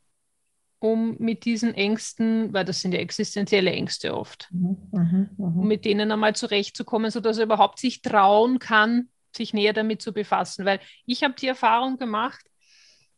um 0.84 1.16
mit 1.18 1.46
diesen 1.46 1.72
Ängsten, 1.72 2.52
weil 2.52 2.66
das 2.66 2.82
sind 2.82 2.92
ja 2.92 3.00
existenzielle 3.00 3.72
Ängste 3.72 4.14
oft, 4.14 4.48
mhm, 4.50 4.76
mhm, 4.92 5.30
mhm, 5.38 5.60
um 5.60 5.66
mit 5.66 5.86
denen 5.86 6.12
einmal 6.12 6.36
zurechtzukommen, 6.36 7.10
sodass 7.10 7.38
er 7.38 7.44
überhaupt 7.44 7.78
sich 7.78 8.02
trauen 8.02 8.58
kann, 8.58 9.08
sich 9.34 9.54
näher 9.54 9.72
damit 9.72 10.02
zu 10.02 10.12
befassen. 10.12 10.66
Weil 10.66 10.80
ich 11.06 11.24
habe 11.24 11.32
die 11.40 11.46
Erfahrung 11.46 11.96
gemacht 11.96 12.44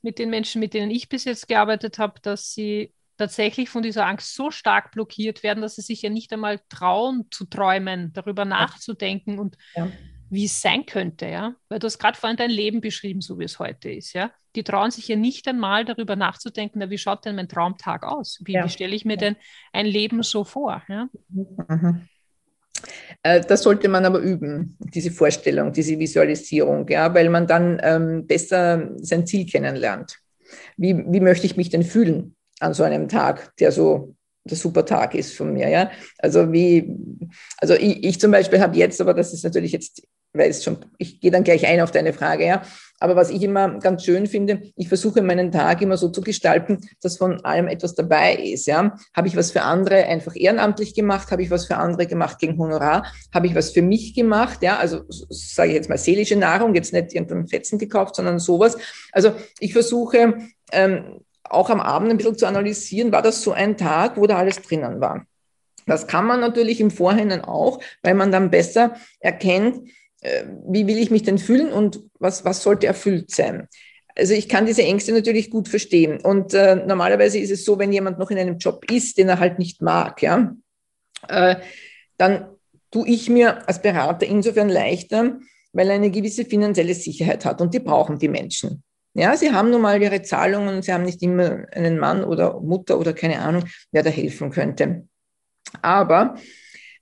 mit 0.00 0.20
den 0.20 0.30
Menschen, 0.30 0.60
mit 0.60 0.74
denen 0.74 0.92
ich 0.92 1.08
bis 1.08 1.24
jetzt 1.24 1.48
gearbeitet 1.48 1.98
habe, 1.98 2.20
dass 2.20 2.52
sie 2.52 2.94
tatsächlich 3.16 3.68
von 3.68 3.82
dieser 3.82 4.06
Angst 4.06 4.36
so 4.36 4.52
stark 4.52 4.92
blockiert 4.92 5.42
werden, 5.42 5.60
dass 5.60 5.74
sie 5.74 5.82
sich 5.82 6.02
ja 6.02 6.10
nicht 6.10 6.32
einmal 6.32 6.60
trauen 6.68 7.26
zu 7.32 7.46
träumen, 7.46 8.12
darüber 8.12 8.44
nachzudenken 8.44 9.40
und 9.40 9.56
ja. 9.74 9.90
Wie 10.30 10.46
es 10.46 10.60
sein 10.60 10.86
könnte, 10.86 11.26
ja. 11.26 11.54
Weil 11.68 11.78
du 11.78 11.86
hast 11.86 11.98
gerade 11.98 12.18
vorhin 12.18 12.36
dein 12.36 12.50
Leben 12.50 12.80
beschrieben, 12.80 13.20
so 13.20 13.38
wie 13.38 13.44
es 13.44 13.58
heute 13.58 13.90
ist, 13.90 14.12
ja 14.12 14.30
die 14.56 14.64
trauen 14.64 14.90
sich 14.90 15.06
ja 15.06 15.16
nicht 15.16 15.46
einmal 15.46 15.84
darüber 15.84 16.16
nachzudenken, 16.16 16.78
na, 16.80 16.90
wie 16.90 16.98
schaut 16.98 17.24
denn 17.24 17.36
mein 17.36 17.48
Traumtag 17.48 18.02
aus? 18.02 18.40
Wie, 18.44 18.54
ja. 18.54 18.64
wie 18.64 18.70
stelle 18.70 18.96
ich 18.96 19.04
mir 19.04 19.16
denn 19.16 19.36
ein 19.72 19.86
Leben 19.86 20.22
so 20.22 20.44
vor? 20.44 20.82
Ja? 20.88 21.08
Mhm. 21.28 22.08
Äh, 23.22 23.42
das 23.42 23.62
sollte 23.62 23.88
man 23.88 24.04
aber 24.04 24.18
üben, 24.18 24.76
diese 24.80 25.10
Vorstellung, 25.10 25.72
diese 25.72 25.98
Visualisierung, 25.98 26.88
ja, 26.88 27.14
weil 27.14 27.28
man 27.28 27.46
dann 27.46 27.80
ähm, 27.82 28.26
besser 28.26 28.90
sein 28.96 29.26
Ziel 29.26 29.46
kennenlernt. 29.46 30.18
Wie, 30.76 30.96
wie 30.96 31.20
möchte 31.20 31.46
ich 31.46 31.56
mich 31.56 31.70
denn 31.70 31.82
fühlen 31.82 32.34
an 32.60 32.74
so 32.74 32.82
einem 32.82 33.08
Tag, 33.08 33.54
der 33.58 33.72
so 33.72 34.14
der 34.44 34.56
super 34.56 34.86
Tag 34.86 35.14
ist 35.14 35.36
von 35.36 35.52
mir, 35.52 35.68
ja. 35.68 35.90
Also 36.18 36.52
wie, 36.52 36.88
also 37.58 37.74
ich, 37.74 38.04
ich 38.04 38.20
zum 38.20 38.30
Beispiel 38.30 38.60
habe 38.60 38.76
jetzt, 38.76 39.00
aber 39.00 39.12
das 39.12 39.32
ist 39.32 39.42
natürlich 39.42 39.72
jetzt, 39.72 40.06
weil 40.36 40.50
es 40.50 40.64
schon, 40.64 40.78
ich 40.98 41.20
gehe 41.20 41.30
dann 41.30 41.44
gleich 41.44 41.66
ein 41.66 41.80
auf 41.80 41.90
deine 41.90 42.12
Frage, 42.12 42.46
ja. 42.46 42.62
Aber 42.98 43.14
was 43.14 43.30
ich 43.30 43.42
immer 43.42 43.78
ganz 43.78 44.04
schön 44.04 44.26
finde, 44.26 44.62
ich 44.76 44.88
versuche 44.88 45.20
meinen 45.20 45.52
Tag 45.52 45.82
immer 45.82 45.96
so 45.96 46.08
zu 46.08 46.22
gestalten, 46.22 46.80
dass 47.02 47.18
von 47.18 47.44
allem 47.44 47.68
etwas 47.68 47.94
dabei 47.94 48.34
ist. 48.36 48.66
Ja? 48.66 48.96
Habe 49.14 49.28
ich 49.28 49.36
was 49.36 49.50
für 49.50 49.62
andere 49.62 50.06
einfach 50.06 50.34
ehrenamtlich 50.34 50.94
gemacht? 50.94 51.30
Habe 51.30 51.42
ich 51.42 51.50
was 51.50 51.66
für 51.66 51.76
andere 51.76 52.06
gemacht 52.06 52.38
gegen 52.38 52.58
Honorar? 52.58 53.04
Habe 53.34 53.48
ich 53.48 53.54
was 53.54 53.70
für 53.70 53.82
mich 53.82 54.14
gemacht? 54.14 54.62
Ja, 54.62 54.78
also 54.78 55.02
sage 55.08 55.70
ich 55.70 55.74
jetzt 55.74 55.90
mal 55.90 55.98
seelische 55.98 56.36
Nahrung, 56.36 56.74
jetzt 56.74 56.92
nicht 56.92 57.12
irgendein 57.12 57.48
Fetzen 57.48 57.78
gekauft, 57.78 58.16
sondern 58.16 58.38
sowas. 58.38 58.78
Also 59.12 59.32
ich 59.60 59.74
versuche 59.74 60.38
ähm, 60.72 61.20
auch 61.44 61.70
am 61.70 61.80
Abend 61.80 62.10
ein 62.10 62.16
bisschen 62.16 62.38
zu 62.38 62.46
analysieren, 62.46 63.12
war 63.12 63.22
das 63.22 63.42
so 63.42 63.52
ein 63.52 63.76
Tag, 63.76 64.16
wo 64.16 64.26
da 64.26 64.38
alles 64.38 64.62
drinnen 64.62 65.00
war. 65.00 65.26
Das 65.86 66.08
kann 66.08 66.26
man 66.26 66.40
natürlich 66.40 66.80
im 66.80 66.90
Vorhinein 66.90 67.44
auch, 67.44 67.80
weil 68.02 68.14
man 68.14 68.32
dann 68.32 68.50
besser 68.50 68.96
erkennt, 69.20 69.88
wie 70.68 70.86
will 70.86 70.98
ich 70.98 71.10
mich 71.10 71.22
denn 71.22 71.38
fühlen 71.38 71.72
und 71.72 72.00
was, 72.18 72.44
was 72.44 72.62
sollte 72.62 72.86
erfüllt 72.86 73.30
sein. 73.30 73.68
Also 74.14 74.32
ich 74.32 74.48
kann 74.48 74.66
diese 74.66 74.82
Ängste 74.82 75.12
natürlich 75.12 75.50
gut 75.50 75.68
verstehen. 75.68 76.20
Und 76.20 76.54
äh, 76.54 76.76
normalerweise 76.76 77.38
ist 77.38 77.50
es 77.50 77.64
so, 77.64 77.78
wenn 77.78 77.92
jemand 77.92 78.18
noch 78.18 78.30
in 78.30 78.38
einem 78.38 78.58
Job 78.58 78.90
ist, 78.90 79.18
den 79.18 79.28
er 79.28 79.38
halt 79.38 79.58
nicht 79.58 79.82
mag, 79.82 80.22
ja, 80.22 80.54
äh, 81.28 81.56
dann 82.16 82.46
tue 82.90 83.08
ich 83.08 83.28
mir 83.28 83.68
als 83.68 83.82
Berater 83.82 84.26
insofern 84.26 84.70
leichter, 84.70 85.38
weil 85.72 85.88
er 85.88 85.96
eine 85.96 86.10
gewisse 86.10 86.46
finanzielle 86.46 86.94
Sicherheit 86.94 87.44
hat 87.44 87.60
und 87.60 87.74
die 87.74 87.80
brauchen 87.80 88.18
die 88.18 88.28
Menschen. 88.28 88.82
Ja, 89.12 89.36
sie 89.36 89.52
haben 89.52 89.70
nun 89.70 89.82
mal 89.82 90.00
ihre 90.00 90.22
Zahlungen, 90.22 90.82
sie 90.82 90.92
haben 90.92 91.04
nicht 91.04 91.22
immer 91.22 91.66
einen 91.72 91.98
Mann 91.98 92.24
oder 92.24 92.60
Mutter 92.60 92.98
oder 92.98 93.12
keine 93.12 93.40
Ahnung, 93.40 93.64
wer 93.90 94.02
da 94.02 94.10
helfen 94.10 94.50
könnte. 94.50 95.08
Aber, 95.82 96.36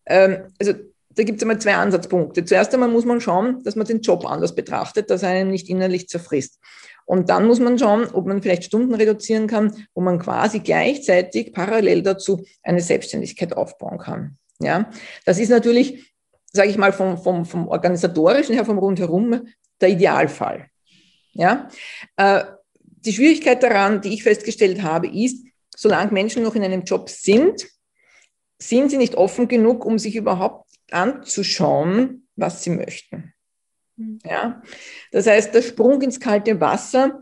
ähm, 0.07 0.49
also 0.59 0.75
da 1.15 1.23
gibt 1.23 1.39
es 1.39 1.43
einmal 1.43 1.61
zwei 1.61 1.75
Ansatzpunkte. 1.75 2.45
Zuerst 2.45 2.75
einmal 2.75 2.89
muss 2.89 3.05
man 3.05 3.21
schauen, 3.21 3.63
dass 3.63 3.77
man 3.77 3.87
den 3.87 4.01
Job 4.01 4.27
anders 4.27 4.55
betrachtet, 4.55 5.11
dass 5.11 5.23
er 5.23 5.31
einen 5.31 5.51
nicht 5.51 5.69
innerlich 5.69 6.09
zerfrisst. 6.09 6.59
Und 7.07 7.29
dann 7.29 7.47
muss 7.47 7.61
man 7.61 7.79
schauen, 7.79 8.07
ob 8.13 8.27
man 8.27 8.43
vielleicht 8.43 8.65
Stunden 8.65 8.95
reduzieren 8.95 9.47
kann, 9.47 9.87
wo 9.95 10.01
man 10.01 10.19
quasi 10.19 10.61
gleichzeitig 10.61 11.53
parallel 11.53 12.03
dazu 12.03 12.45
eine 12.63 12.81
Selbstständigkeit 12.81 13.57
aufbauen 13.57 13.99
kann. 13.99 14.39
Ja, 14.61 14.91
das 15.27 15.39
ist 15.39 15.51
natürlich, 15.51 16.15
sage 16.53 16.71
ich 16.71 16.79
mal, 16.79 16.93
vom, 16.93 17.19
vom, 17.19 17.45
vom 17.45 17.69
organisatorischen 17.69 18.55
her, 18.55 18.65
vom 18.65 18.79
Rundherum 18.79 19.47
der 19.81 19.89
Idealfall. 19.91 20.67
Ja, 21.33 21.69
äh, 22.17 22.45
die 22.81 23.13
Schwierigkeit 23.13 23.63
daran, 23.63 24.01
die 24.01 24.15
ich 24.15 24.23
festgestellt 24.23 24.83
habe, 24.83 25.09
ist, 25.09 25.45
solange 25.77 26.13
Menschen 26.13 26.43
noch 26.43 26.55
in 26.55 26.63
einem 26.63 26.85
Job 26.85 27.11
sind, 27.11 27.67
sind 28.59 28.91
sie 28.91 28.97
nicht 28.97 29.17
offen 29.17 29.49
genug, 29.49 29.85
um 29.85 29.99
sich 29.99 30.17
überhaupt 30.17 30.64
anzuschauen, 30.95 32.27
was 32.37 32.63
sie 32.63 32.71
möchten. 32.71 33.35
Hm. 33.97 34.19
Ja? 34.25 34.63
Das 35.13 35.27
heißt, 35.27 35.55
der 35.55 35.63
Sprung 35.63 36.01
ins 36.03 36.21
kalte 36.21 36.61
Wasser 36.61 37.21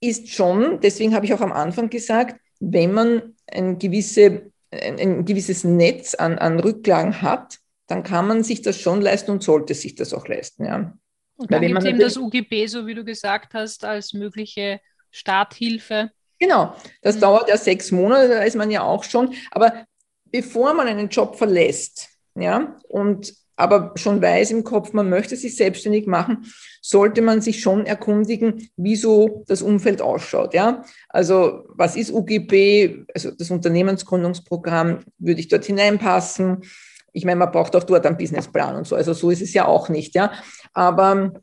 ist 0.00 0.28
schon, 0.28 0.80
deswegen 0.80 1.14
habe 1.14 1.26
ich 1.26 1.34
auch 1.34 1.40
am 1.40 1.52
Anfang 1.52 1.88
gesagt, 1.90 2.40
wenn 2.60 2.92
man 2.92 3.34
ein, 3.46 3.78
gewisse, 3.78 4.50
ein, 4.70 4.98
ein 4.98 5.24
gewisses 5.24 5.64
Netz 5.64 6.14
an, 6.14 6.38
an 6.38 6.60
Rücklagen 6.60 7.22
hat, 7.22 7.58
dann 7.86 8.02
kann 8.02 8.26
man 8.26 8.42
sich 8.42 8.62
das 8.62 8.80
schon 8.80 9.00
leisten 9.00 9.30
und 9.30 9.42
sollte 9.42 9.74
sich 9.74 9.94
das 9.94 10.14
auch 10.14 10.26
leisten. 10.26 10.64
Ja. 10.64 10.94
Und 11.36 11.52
dann 11.52 11.62
gibt 11.62 11.78
es 11.78 11.84
eben 11.84 11.98
das 11.98 12.16
UGB, 12.16 12.66
so 12.66 12.86
wie 12.86 12.94
du 12.94 13.04
gesagt 13.04 13.54
hast, 13.54 13.84
als 13.84 14.12
mögliche 14.12 14.80
Starthilfe. 15.10 16.10
Genau, 16.38 16.74
das 17.02 17.16
mhm. 17.16 17.20
dauert 17.20 17.48
ja 17.48 17.56
sechs 17.56 17.90
Monate, 17.90 18.28
da 18.28 18.42
ist 18.42 18.56
man 18.56 18.70
ja 18.70 18.82
auch 18.82 19.04
schon. 19.04 19.34
Aber 19.50 19.86
bevor 20.30 20.74
man 20.74 20.86
einen 20.86 21.08
Job 21.08 21.36
verlässt, 21.36 22.08
ja, 22.34 22.76
und 22.88 23.34
aber 23.56 23.92
schon 23.96 24.20
weiß 24.20 24.50
im 24.50 24.64
Kopf, 24.64 24.92
man 24.92 25.08
möchte 25.08 25.36
sich 25.36 25.56
selbstständig 25.56 26.06
machen, 26.06 26.46
sollte 26.82 27.22
man 27.22 27.40
sich 27.40 27.60
schon 27.60 27.86
erkundigen, 27.86 28.68
wieso 28.76 29.44
das 29.46 29.62
Umfeld 29.62 30.02
ausschaut. 30.02 30.54
Ja? 30.54 30.84
Also 31.08 31.64
was 31.68 31.96
ist 31.96 32.10
UGB, 32.12 33.04
also 33.14 33.30
das 33.30 33.50
Unternehmensgründungsprogramm, 33.50 35.00
würde 35.18 35.40
ich 35.40 35.48
dort 35.48 35.64
hineinpassen? 35.64 36.64
Ich 37.12 37.24
meine, 37.24 37.38
man 37.38 37.52
braucht 37.52 37.76
auch 37.76 37.84
dort 37.84 38.06
einen 38.06 38.16
Businessplan 38.16 38.74
und 38.74 38.88
so. 38.88 38.96
Also 38.96 39.12
so 39.12 39.30
ist 39.30 39.42
es 39.42 39.54
ja 39.54 39.66
auch 39.66 39.88
nicht. 39.88 40.16
Ja? 40.16 40.32
Aber 40.72 41.34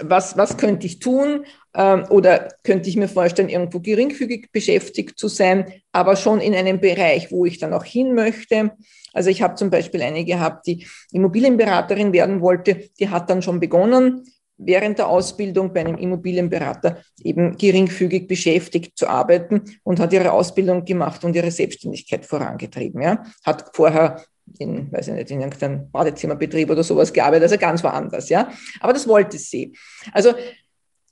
was, 0.00 0.38
was 0.38 0.56
könnte 0.56 0.86
ich 0.86 0.98
tun? 0.98 1.44
Ähm, 1.74 2.06
oder 2.08 2.48
könnte 2.62 2.88
ich 2.88 2.96
mir 2.96 3.08
vorstellen, 3.08 3.50
irgendwo 3.50 3.80
geringfügig 3.80 4.50
beschäftigt 4.50 5.18
zu 5.18 5.28
sein, 5.28 5.72
aber 5.92 6.16
schon 6.16 6.40
in 6.40 6.54
einem 6.54 6.80
Bereich, 6.80 7.30
wo 7.30 7.44
ich 7.44 7.58
dann 7.58 7.74
auch 7.74 7.84
hin 7.84 8.14
möchte? 8.14 8.72
Also 9.14 9.30
ich 9.30 9.40
habe 9.40 9.54
zum 9.54 9.70
Beispiel 9.70 10.02
eine 10.02 10.24
gehabt, 10.24 10.66
die 10.66 10.86
Immobilienberaterin 11.12 12.12
werden 12.12 12.40
wollte, 12.40 12.90
die 12.98 13.08
hat 13.08 13.30
dann 13.30 13.40
schon 13.40 13.60
begonnen, 13.60 14.24
während 14.56 14.98
der 14.98 15.08
Ausbildung 15.08 15.72
bei 15.72 15.80
einem 15.80 15.96
Immobilienberater 15.96 16.98
eben 17.22 17.56
geringfügig 17.56 18.28
beschäftigt 18.28 18.96
zu 18.96 19.08
arbeiten 19.08 19.62
und 19.82 19.98
hat 19.98 20.12
ihre 20.12 20.32
Ausbildung 20.32 20.84
gemacht 20.84 21.24
und 21.24 21.34
ihre 21.34 21.50
Selbstständigkeit 21.50 22.24
vorangetrieben. 22.26 23.02
Ja. 23.02 23.24
Hat 23.44 23.70
vorher 23.72 24.22
in, 24.58 24.92
weiß 24.92 25.08
ich 25.08 25.14
nicht, 25.14 25.30
in 25.30 25.40
irgendeinem 25.40 25.90
Badezimmerbetrieb 25.90 26.70
oder 26.70 26.84
sowas 26.84 27.12
gearbeitet, 27.12 27.44
also 27.44 27.58
ganz 27.58 27.82
woanders, 27.82 28.28
ja. 28.28 28.50
Aber 28.80 28.92
das 28.92 29.08
wollte 29.08 29.38
sie. 29.38 29.74
Also 30.12 30.34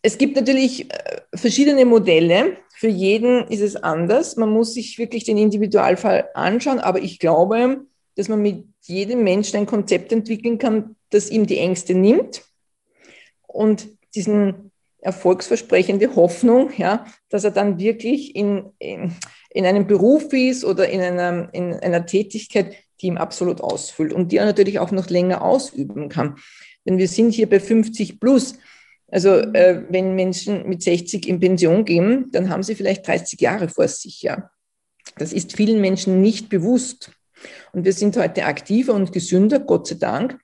es 0.03 0.19
gibt 0.19 0.37
natürlich 0.37 0.93
äh, 0.93 1.21
verschiedene 1.35 1.85
Modelle. 1.85 2.57
Für 2.75 2.88
jeden 2.88 3.47
ist 3.49 3.61
es 3.61 3.77
anders. 3.77 4.37
Man 4.37 4.51
muss 4.51 4.75
sich 4.75 4.99
wirklich 4.99 5.25
den 5.25 5.38
Individualfall 5.38 6.29
anschauen. 6.35 6.81
Aber 6.81 7.01
ich 7.01 7.21
glaube, 7.21 7.87
dass 8.16 8.29
man 8.29 8.42
mit 8.42 8.66
jedem 8.83 9.25
Menschen 9.25 9.57
ein 9.57 9.66
Konzept 9.66 10.12
entwickeln 10.12 10.59
kann, 10.59 10.96
das 11.11 11.31
ihm 11.31 11.46
die 11.46 11.59
Ängste 11.59 11.94
nimmt 11.94 12.42
und 13.46 13.88
diesen 14.14 14.72
erfolgsversprechende 15.03 16.14
Hoffnung, 16.14 16.70
ja, 16.77 17.07
dass 17.29 17.44
er 17.44 17.51
dann 17.51 17.79
wirklich 17.79 18.37
in, 18.37 18.70
in, 18.79 19.12
in 19.51 19.66
einem 19.66 19.87
Beruf 19.87 20.33
ist 20.33 20.64
oder 20.64 20.88
in 20.88 21.01
einer, 21.01 21.53
in 21.53 21.75
einer 21.75 22.07
Tätigkeit, 22.07 22.77
die 23.01 23.09
ihm 23.09 23.18
absolut 23.18 23.61
ausfüllt 23.61 24.12
und 24.12 24.31
die 24.31 24.37
er 24.37 24.44
natürlich 24.46 24.79
auch 24.79 24.92
noch 24.92 25.11
länger 25.11 25.42
ausüben 25.42 26.09
kann. 26.09 26.37
Denn 26.87 26.98
wir 26.98 27.09
sind 27.09 27.33
hier 27.33 27.48
bei 27.48 27.61
50 27.61 28.20
plus. 28.20 28.59
Also 29.09 29.31
äh, 29.31 29.85
wenn 29.90 30.14
Menschen 30.14 30.68
mit 30.68 30.83
60 30.83 31.29
in 31.29 31.40
Pension 31.40 31.85
gehen, 31.85 32.31
dann 32.31 32.48
haben 32.48 32.62
sie 32.62 32.75
vielleicht 32.75 33.07
30 33.07 33.40
Jahre 33.40 33.68
vor 33.68 33.88
sich. 33.88 34.22
Ja. 34.22 34.51
Das 35.16 35.33
ist 35.33 35.57
vielen 35.57 35.81
Menschen 35.81 36.22
nicht 36.22 36.48
bewusst. 36.48 37.11
Und 37.72 37.85
wir 37.85 37.92
sind 37.92 38.16
heute 38.16 38.44
aktiver 38.44 38.94
und 38.94 39.12
gesünder, 39.12 39.61
Gott 39.61 39.87
sei 39.87 39.96
Dank. 39.96 40.38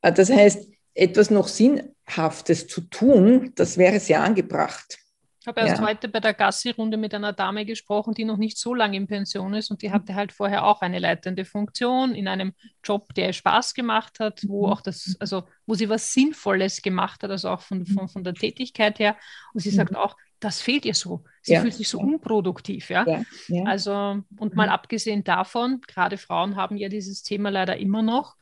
Äh, 0.00 0.12
das 0.12 0.30
heißt, 0.30 0.68
etwas 0.94 1.30
noch 1.30 1.48
Sinnhaftes 1.48 2.66
zu 2.66 2.82
tun, 2.82 3.52
das 3.54 3.78
wäre 3.78 4.00
sehr 4.00 4.22
angebracht. 4.22 4.98
Ich 5.42 5.48
habe 5.48 5.60
erst 5.60 5.80
ja. 5.80 5.88
heute 5.88 6.08
bei 6.08 6.20
der 6.20 6.34
Gassi-Runde 6.34 6.96
mit 6.96 7.12
einer 7.14 7.32
Dame 7.32 7.66
gesprochen, 7.66 8.14
die 8.14 8.24
noch 8.24 8.36
nicht 8.36 8.56
so 8.56 8.74
lange 8.74 8.96
in 8.96 9.08
Pension 9.08 9.54
ist 9.54 9.72
und 9.72 9.82
die 9.82 9.90
hatte 9.90 10.14
halt 10.14 10.30
vorher 10.30 10.64
auch 10.64 10.82
eine 10.82 11.00
leitende 11.00 11.44
Funktion 11.44 12.14
in 12.14 12.28
einem 12.28 12.52
Job, 12.84 13.12
der 13.14 13.26
ihr 13.26 13.32
Spaß 13.32 13.74
gemacht 13.74 14.20
hat, 14.20 14.44
wo 14.46 14.66
mhm. 14.68 14.72
auch 14.72 14.80
das, 14.80 15.16
also 15.18 15.42
wo 15.66 15.74
sie 15.74 15.88
was 15.88 16.12
Sinnvolles 16.12 16.80
gemacht 16.80 17.24
hat, 17.24 17.30
also 17.32 17.48
auch 17.48 17.60
von, 17.60 17.86
von, 17.86 18.08
von 18.08 18.22
der 18.22 18.34
Tätigkeit 18.34 19.00
her. 19.00 19.16
Und 19.52 19.60
sie 19.60 19.70
sagt 19.70 19.90
mhm. 19.90 19.96
auch, 19.96 20.16
das 20.42 20.60
fehlt 20.60 20.84
ihr 20.84 20.94
so. 20.94 21.24
Sie 21.40 21.52
ja. 21.52 21.60
fühlt 21.60 21.74
sich 21.74 21.88
so 21.88 22.00
unproduktiv, 22.00 22.90
ja? 22.90 23.06
ja? 23.06 23.22
ja. 23.48 23.64
Also, 23.64 24.22
und 24.36 24.54
mal 24.54 24.66
mhm. 24.66 24.72
abgesehen 24.72 25.24
davon, 25.24 25.80
gerade 25.86 26.18
Frauen 26.18 26.56
haben 26.56 26.76
ja 26.76 26.88
dieses 26.88 27.22
Thema 27.22 27.50
leider 27.50 27.76
immer 27.76 28.02
noch, 28.02 28.36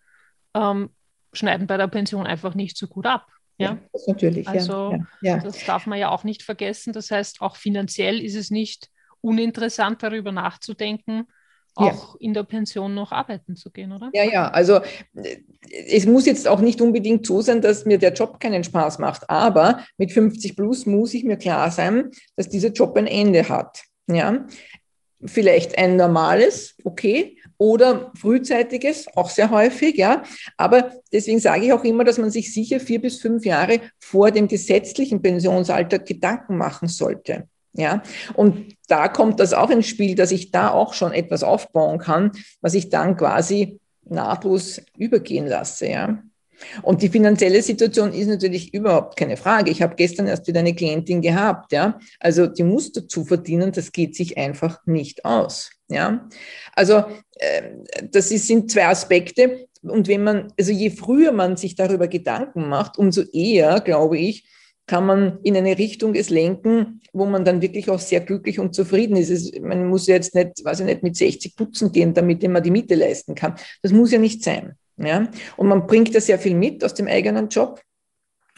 ähm, 0.55 0.91
schneiden 1.33 1.67
bei 1.67 1.77
der 1.77 1.89
Pension 1.89 2.27
einfach 2.27 2.55
nicht 2.55 2.77
so 2.77 2.89
gut 2.89 3.07
ab. 3.07 3.27
Ja, 3.59 3.79
das 3.93 4.07
natürlich. 4.07 4.49
Also, 4.49 4.97
das 5.21 5.65
darf 5.67 5.87
man 5.87 5.99
ja 5.99 6.09
auch 6.09 6.25
nicht 6.25 6.43
vergessen. 6.43 6.95
Das 6.95 7.11
heißt, 7.11 7.43
auch 7.43 7.57
finanziell 7.57 8.19
ist 8.19 8.35
es 8.35 8.51
nicht 8.51 8.89
uninteressant, 9.21 10.03
darüber 10.03 10.33
nachzudenken, 10.33 11.27
auch 11.75 12.15
ja. 12.15 12.21
in 12.21 12.35
der 12.35 12.43
Pension 12.43 12.95
noch 12.95 13.13
arbeiten 13.13 13.57
zu 13.57 13.71
gehen, 13.71 13.93
oder? 13.93 14.11
Ja, 14.13 14.25
ja, 14.25 14.49
also 14.49 14.81
äh, 15.15 15.39
es 15.89 16.07
muss 16.07 16.27
jetzt 16.27 16.49
auch 16.49 16.61
nicht 16.61 16.81
unbedingt 16.81 17.27
so 17.27 17.41
sein, 17.41 17.61
dass 17.61 17.85
mir 17.85 17.99
der 17.99 18.13
Job 18.13 18.41
keinen 18.41 18.65
Spaß 18.65 18.99
macht, 18.99 19.29
aber 19.31 19.85
mit 19.97 20.13
50 20.13 20.57
plus 20.57 20.87
muss 20.87 21.15
ich 21.15 21.25
mir 21.25 21.37
klar 21.37 21.71
sein, 21.71 22.11
dass 22.37 22.49
dieser 22.49 22.71
Job 22.71 22.97
ein 22.97 23.07
Ende 23.07 23.49
hat. 23.49 23.83
Ja, 24.09 24.47
vielleicht 25.25 25.79
ein 25.79 25.97
normales, 25.97 26.77
okay, 26.85 27.37
oder 27.59 28.11
frühzeitiges, 28.15 29.07
auch 29.17 29.29
sehr 29.29 29.51
häufig, 29.51 29.97
ja. 29.97 30.23
Aber 30.57 30.93
deswegen 31.13 31.41
sage 31.41 31.67
ich 31.67 31.73
auch 31.73 31.85
immer, 31.85 32.05
dass 32.05 32.19
man 32.19 32.31
sich 32.31 32.53
sicher 32.53 32.81
vier 32.81 33.01
bis 33.01 33.21
fünf 33.21 33.45
Jahre 33.45 33.81
vor 33.99 34.31
dem 34.31 34.49
gesetzlichen 34.49 35.21
Pensionsalter 35.21 35.99
Gedanken 35.99 36.57
machen 36.57 36.89
sollte. 36.89 37.49
Ja, 37.73 38.03
und 38.35 38.75
da 38.89 39.07
kommt 39.09 39.39
das 39.39 39.53
auch 39.53 39.71
ins 39.71 39.87
Spiel, 39.87 40.17
dass 40.17 40.33
ich 40.33 40.51
da 40.51 40.71
auch 40.71 40.93
schon 40.93 41.13
etwas 41.13 41.45
aufbauen 41.45 41.99
kann, 41.99 42.33
was 42.61 42.75
ich 42.75 42.89
dann 42.89 43.17
quasi 43.17 43.79
nahtlos 44.05 44.83
übergehen 44.97 45.47
lasse. 45.47 45.87
Ja. 45.87 46.23
Und 46.83 47.03
die 47.03 47.09
finanzielle 47.09 47.63
Situation 47.63 48.13
ist 48.13 48.27
natürlich 48.27 48.75
überhaupt 48.75 49.17
keine 49.17 49.37
Frage. 49.37 49.71
Ich 49.71 49.83
habe 49.83 49.95
gestern 49.95 50.27
erst 50.27 50.47
wieder 50.47 50.61
eine 50.61 50.75
Klientin 50.75 51.23
gehabt, 51.23 51.73
ja. 51.73 51.99
Also 52.19 52.47
die 52.47 52.65
muss 52.65 52.93
dazu 52.93 53.25
verdienen, 53.25 53.73
das 53.73 53.93
geht 53.93 54.15
sich 54.15 54.37
einfach 54.37 54.79
nicht 54.87 55.25
aus. 55.25 55.71
Ja. 55.89 56.29
Also 56.75 57.05
äh, 57.37 57.63
das 58.11 58.31
ist, 58.31 58.47
sind 58.47 58.71
zwei 58.71 58.87
Aspekte. 58.87 59.67
Und 59.83 60.09
wenn 60.09 60.23
man, 60.23 60.53
also 60.59 60.73
je 60.73 60.91
früher 60.91 61.33
man 61.33 61.57
sich 61.57 61.75
darüber 61.75 62.09
Gedanken 62.09 62.69
macht, 62.69 62.99
umso 62.99 63.23
eher, 63.33 63.81
glaube 63.81 64.19
ich, 64.19 64.47
kann 64.91 65.07
man 65.07 65.39
in 65.45 65.57
eine 65.57 65.79
Richtung 65.79 66.17
es 66.17 66.31
lenken, 66.31 67.01
wo 67.13 67.25
man 67.25 67.45
dann 67.45 67.63
wirklich 67.63 67.89
auch 67.91 68.01
sehr 68.01 68.19
glücklich 68.23 68.59
und 68.59 68.75
zufrieden 68.75 69.15
ist. 69.15 69.31
Es, 69.31 69.53
man 69.61 69.87
muss 69.87 70.09
jetzt 70.09 70.35
nicht, 70.35 70.65
weiß 70.65 70.81
ich 70.81 70.87
nicht, 70.87 71.05
mit 71.05 71.15
60 71.15 71.55
putzen 71.55 71.93
gehen, 71.93 72.13
damit 72.13 72.43
man 72.49 72.61
die 72.61 72.73
Miete 72.73 72.97
leisten 72.97 73.37
kann. 73.37 73.55
Das 73.83 73.93
muss 73.93 74.11
ja 74.11 74.19
nicht 74.19 74.43
sein. 74.43 74.73
Ja? 74.97 75.29
Und 75.57 75.69
man 75.69 75.87
bringt 75.87 76.13
ja 76.13 76.21
sehr 76.21 76.41
viel 76.41 76.57
mit 76.57 76.83
aus 76.83 76.93
dem 76.93 77.07
eigenen 77.07 77.49
Job. 77.49 77.81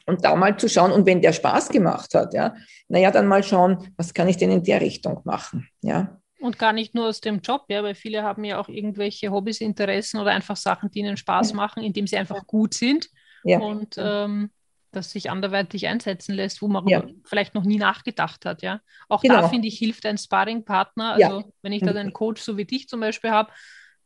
Und 0.06 0.24
da 0.24 0.34
mal 0.34 0.56
zu 0.56 0.70
schauen, 0.70 0.90
und 0.90 1.04
wenn 1.04 1.20
der 1.20 1.34
Spaß 1.34 1.68
gemacht 1.68 2.14
hat, 2.14 2.32
ja, 2.32 2.54
naja, 2.88 3.10
dann 3.10 3.26
mal 3.26 3.42
schauen, 3.42 3.92
was 3.98 4.14
kann 4.14 4.26
ich 4.26 4.38
denn 4.38 4.50
in 4.50 4.62
der 4.62 4.80
Richtung 4.80 5.20
machen, 5.24 5.68
ja. 5.82 6.18
Und 6.40 6.58
gar 6.58 6.72
nicht 6.72 6.94
nur 6.94 7.08
aus 7.08 7.20
dem 7.20 7.40
Job, 7.40 7.66
ja, 7.68 7.82
weil 7.82 7.94
viele 7.94 8.22
haben 8.22 8.42
ja 8.42 8.58
auch 8.58 8.70
irgendwelche 8.70 9.30
Hobbys, 9.30 9.60
Interessen 9.60 10.18
oder 10.18 10.30
einfach 10.30 10.56
Sachen, 10.56 10.90
die 10.90 11.00
ihnen 11.00 11.18
Spaß 11.18 11.52
machen, 11.52 11.82
indem 11.82 12.06
sie 12.06 12.16
einfach 12.16 12.46
gut 12.46 12.72
sind. 12.72 13.10
Ja. 13.44 13.58
Und 13.58 13.96
ähm, 13.98 14.50
das 14.92 15.10
sich 15.10 15.30
anderweitig 15.30 15.88
einsetzen 15.88 16.34
lässt, 16.34 16.62
wo 16.62 16.68
man 16.68 16.86
ja. 16.86 17.04
vielleicht 17.24 17.54
noch 17.54 17.64
nie 17.64 17.78
nachgedacht 17.78 18.44
hat. 18.44 18.62
Ja? 18.62 18.80
Auch 19.08 19.22
genau. 19.22 19.40
da 19.40 19.48
finde 19.48 19.68
ich, 19.68 19.78
hilft 19.78 20.06
ein 20.06 20.18
Sparringpartner. 20.18 21.14
Also 21.14 21.40
ja. 21.40 21.44
wenn 21.62 21.72
ich 21.72 21.82
da 21.82 21.90
einen 21.90 22.12
Coach 22.12 22.42
so 22.42 22.56
wie 22.56 22.64
dich 22.64 22.88
zum 22.88 23.00
Beispiel 23.00 23.30
habe, 23.30 23.50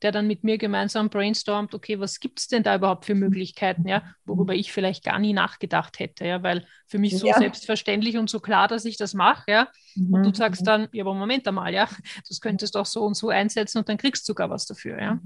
der 0.03 0.13
dann 0.13 0.27
mit 0.27 0.45
mir 0.45 0.59
gemeinsam 0.59 1.09
brainstormt, 1.09 1.75
okay, 1.75 1.99
was 1.99 2.21
gibt 2.21 2.39
es 2.39 2.49
denn 2.49 2.63
da 2.63 2.77
überhaupt 2.77 3.07
für 3.07 3.15
Möglichkeiten, 3.15 3.89
ja, 3.89 4.03
worüber 4.25 4.55
ich 4.55 4.73
vielleicht 4.73 5.05
gar 5.05 5.19
nie 5.19 5.33
nachgedacht 5.33 5.99
hätte, 5.99 6.27
ja, 6.27 6.43
weil 6.43 6.67
für 6.87 6.99
mich 6.99 7.19
so 7.19 7.27
ja. 7.27 7.39
selbstverständlich 7.39 8.19
und 8.19 8.29
so 8.29 8.41
klar, 8.41 8.69
dass 8.69 8.85
ich 8.85 8.99
das 8.99 9.15
mache, 9.15 9.51
ja, 9.51 9.69
mhm. 9.95 10.15
und 10.15 10.23
du 10.25 10.35
sagst 10.35 10.67
dann, 10.67 10.89
ja, 10.93 11.03
aber 11.03 11.15
Moment 11.15 11.49
einmal, 11.49 11.73
ja, 11.73 11.89
das 12.29 12.41
könntest 12.41 12.75
du 12.75 12.81
auch 12.81 12.87
so 12.87 13.05
und 13.05 13.15
so 13.15 13.31
einsetzen 13.31 13.79
und 13.79 13.89
dann 13.89 13.97
kriegst 13.97 14.29
du 14.29 14.33
sogar 14.33 14.51
was 14.51 14.67
dafür, 14.67 15.01
ja. 15.01 15.19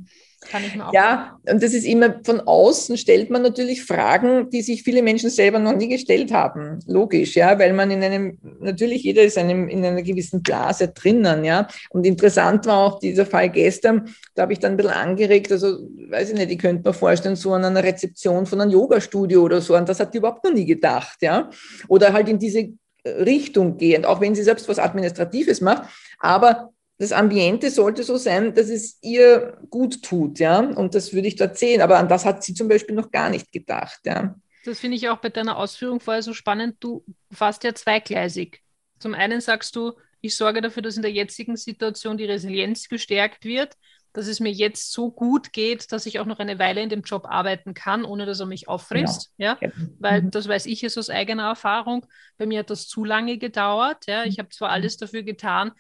Kann 0.49 0.65
ich 0.65 0.75
mir 0.75 0.89
auch 0.89 0.93
ja, 0.93 1.39
und 1.51 1.63
das 1.63 1.75
ist 1.75 1.85
immer 1.85 2.21
von 2.25 2.41
außen 2.41 2.97
stellt 2.97 3.29
man 3.29 3.43
natürlich 3.43 3.85
Fragen, 3.85 4.49
die 4.49 4.63
sich 4.63 4.83
viele 4.83 5.03
Menschen 5.03 5.29
selber 5.29 5.59
noch 5.59 5.77
nie 5.77 5.89
gestellt 5.89 6.33
haben. 6.33 6.79
Logisch, 6.87 7.37
ja, 7.37 7.59
weil 7.59 7.75
man 7.75 7.91
in 7.91 8.03
einem, 8.03 8.39
natürlich 8.59 9.03
jeder 9.03 9.23
ist 9.23 9.37
einem, 9.37 9.69
in 9.69 9.85
einer 9.85 10.03
gewissen 10.03 10.43
Blase 10.43 10.89
drinnen, 10.89 11.45
ja. 11.45 11.69
Und 11.91 12.07
interessant 12.07 12.65
war 12.67 12.79
auch 12.79 13.01
dieser 13.01 13.27
Fall 13.27 13.51
gestern, 13.51 14.15
da 14.35 14.43
habe 14.43 14.55
ich 14.55 14.59
dann 14.59 14.73
ein 14.73 14.77
bisschen 14.79 14.93
angeregt, 14.93 15.53
also 15.53 15.79
weiß 16.09 16.31
ich 16.31 16.37
nicht, 16.37 16.51
ich 16.51 16.59
könnte 16.59 16.89
mir 16.89 16.95
vorstellen, 16.95 17.37
so 17.37 17.53
an 17.53 17.65
einer 17.65 17.85
Rezeption 17.85 18.47
von 18.47 18.63
einem 18.63 18.71
Yoga-Studio 18.71 19.43
oder 19.43 19.61
so, 19.61 19.75
an 19.75 19.85
das 19.85 20.01
hat 20.01 20.15
die 20.15 20.19
überhaupt 20.19 20.43
noch 20.45 20.55
nie 20.55 20.65
gedacht, 20.65 21.19
ja. 21.21 21.51
Oder 21.87 22.15
halt 22.15 22.31
in 22.31 22.39
diese 22.39 22.71
Richtung 23.05 23.77
gehend, 23.77 24.07
auch 24.07 24.23
wenn 24.23 24.35
sie 24.35 24.43
selbst 24.43 24.69
was 24.69 24.79
Administratives 24.79 25.61
macht, 25.61 25.85
aber 26.19 26.73
das 27.01 27.13
Ambiente 27.13 27.71
sollte 27.71 28.03
so 28.03 28.19
sein, 28.19 28.55
dass 28.55 28.69
es 28.69 28.99
ihr 29.01 29.57
gut 29.71 30.03
tut, 30.03 30.39
ja. 30.39 30.59
Und 30.59 30.95
das 30.95 31.15
würde 31.15 31.29
ich 31.29 31.37
dort 31.37 31.57
sehen. 31.57 31.81
Aber 31.81 31.97
an 31.97 32.09
das 32.09 32.27
hat 32.27 32.45
sie 32.45 32.53
zum 32.53 32.69
Beispiel 32.69 32.95
noch 32.95 33.11
gar 33.11 33.31
nicht 33.31 33.51
gedacht, 33.53 34.01
ja. 34.05 34.35
Das 34.67 34.81
finde 34.81 34.99
ich 34.99 35.09
auch 35.09 35.17
bei 35.17 35.31
deiner 35.31 35.57
Ausführung 35.57 36.01
vorher 36.01 36.23
so 36.23 36.35
spannend. 36.35 36.77
Du 36.81 37.03
fast 37.33 37.65
ja 37.65 37.75
zweigleisig. 37.75 38.61
Zum 38.99 39.15
einen 39.15 39.41
sagst 39.41 39.75
du, 39.77 39.95
ich 40.21 40.37
sorge 40.37 40.61
dafür, 40.61 40.83
dass 40.83 40.97
in 40.97 41.03
der 41.03 41.11
jetzigen 41.11 41.57
Situation 41.57 42.19
die 42.19 42.27
Resilienz 42.27 42.87
gestärkt 42.91 43.47
wird, 43.47 43.79
dass 44.13 44.27
es 44.27 44.39
mir 44.39 44.53
jetzt 44.53 44.93
so 44.93 45.11
gut 45.11 45.55
geht, 45.55 45.93
dass 45.93 46.05
ich 46.05 46.19
auch 46.19 46.27
noch 46.27 46.39
eine 46.39 46.59
Weile 46.59 46.83
in 46.83 46.91
dem 46.91 47.01
Job 47.01 47.25
arbeiten 47.25 47.73
kann, 47.73 48.05
ohne 48.05 48.27
dass 48.27 48.41
er 48.41 48.47
mich 48.47 48.69
auffrisst. 48.69 49.33
Genau. 49.39 49.53
Ja? 49.53 49.59
Weil 49.99 50.21
mhm. 50.21 50.33
das 50.33 50.49
weiß 50.49 50.67
ich 50.67 50.83
jetzt 50.83 50.99
aus 50.99 51.09
eigener 51.09 51.45
Erfahrung. 51.45 52.05
Bei 52.37 52.45
mir 52.45 52.59
hat 52.59 52.69
das 52.69 52.89
zu 52.89 53.07
lange 53.07 53.39
gedauert. 53.39 54.05
Ja? 54.07 54.25
Ich 54.25 54.39
habe 54.39 54.51
zwar 54.51 54.69
alles 54.69 54.99
dafür 54.99 55.23
getan, 55.23 55.73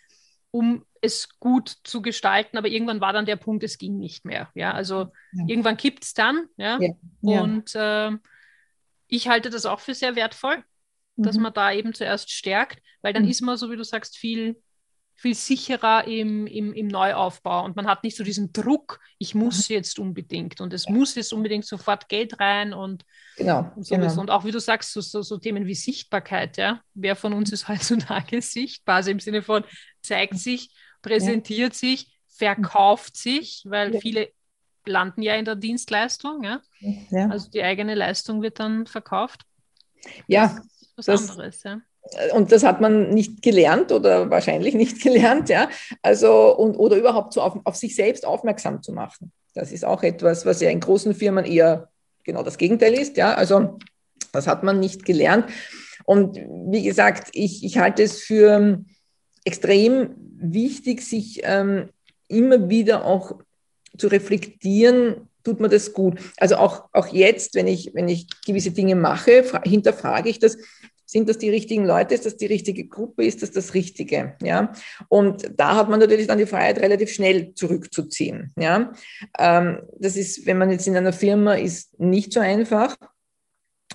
um 0.50 0.84
es 1.00 1.28
gut 1.38 1.76
zu 1.84 2.02
gestalten, 2.02 2.58
aber 2.58 2.68
irgendwann 2.68 3.00
war 3.00 3.12
dann 3.12 3.26
der 3.26 3.36
Punkt, 3.36 3.64
es 3.64 3.78
ging 3.78 3.98
nicht 3.98 4.24
mehr. 4.24 4.50
Ja, 4.54 4.72
also 4.72 5.12
ja. 5.32 5.44
irgendwann 5.46 5.76
kippt 5.76 6.04
es 6.04 6.14
dann. 6.14 6.46
Ja, 6.56 6.78
ja. 7.22 7.40
und 7.40 7.74
äh, 7.74 8.10
ich 9.06 9.28
halte 9.28 9.50
das 9.50 9.66
auch 9.66 9.80
für 9.80 9.94
sehr 9.94 10.14
wertvoll, 10.16 10.62
mhm. 11.16 11.22
dass 11.22 11.36
man 11.38 11.52
da 11.52 11.72
eben 11.72 11.94
zuerst 11.94 12.30
stärkt, 12.30 12.82
weil 13.02 13.12
dann 13.12 13.24
mhm. 13.24 13.30
ist 13.30 13.40
man, 13.40 13.56
so 13.56 13.70
wie 13.70 13.76
du 13.76 13.84
sagst, 13.84 14.16
viel 14.18 14.60
viel 15.20 15.34
sicherer 15.34 16.06
im, 16.06 16.46
im, 16.46 16.72
im 16.72 16.88
Neuaufbau 16.88 17.62
und 17.66 17.76
man 17.76 17.86
hat 17.86 18.04
nicht 18.04 18.16
so 18.16 18.24
diesen 18.24 18.54
Druck, 18.54 19.00
ich 19.18 19.34
muss 19.34 19.68
mhm. 19.68 19.74
jetzt 19.74 19.98
unbedingt 19.98 20.62
und 20.62 20.72
es 20.72 20.86
ja. 20.86 20.92
muss 20.92 21.14
jetzt 21.14 21.34
unbedingt 21.34 21.66
sofort 21.66 22.08
Geld 22.08 22.40
rein 22.40 22.72
und, 22.72 23.04
genau, 23.36 23.70
und, 23.76 23.86
genau. 23.86 24.18
und 24.18 24.30
auch 24.30 24.46
wie 24.46 24.50
du 24.50 24.58
sagst, 24.58 24.94
so, 24.94 25.02
so, 25.02 25.20
so, 25.20 25.36
Themen 25.36 25.66
wie 25.66 25.74
Sichtbarkeit, 25.74 26.56
ja. 26.56 26.80
Wer 26.94 27.16
von 27.16 27.34
uns 27.34 27.52
ist 27.52 27.68
heutzutage 27.68 28.40
sichtbar? 28.40 28.96
Also 28.96 29.10
im 29.10 29.20
Sinne 29.20 29.42
von 29.42 29.62
zeigt 30.00 30.38
sich, 30.38 30.74
präsentiert 31.02 31.74
ja. 31.74 31.78
sich, 31.78 32.18
verkauft 32.26 33.14
sich, 33.14 33.64
weil 33.66 33.92
ja. 33.92 34.00
viele 34.00 34.30
landen 34.86 35.20
ja 35.20 35.34
in 35.34 35.44
der 35.44 35.56
Dienstleistung, 35.56 36.44
ja. 36.44 36.62
Also 37.28 37.50
die 37.50 37.62
eigene 37.62 37.94
Leistung 37.94 38.40
wird 38.40 38.58
dann 38.58 38.86
verkauft. 38.86 39.42
Ja. 40.26 40.46
Das 40.46 40.64
ist 40.80 40.96
was 40.96 41.04
das, 41.04 41.30
anderes, 41.30 41.62
ja 41.62 41.82
und 42.34 42.50
das 42.50 42.64
hat 42.64 42.80
man 42.80 43.10
nicht 43.10 43.42
gelernt 43.42 43.92
oder 43.92 44.30
wahrscheinlich 44.30 44.74
nicht 44.74 45.02
gelernt, 45.02 45.48
ja. 45.48 45.68
Also, 46.02 46.56
und, 46.56 46.76
oder 46.76 46.96
überhaupt 46.96 47.32
so 47.32 47.42
auf, 47.42 47.58
auf 47.64 47.76
sich 47.76 47.94
selbst 47.94 48.26
aufmerksam 48.26 48.82
zu 48.82 48.92
machen. 48.92 49.32
Das 49.54 49.72
ist 49.72 49.84
auch 49.84 50.02
etwas, 50.02 50.46
was 50.46 50.60
ja 50.60 50.70
in 50.70 50.80
großen 50.80 51.14
Firmen 51.14 51.44
eher 51.44 51.88
genau 52.24 52.42
das 52.42 52.58
Gegenteil 52.58 52.94
ist, 52.94 53.16
ja. 53.16 53.34
Also, 53.34 53.78
das 54.32 54.46
hat 54.46 54.62
man 54.62 54.80
nicht 54.80 55.04
gelernt. 55.04 55.46
Und 56.04 56.36
wie 56.36 56.82
gesagt, 56.82 57.30
ich, 57.32 57.64
ich 57.64 57.78
halte 57.78 58.02
es 58.02 58.20
für 58.20 58.82
extrem 59.44 60.14
wichtig, 60.36 61.02
sich 61.02 61.40
ähm, 61.44 61.90
immer 62.28 62.68
wieder 62.68 63.04
auch 63.04 63.38
zu 63.96 64.08
reflektieren, 64.08 65.28
tut 65.44 65.60
mir 65.60 65.68
das 65.68 65.92
gut. 65.92 66.20
Also 66.36 66.56
auch, 66.56 66.88
auch 66.92 67.08
jetzt, 67.08 67.54
wenn 67.54 67.66
ich, 67.66 67.90
wenn 67.94 68.08
ich 68.08 68.26
gewisse 68.44 68.70
Dinge 68.70 68.94
mache, 68.94 69.44
hinterfrage 69.64 70.28
ich 70.28 70.38
das, 70.38 70.56
sind 71.10 71.28
das 71.28 71.38
die 71.38 71.50
richtigen 71.50 71.84
Leute? 71.84 72.14
Ist 72.14 72.24
das 72.24 72.36
die 72.36 72.46
richtige 72.46 72.86
Gruppe? 72.86 73.24
Ist 73.24 73.42
das 73.42 73.50
das 73.50 73.74
Richtige? 73.74 74.36
Ja. 74.42 74.72
Und 75.08 75.50
da 75.56 75.74
hat 75.74 75.88
man 75.88 75.98
natürlich 75.98 76.28
dann 76.28 76.38
die 76.38 76.46
Freiheit, 76.46 76.78
relativ 76.78 77.10
schnell 77.10 77.52
zurückzuziehen. 77.54 78.52
Ja. 78.56 78.92
Ähm, 79.36 79.80
das 79.98 80.16
ist, 80.16 80.46
wenn 80.46 80.58
man 80.58 80.70
jetzt 80.70 80.86
in 80.86 80.96
einer 80.96 81.12
Firma 81.12 81.54
ist, 81.54 81.98
nicht 81.98 82.32
so 82.32 82.38
einfach. 82.38 82.96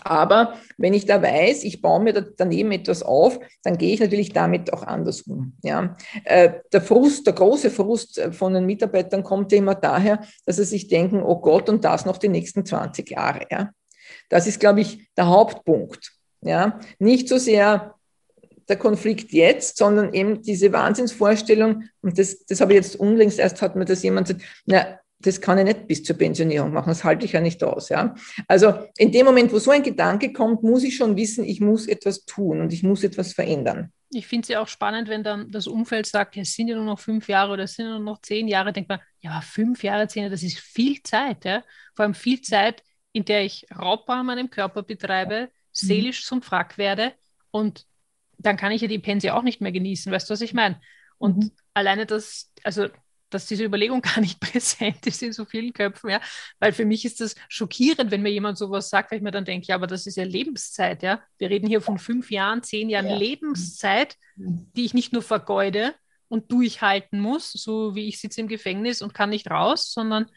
Aber 0.01 0.55
wenn 0.77 0.93
ich 0.93 1.05
da 1.05 1.21
weiß, 1.21 1.63
ich 1.63 1.81
baue 1.81 2.03
mir 2.03 2.11
da 2.11 2.21
daneben 2.21 2.73
etwas 2.73 3.01
auf, 3.01 3.39
dann 3.63 3.77
gehe 3.77 3.93
ich 3.93 4.01
natürlich 4.01 4.33
damit 4.33 4.73
auch 4.73 4.83
anders 4.83 5.21
um. 5.21 5.55
Ja. 5.63 5.95
Äh, 6.25 6.55
der 6.73 6.81
Frust, 6.81 7.25
der 7.27 7.33
große 7.33 7.71
Frust 7.71 8.21
von 8.31 8.53
den 8.53 8.65
Mitarbeitern 8.65 9.23
kommt 9.23 9.53
ja 9.53 9.59
immer 9.59 9.75
daher, 9.75 10.21
dass 10.45 10.57
sie 10.57 10.65
sich 10.65 10.89
denken, 10.89 11.23
oh 11.23 11.39
Gott, 11.39 11.69
und 11.69 11.85
das 11.85 12.05
noch 12.05 12.17
die 12.17 12.27
nächsten 12.27 12.65
20 12.65 13.09
Jahre. 13.09 13.47
Ja. 13.49 13.71
Das 14.29 14.47
ist, 14.47 14.59
glaube 14.59 14.81
ich, 14.81 15.09
der 15.15 15.27
Hauptpunkt. 15.27 16.14
Ja, 16.45 16.79
nicht 16.99 17.27
so 17.27 17.37
sehr 17.37 17.95
der 18.69 18.77
Konflikt 18.77 19.31
jetzt, 19.31 19.77
sondern 19.77 20.13
eben 20.13 20.41
diese 20.41 20.71
Wahnsinnsvorstellung, 20.71 21.83
und 22.01 22.17
das, 22.17 22.45
das 22.45 22.61
habe 22.61 22.73
ich 22.73 22.77
jetzt 22.77 22.95
unlängst 22.95 23.39
erst 23.39 23.61
hat 23.61 23.75
mir 23.75 23.85
das 23.85 24.03
jemand 24.03 24.27
gesagt, 24.27 24.45
na, 24.65 24.99
das 25.19 25.41
kann 25.41 25.57
ich 25.57 25.63
nicht 25.65 25.87
bis 25.87 26.03
zur 26.03 26.17
Pensionierung 26.17 26.71
machen, 26.71 26.89
das 26.89 27.03
halte 27.03 27.25
ich 27.25 27.31
ja 27.31 27.41
nicht 27.41 27.63
aus. 27.63 27.89
Ja? 27.89 28.13
Also 28.47 28.73
in 28.97 29.11
dem 29.11 29.25
Moment, 29.25 29.51
wo 29.51 29.59
so 29.59 29.71
ein 29.71 29.83
Gedanke 29.83 30.33
kommt, 30.33 30.63
muss 30.63 30.83
ich 30.83 30.95
schon 30.95 31.15
wissen, 31.15 31.43
ich 31.43 31.61
muss 31.61 31.87
etwas 31.87 32.25
tun 32.25 32.61
und 32.61 32.73
ich 32.73 32.83
muss 32.83 33.03
etwas 33.03 33.33
verändern. 33.33 33.91
Ich 34.11 34.27
finde 34.27 34.43
es 34.43 34.49
ja 34.49 34.61
auch 34.61 34.67
spannend, 34.67 35.09
wenn 35.09 35.23
dann 35.23 35.49
das 35.51 35.67
Umfeld 35.67 36.05
sagt, 36.05 36.37
es 36.37 36.53
sind 36.53 36.67
ja 36.67 36.75
nur 36.75 36.85
noch 36.85 36.99
fünf 36.99 37.27
Jahre 37.27 37.53
oder 37.53 37.63
es 37.63 37.73
sind 37.73 37.85
ja 37.85 37.91
nur 37.91 38.01
noch 38.01 38.21
zehn 38.21 38.47
Jahre, 38.47 38.71
denkt 38.71 38.89
man, 38.89 38.99
ja, 39.21 39.31
aber 39.31 39.41
fünf 39.41 39.83
Jahre, 39.83 40.07
zehn 40.07 40.23
Jahre, 40.23 40.31
das 40.31 40.43
ist 40.43 40.59
viel 40.59 41.01
Zeit. 41.01 41.43
Ja? 41.43 41.63
Vor 41.95 42.03
allem 42.03 42.13
viel 42.13 42.41
Zeit, 42.41 42.83
in 43.13 43.25
der 43.25 43.43
ich 43.43 43.65
Raubbau 43.75 44.13
an 44.13 44.25
meinem 44.27 44.49
Körper 44.49 44.83
betreibe. 44.83 45.49
Seelisch 45.77 46.25
zum 46.25 46.41
Frack 46.41 46.77
werde 46.77 47.13
und 47.51 47.85
dann 48.37 48.57
kann 48.57 48.71
ich 48.71 48.81
ja 48.81 48.87
die 48.87 48.99
Pensie 48.99 49.31
auch 49.31 49.43
nicht 49.43 49.61
mehr 49.61 49.71
genießen. 49.71 50.11
Weißt 50.11 50.29
du, 50.29 50.33
was 50.33 50.41
ich 50.41 50.53
meine? 50.53 50.79
Und 51.17 51.37
mhm. 51.37 51.51
alleine 51.73 52.05
das, 52.05 52.51
also 52.63 52.87
dass 53.29 53.47
diese 53.47 53.63
Überlegung 53.65 54.01
gar 54.01 54.19
nicht 54.19 54.39
präsent 54.39 55.05
ist 55.07 55.21
in 55.23 55.33
so 55.33 55.45
vielen 55.45 55.73
Köpfen, 55.73 56.09
ja, 56.09 56.21
weil 56.59 56.71
für 56.71 56.85
mich 56.85 57.05
ist 57.05 57.21
das 57.21 57.35
schockierend, 57.49 58.11
wenn 58.11 58.21
mir 58.21 58.31
jemand 58.31 58.57
sowas 58.57 58.89
sagt, 58.89 59.11
weil 59.11 59.17
ich 59.17 59.23
mir 59.23 59.31
dann 59.31 59.45
denke, 59.45 59.67
ja, 59.67 59.75
aber 59.75 59.87
das 59.87 60.07
ist 60.07 60.17
ja 60.17 60.23
Lebenszeit, 60.23 61.03
ja. 61.03 61.21
Wir 61.37 61.49
reden 61.49 61.67
hier 61.67 61.81
von 61.81 61.97
fünf 61.97 62.31
Jahren, 62.31 62.63
zehn 62.63 62.89
Jahren 62.89 63.09
ja. 63.09 63.17
Lebenszeit, 63.17 64.15
mhm. 64.35 64.71
die 64.75 64.85
ich 64.85 64.93
nicht 64.93 65.13
nur 65.13 65.21
vergeude 65.21 65.93
und 66.27 66.51
durchhalten 66.51 67.19
muss, 67.19 67.51
so 67.51 67.95
wie 67.95 68.07
ich 68.07 68.19
sitze 68.19 68.41
im 68.41 68.47
Gefängnis 68.47 69.01
und 69.01 69.13
kann 69.13 69.29
nicht 69.29 69.49
raus, 69.49 69.91
sondern 69.91 70.29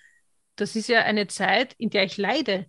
das 0.57 0.76
ist 0.76 0.89
ja 0.89 1.03
eine 1.03 1.28
Zeit, 1.28 1.74
in 1.78 1.91
der 1.91 2.05
ich 2.05 2.16
leide 2.16 2.66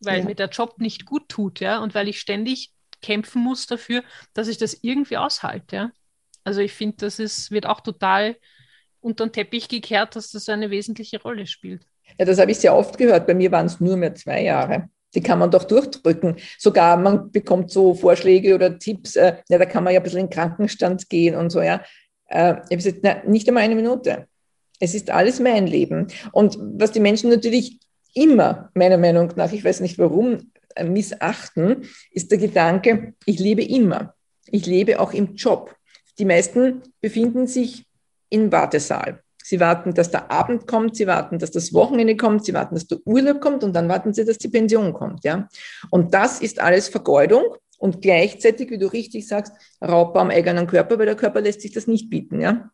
weil 0.00 0.20
ja. 0.20 0.24
mir 0.24 0.34
der 0.34 0.48
Job 0.48 0.80
nicht 0.80 1.04
gut 1.04 1.28
tut, 1.28 1.60
ja, 1.60 1.82
und 1.82 1.94
weil 1.94 2.08
ich 2.08 2.20
ständig 2.20 2.72
kämpfen 3.02 3.42
muss 3.42 3.66
dafür, 3.66 4.02
dass 4.34 4.48
ich 4.48 4.58
das 4.58 4.78
irgendwie 4.82 5.16
aushalte, 5.16 5.76
ja. 5.76 5.90
Also 6.44 6.60
ich 6.60 6.72
finde, 6.72 6.96
das 7.00 7.18
ist, 7.18 7.50
wird 7.50 7.66
auch 7.66 7.80
total 7.80 8.36
unter 9.00 9.26
den 9.26 9.32
Teppich 9.32 9.68
gekehrt, 9.68 10.16
dass 10.16 10.30
das 10.30 10.48
eine 10.48 10.70
wesentliche 10.70 11.20
Rolle 11.20 11.46
spielt. 11.46 11.82
Ja, 12.18 12.24
das 12.24 12.38
habe 12.38 12.50
ich 12.50 12.58
sehr 12.58 12.74
oft 12.74 12.96
gehört. 12.96 13.26
Bei 13.26 13.34
mir 13.34 13.52
waren 13.52 13.66
es 13.66 13.80
nur 13.80 13.96
mehr 13.96 14.14
zwei 14.14 14.42
Jahre. 14.42 14.88
Die 15.14 15.20
kann 15.20 15.38
man 15.38 15.50
doch 15.50 15.64
durchdrücken. 15.64 16.36
Sogar 16.58 16.96
man 16.96 17.30
bekommt 17.30 17.70
so 17.70 17.94
Vorschläge 17.94 18.54
oder 18.54 18.78
Tipps, 18.78 19.16
äh, 19.16 19.36
ja, 19.48 19.58
da 19.58 19.66
kann 19.66 19.84
man 19.84 19.92
ja 19.92 20.00
ein 20.00 20.02
bisschen 20.02 20.20
in 20.20 20.26
den 20.26 20.32
Krankenstand 20.32 21.08
gehen 21.08 21.34
und 21.34 21.50
so, 21.50 21.60
ja. 21.60 21.82
Äh, 22.26 22.52
ich 22.52 22.56
habe 22.56 22.76
gesagt, 22.76 22.98
na, 23.02 23.22
nicht 23.26 23.48
einmal 23.48 23.62
eine 23.62 23.74
Minute. 23.74 24.26
Es 24.80 24.94
ist 24.94 25.10
alles 25.10 25.40
mein 25.40 25.66
Leben. 25.66 26.08
Und 26.32 26.58
was 26.60 26.92
die 26.92 27.00
Menschen 27.00 27.30
natürlich 27.30 27.78
immer, 28.14 28.70
meiner 28.74 28.98
Meinung 28.98 29.32
nach, 29.36 29.52
ich 29.52 29.64
weiß 29.64 29.80
nicht 29.80 29.98
warum, 29.98 30.50
missachten, 30.84 31.88
ist 32.10 32.30
der 32.30 32.38
Gedanke, 32.38 33.14
ich 33.24 33.38
lebe 33.38 33.62
immer. 33.62 34.14
Ich 34.50 34.66
lebe 34.66 35.00
auch 35.00 35.12
im 35.12 35.34
Job. 35.34 35.74
Die 36.18 36.24
meisten 36.24 36.82
befinden 37.00 37.46
sich 37.46 37.86
im 38.30 38.50
Wartesaal. 38.50 39.22
Sie 39.42 39.60
warten, 39.60 39.94
dass 39.94 40.10
der 40.10 40.30
Abend 40.30 40.66
kommt, 40.66 40.96
sie 40.96 41.06
warten, 41.06 41.38
dass 41.38 41.50
das 41.50 41.72
Wochenende 41.72 42.16
kommt, 42.16 42.44
sie 42.44 42.52
warten, 42.52 42.74
dass 42.74 42.86
der 42.86 42.98
Urlaub 43.06 43.40
kommt 43.40 43.64
und 43.64 43.72
dann 43.72 43.88
warten 43.88 44.12
sie, 44.12 44.24
dass 44.24 44.36
die 44.36 44.48
Pension 44.48 44.92
kommt. 44.92 45.24
Ja? 45.24 45.48
Und 45.90 46.12
das 46.12 46.40
ist 46.40 46.60
alles 46.60 46.88
Vergeudung 46.88 47.44
und 47.78 48.02
gleichzeitig, 48.02 48.70
wie 48.70 48.78
du 48.78 48.92
richtig 48.92 49.26
sagst, 49.26 49.54
Raubbau 49.82 50.20
am 50.20 50.30
eigenen 50.30 50.66
Körper, 50.66 50.98
weil 50.98 51.06
der 51.06 51.16
Körper 51.16 51.40
lässt 51.40 51.62
sich 51.62 51.72
das 51.72 51.86
nicht 51.86 52.10
bieten. 52.10 52.40
Ja? 52.40 52.70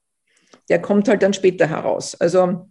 Der 0.68 0.80
kommt 0.80 1.06
halt 1.06 1.22
dann 1.22 1.32
später 1.32 1.68
heraus. 1.68 2.16
Also 2.16 2.68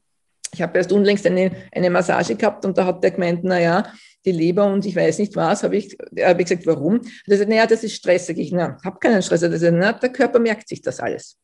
ich 0.53 0.61
habe 0.61 0.77
erst 0.77 0.91
unlängst 0.91 1.25
eine, 1.25 1.51
eine 1.71 1.89
Massage 1.89 2.35
gehabt 2.35 2.65
und 2.65 2.77
da 2.77 2.85
hat 2.85 3.03
der 3.03 3.11
gemeint, 3.11 3.43
naja, 3.43 3.91
die 4.25 4.31
Leber 4.31 4.65
und 4.67 4.85
ich 4.85 4.95
weiß 4.95 5.19
nicht 5.19 5.35
was, 5.35 5.63
habe 5.63 5.75
ich, 5.75 5.97
hab 6.19 6.39
ich 6.39 6.45
gesagt, 6.45 6.65
warum? 6.65 7.01
Er 7.27 7.37
sagt, 7.37 7.49
naja, 7.49 7.65
das 7.65 7.83
ist 7.83 7.95
Stress. 7.95 8.27
Sag 8.27 8.37
ich, 8.37 8.51
na, 8.51 8.77
habe 8.83 8.99
keinen 8.99 9.21
Stress. 9.21 9.41
Er 9.41 9.57
sagt, 9.57 9.75
na, 9.75 9.91
der 9.93 10.09
Körper 10.09 10.39
merkt 10.39 10.69
sich 10.69 10.81
das 10.81 10.99
alles. 10.99 11.37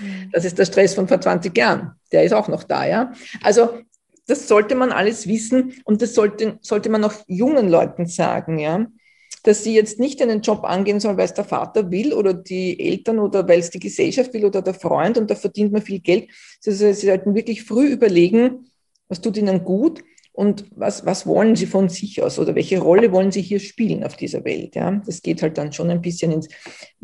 Mhm. 0.00 0.30
Das 0.32 0.44
ist 0.44 0.58
der 0.58 0.66
Stress 0.66 0.94
von 0.94 1.08
vor 1.08 1.20
20 1.20 1.56
Jahren. 1.56 1.92
Der 2.12 2.22
ist 2.22 2.32
auch 2.32 2.48
noch 2.48 2.64
da, 2.64 2.86
ja. 2.86 3.12
Also 3.42 3.80
das 4.26 4.46
sollte 4.46 4.76
man 4.76 4.92
alles 4.92 5.26
wissen 5.26 5.74
und 5.84 6.00
das 6.00 6.14
sollte, 6.14 6.58
sollte 6.62 6.90
man 6.90 7.02
auch 7.02 7.14
jungen 7.26 7.68
Leuten 7.68 8.06
sagen, 8.06 8.58
ja 8.58 8.86
dass 9.42 9.64
sie 9.64 9.74
jetzt 9.74 9.98
nicht 9.98 10.22
einen 10.22 10.40
Job 10.40 10.64
angehen 10.64 11.00
soll, 11.00 11.16
weil 11.16 11.24
es 11.24 11.34
der 11.34 11.44
Vater 11.44 11.90
will 11.90 12.12
oder 12.12 12.32
die 12.32 12.78
Eltern 12.78 13.18
oder 13.18 13.46
weil 13.48 13.58
es 13.58 13.70
die 13.70 13.80
Gesellschaft 13.80 14.32
will 14.34 14.44
oder 14.44 14.62
der 14.62 14.74
Freund 14.74 15.18
und 15.18 15.30
da 15.30 15.34
verdient 15.34 15.72
man 15.72 15.82
viel 15.82 16.00
Geld. 16.00 16.28
Also 16.64 16.92
sie 16.92 17.06
sollten 17.06 17.34
wirklich 17.34 17.64
früh 17.64 17.88
überlegen, 17.88 18.70
was 19.08 19.20
tut 19.20 19.36
ihnen 19.36 19.64
gut 19.64 20.02
und 20.32 20.64
was, 20.70 21.04
was 21.04 21.26
wollen 21.26 21.56
sie 21.56 21.66
von 21.66 21.88
sich 21.88 22.22
aus 22.22 22.38
oder 22.38 22.54
welche 22.54 22.78
Rolle 22.78 23.12
wollen 23.12 23.32
sie 23.32 23.42
hier 23.42 23.58
spielen 23.58 24.04
auf 24.04 24.16
dieser 24.16 24.44
Welt. 24.44 24.76
Ja? 24.76 25.02
Das 25.04 25.22
geht 25.22 25.42
halt 25.42 25.58
dann 25.58 25.72
schon 25.72 25.90
ein 25.90 26.00
bisschen 26.00 26.30
ins, 26.30 26.48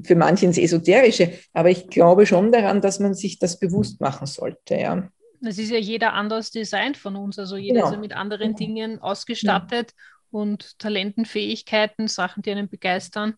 für 0.02 0.14
manche 0.14 0.46
ins 0.46 0.58
Esoterische, 0.58 1.32
aber 1.52 1.70
ich 1.70 1.88
glaube 1.88 2.24
schon 2.24 2.52
daran, 2.52 2.80
dass 2.80 3.00
man 3.00 3.14
sich 3.14 3.38
das 3.38 3.58
bewusst 3.58 4.00
machen 4.00 4.26
sollte. 4.26 4.76
Ja. 4.76 5.10
Es 5.44 5.58
ist 5.58 5.70
ja 5.70 5.78
jeder 5.78 6.14
anders 6.14 6.50
designt 6.50 6.96
von 6.96 7.16
uns, 7.16 7.38
also 7.38 7.56
jeder 7.56 7.74
genau. 7.74 7.86
ist 7.86 7.92
ja 7.92 8.00
mit 8.00 8.12
anderen 8.12 8.54
genau. 8.54 8.58
Dingen 8.58 9.02
ausgestattet. 9.02 9.90
Ja 9.90 10.17
und 10.30 10.78
Talenten, 10.78 11.24
Fähigkeiten, 11.24 12.08
Sachen, 12.08 12.42
die 12.42 12.50
einen 12.50 12.68
begeistern. 12.68 13.34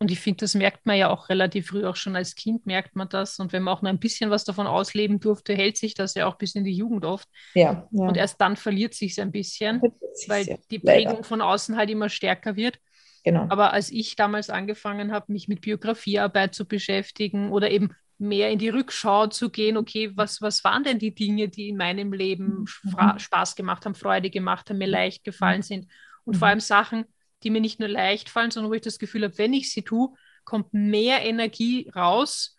Und 0.00 0.12
ich 0.12 0.20
finde, 0.20 0.38
das 0.38 0.54
merkt 0.54 0.86
man 0.86 0.96
ja 0.96 1.10
auch 1.10 1.28
relativ 1.28 1.68
früh, 1.68 1.84
auch 1.84 1.96
schon 1.96 2.14
als 2.14 2.36
Kind 2.36 2.66
merkt 2.66 2.94
man 2.94 3.08
das. 3.08 3.40
Und 3.40 3.52
wenn 3.52 3.64
man 3.64 3.74
auch 3.74 3.82
nur 3.82 3.90
ein 3.90 3.98
bisschen 3.98 4.30
was 4.30 4.44
davon 4.44 4.68
ausleben 4.68 5.18
durfte, 5.18 5.54
hält 5.54 5.76
sich 5.76 5.94
das 5.94 6.14
ja 6.14 6.26
auch 6.26 6.36
bis 6.36 6.54
in 6.54 6.62
die 6.62 6.72
Jugend 6.72 7.04
oft. 7.04 7.28
Ja, 7.54 7.88
ja. 7.90 8.06
Und 8.06 8.16
erst 8.16 8.40
dann 8.40 8.56
verliert 8.56 8.94
sich 8.94 9.12
es 9.12 9.18
ein 9.18 9.32
bisschen, 9.32 9.82
weil 10.28 10.46
ja. 10.46 10.56
die 10.70 10.78
Prägung 10.78 11.14
Leider. 11.14 11.24
von 11.24 11.40
außen 11.40 11.76
halt 11.76 11.90
immer 11.90 12.08
stärker 12.08 12.54
wird. 12.54 12.78
Genau. 13.24 13.46
Aber 13.48 13.72
als 13.72 13.90
ich 13.90 14.14
damals 14.14 14.50
angefangen 14.50 15.10
habe, 15.10 15.32
mich 15.32 15.48
mit 15.48 15.62
Biografiearbeit 15.62 16.54
zu 16.54 16.66
beschäftigen 16.66 17.50
oder 17.50 17.68
eben 17.70 17.90
mehr 18.18 18.50
in 18.50 18.60
die 18.60 18.68
Rückschau 18.68 19.26
zu 19.26 19.50
gehen, 19.50 19.76
okay, 19.76 20.12
was, 20.14 20.40
was 20.40 20.62
waren 20.62 20.84
denn 20.84 21.00
die 21.00 21.14
Dinge, 21.14 21.48
die 21.48 21.68
in 21.68 21.76
meinem 21.76 22.12
Leben 22.12 22.66
mhm. 22.84 23.18
Spaß 23.18 23.56
gemacht 23.56 23.84
haben, 23.84 23.96
Freude 23.96 24.30
gemacht 24.30 24.70
haben, 24.70 24.78
mir 24.78 24.86
leicht 24.86 25.24
gefallen 25.24 25.62
sind 25.62 25.88
und 26.28 26.34
mhm. 26.34 26.38
vor 26.38 26.48
allem 26.48 26.60
Sachen, 26.60 27.06
die 27.42 27.48
mir 27.48 27.62
nicht 27.62 27.80
nur 27.80 27.88
leicht 27.88 28.28
fallen, 28.28 28.50
sondern 28.50 28.70
wo 28.70 28.74
ich 28.74 28.82
das 28.82 28.98
Gefühl 28.98 29.24
habe, 29.24 29.38
wenn 29.38 29.54
ich 29.54 29.72
sie 29.72 29.82
tue, 29.82 30.10
kommt 30.44 30.74
mehr 30.74 31.24
Energie 31.24 31.90
raus 31.94 32.56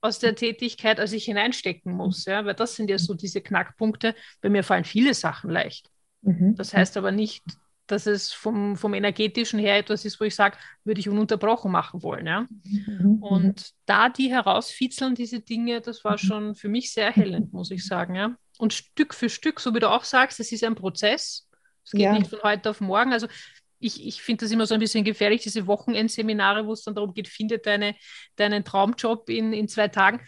aus 0.00 0.18
der 0.18 0.34
Tätigkeit, 0.34 0.98
als 0.98 1.12
ich 1.12 1.26
hineinstecken 1.26 1.92
muss. 1.92 2.24
Ja? 2.24 2.44
Weil 2.44 2.54
das 2.54 2.74
sind 2.74 2.90
ja 2.90 2.98
so 2.98 3.14
diese 3.14 3.40
Knackpunkte. 3.40 4.16
Bei 4.40 4.48
mir 4.48 4.64
fallen 4.64 4.84
viele 4.84 5.14
Sachen 5.14 5.50
leicht. 5.50 5.88
Mhm. 6.22 6.56
Das 6.56 6.74
heißt 6.74 6.96
aber 6.96 7.12
nicht, 7.12 7.44
dass 7.86 8.06
es 8.06 8.32
vom, 8.32 8.76
vom 8.76 8.94
energetischen 8.94 9.60
her 9.60 9.78
etwas 9.78 10.04
ist, 10.04 10.20
wo 10.20 10.24
ich 10.24 10.34
sage, 10.34 10.56
würde 10.82 11.00
ich 11.00 11.08
ununterbrochen 11.08 11.70
machen 11.70 12.02
wollen. 12.02 12.26
Ja? 12.26 12.48
Mhm. 12.64 13.22
Und 13.22 13.70
da 13.86 14.08
die 14.08 14.30
herausfitzeln, 14.30 15.14
diese 15.14 15.38
Dinge, 15.38 15.80
das 15.80 16.02
war 16.02 16.14
mhm. 16.14 16.18
schon 16.18 16.54
für 16.56 16.68
mich 16.68 16.92
sehr 16.92 17.06
erhellend, 17.06 17.52
muss 17.52 17.70
ich 17.70 17.86
sagen. 17.86 18.16
Ja? 18.16 18.36
Und 18.58 18.72
Stück 18.72 19.14
für 19.14 19.28
Stück, 19.28 19.60
so 19.60 19.72
wie 19.72 19.80
du 19.80 19.88
auch 19.88 20.04
sagst, 20.04 20.40
es 20.40 20.50
ist 20.50 20.64
ein 20.64 20.74
Prozess. 20.74 21.48
Es 21.84 21.92
geht 21.92 22.00
ja. 22.00 22.12
nicht 22.12 22.30
von 22.30 22.42
heute 22.42 22.70
auf 22.70 22.80
morgen. 22.80 23.12
Also 23.12 23.26
ich, 23.82 24.06
ich 24.06 24.22
finde 24.22 24.44
das 24.44 24.52
immer 24.52 24.66
so 24.66 24.74
ein 24.74 24.80
bisschen 24.80 25.04
gefährlich, 25.04 25.42
diese 25.42 25.66
Wochenendseminare, 25.66 26.66
wo 26.66 26.72
es 26.72 26.84
dann 26.84 26.94
darum 26.94 27.12
geht, 27.14 27.28
finde 27.28 27.58
deine, 27.58 27.94
deinen 28.36 28.64
Traumjob 28.64 29.28
in, 29.28 29.52
in 29.52 29.68
zwei 29.68 29.88
Tagen. 29.88 30.20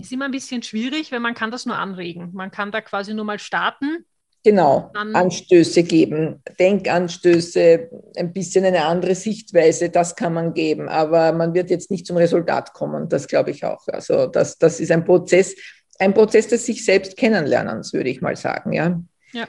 Ist 0.00 0.12
immer 0.12 0.24
ein 0.24 0.32
bisschen 0.32 0.64
schwierig, 0.64 1.12
weil 1.12 1.20
man 1.20 1.34
kann 1.34 1.52
das 1.52 1.64
nur 1.64 1.78
anregen. 1.78 2.30
Man 2.32 2.50
kann 2.50 2.72
da 2.72 2.80
quasi 2.80 3.14
nur 3.14 3.24
mal 3.24 3.38
starten. 3.38 4.04
Genau, 4.42 4.92
Anstöße 4.94 5.82
geben, 5.82 6.40
Denkanstöße, 6.58 7.90
ein 8.16 8.32
bisschen 8.32 8.64
eine 8.64 8.84
andere 8.84 9.16
Sichtweise, 9.16 9.90
das 9.90 10.14
kann 10.14 10.34
man 10.34 10.54
geben. 10.54 10.88
Aber 10.88 11.32
man 11.32 11.52
wird 11.54 11.68
jetzt 11.68 11.90
nicht 11.90 12.06
zum 12.06 12.16
Resultat 12.16 12.72
kommen, 12.72 13.08
das 13.08 13.26
glaube 13.26 13.50
ich 13.50 13.64
auch. 13.64 13.86
Also 13.88 14.26
das, 14.26 14.58
das 14.58 14.78
ist 14.78 14.92
ein 14.92 15.04
Prozess, 15.04 15.56
ein 15.98 16.14
Prozess 16.14 16.46
des 16.46 16.64
sich 16.64 16.84
selbst 16.84 17.16
kennenlernens, 17.16 17.92
würde 17.92 18.10
ich 18.10 18.20
mal 18.20 18.36
sagen, 18.36 18.72
ja. 18.72 19.00
Ja 19.32 19.48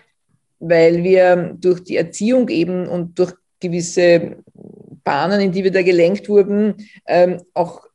weil 0.60 1.04
wir 1.04 1.56
durch 1.58 1.84
die 1.84 1.98
Erziehung 1.98 2.50
eben 2.50 2.88
und 2.88 3.18
durch 3.20 3.34
gewisse 3.60 4.38
Bahnen, 5.04 5.42
in 5.42 5.52
die 5.52 5.64
wir 5.64 5.72
da 5.72 5.82
gelenkt 5.82 6.30
wurden, 6.30 6.76
ähm, 7.08 7.42
auch 7.54 7.88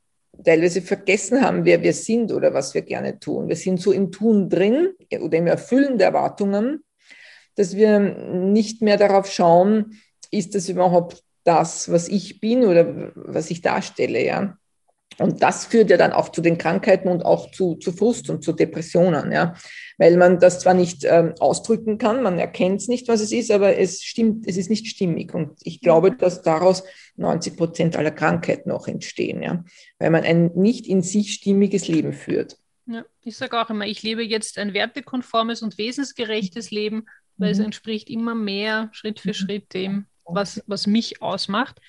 teilweise 0.44 0.82
vergessen 0.82 1.42
haben, 1.42 1.64
wer 1.64 1.82
wir 1.82 1.92
sind 1.92 2.32
oder 2.32 2.52
was 2.54 2.74
wir 2.74 2.82
gerne 2.82 3.18
tun. 3.18 3.48
Wir 3.48 3.56
sind 3.56 3.80
so 3.80 3.92
im 3.92 4.10
Tun 4.10 4.48
drin 4.48 4.90
oder 5.20 5.38
im 5.38 5.46
Erfüllen 5.46 5.98
der 5.98 6.08
Erwartungen, 6.08 6.82
dass 7.54 7.76
wir 7.76 7.98
nicht 7.98 8.82
mehr 8.82 8.96
darauf 8.96 9.30
schauen, 9.30 10.00
ist 10.30 10.54
das 10.54 10.68
überhaupt 10.68 11.22
das, 11.44 11.90
was 11.90 12.08
ich 12.08 12.40
bin 12.40 12.64
oder 12.64 13.12
was 13.14 13.50
ich 13.50 13.60
darstelle, 13.60 14.24
ja. 14.24 14.56
Und 15.18 15.42
das 15.42 15.66
führt 15.66 15.90
ja 15.90 15.96
dann 15.96 16.12
auch 16.12 16.30
zu 16.30 16.40
den 16.40 16.58
Krankheiten 16.58 17.08
und 17.08 17.24
auch 17.24 17.50
zu, 17.50 17.76
zu 17.76 17.92
Frust 17.92 18.30
und 18.30 18.42
zu 18.42 18.52
Depressionen, 18.52 19.32
ja. 19.32 19.54
Weil 19.98 20.16
man 20.16 20.38
das 20.38 20.60
zwar 20.60 20.74
nicht 20.74 21.04
ähm, 21.04 21.34
ausdrücken 21.38 21.98
kann, 21.98 22.22
man 22.22 22.38
erkennt 22.38 22.80
es 22.80 22.88
nicht, 22.88 23.08
was 23.08 23.20
es 23.20 23.32
ist, 23.32 23.50
aber 23.50 23.76
es 23.78 24.02
stimmt, 24.02 24.46
es 24.46 24.56
ist 24.56 24.70
nicht 24.70 24.86
stimmig. 24.86 25.34
Und 25.34 25.58
ich 25.62 25.80
glaube, 25.80 26.12
dass 26.12 26.42
daraus 26.42 26.84
90 27.16 27.56
Prozent 27.56 27.96
aller 27.96 28.10
Krankheiten 28.10 28.70
auch 28.70 28.88
entstehen, 28.88 29.42
ja. 29.42 29.64
Weil 29.98 30.10
man 30.10 30.24
ein 30.24 30.52
nicht 30.54 30.86
in 30.86 31.02
sich 31.02 31.32
stimmiges 31.34 31.88
Leben 31.88 32.12
führt. 32.12 32.56
Ja, 32.86 33.04
ich 33.22 33.36
sage 33.36 33.60
auch 33.60 33.70
immer, 33.70 33.86
ich 33.86 34.02
lebe 34.02 34.22
jetzt 34.22 34.58
ein 34.58 34.74
wertekonformes 34.74 35.62
und 35.62 35.78
wesensgerechtes 35.78 36.70
Leben, 36.70 37.06
weil 37.36 37.54
mhm. 37.54 37.60
es 37.60 37.64
entspricht 37.64 38.10
immer 38.10 38.34
mehr 38.34 38.88
Schritt 38.92 39.20
für 39.20 39.28
mhm. 39.28 39.34
Schritt 39.34 39.74
dem, 39.74 40.06
was, 40.24 40.62
was 40.66 40.86
mich 40.86 41.22
ausmacht. 41.22 41.80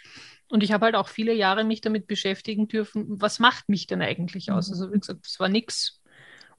Und 0.54 0.62
ich 0.62 0.72
habe 0.72 0.86
halt 0.86 0.94
auch 0.94 1.08
viele 1.08 1.34
Jahre 1.34 1.64
mich 1.64 1.82
damit 1.82 2.06
beschäftigen 2.06 2.68
dürfen, 2.68 3.08
was 3.08 3.40
macht 3.40 3.70
mich 3.70 3.88
denn 3.88 4.04
eigentlich 4.04 4.52
aus? 4.52 4.68
Mhm. 4.68 4.74
Also 4.74 4.94
wie 4.94 5.00
gesagt, 5.00 5.26
es 5.26 5.40
war 5.40 5.50
nichts. 5.50 6.00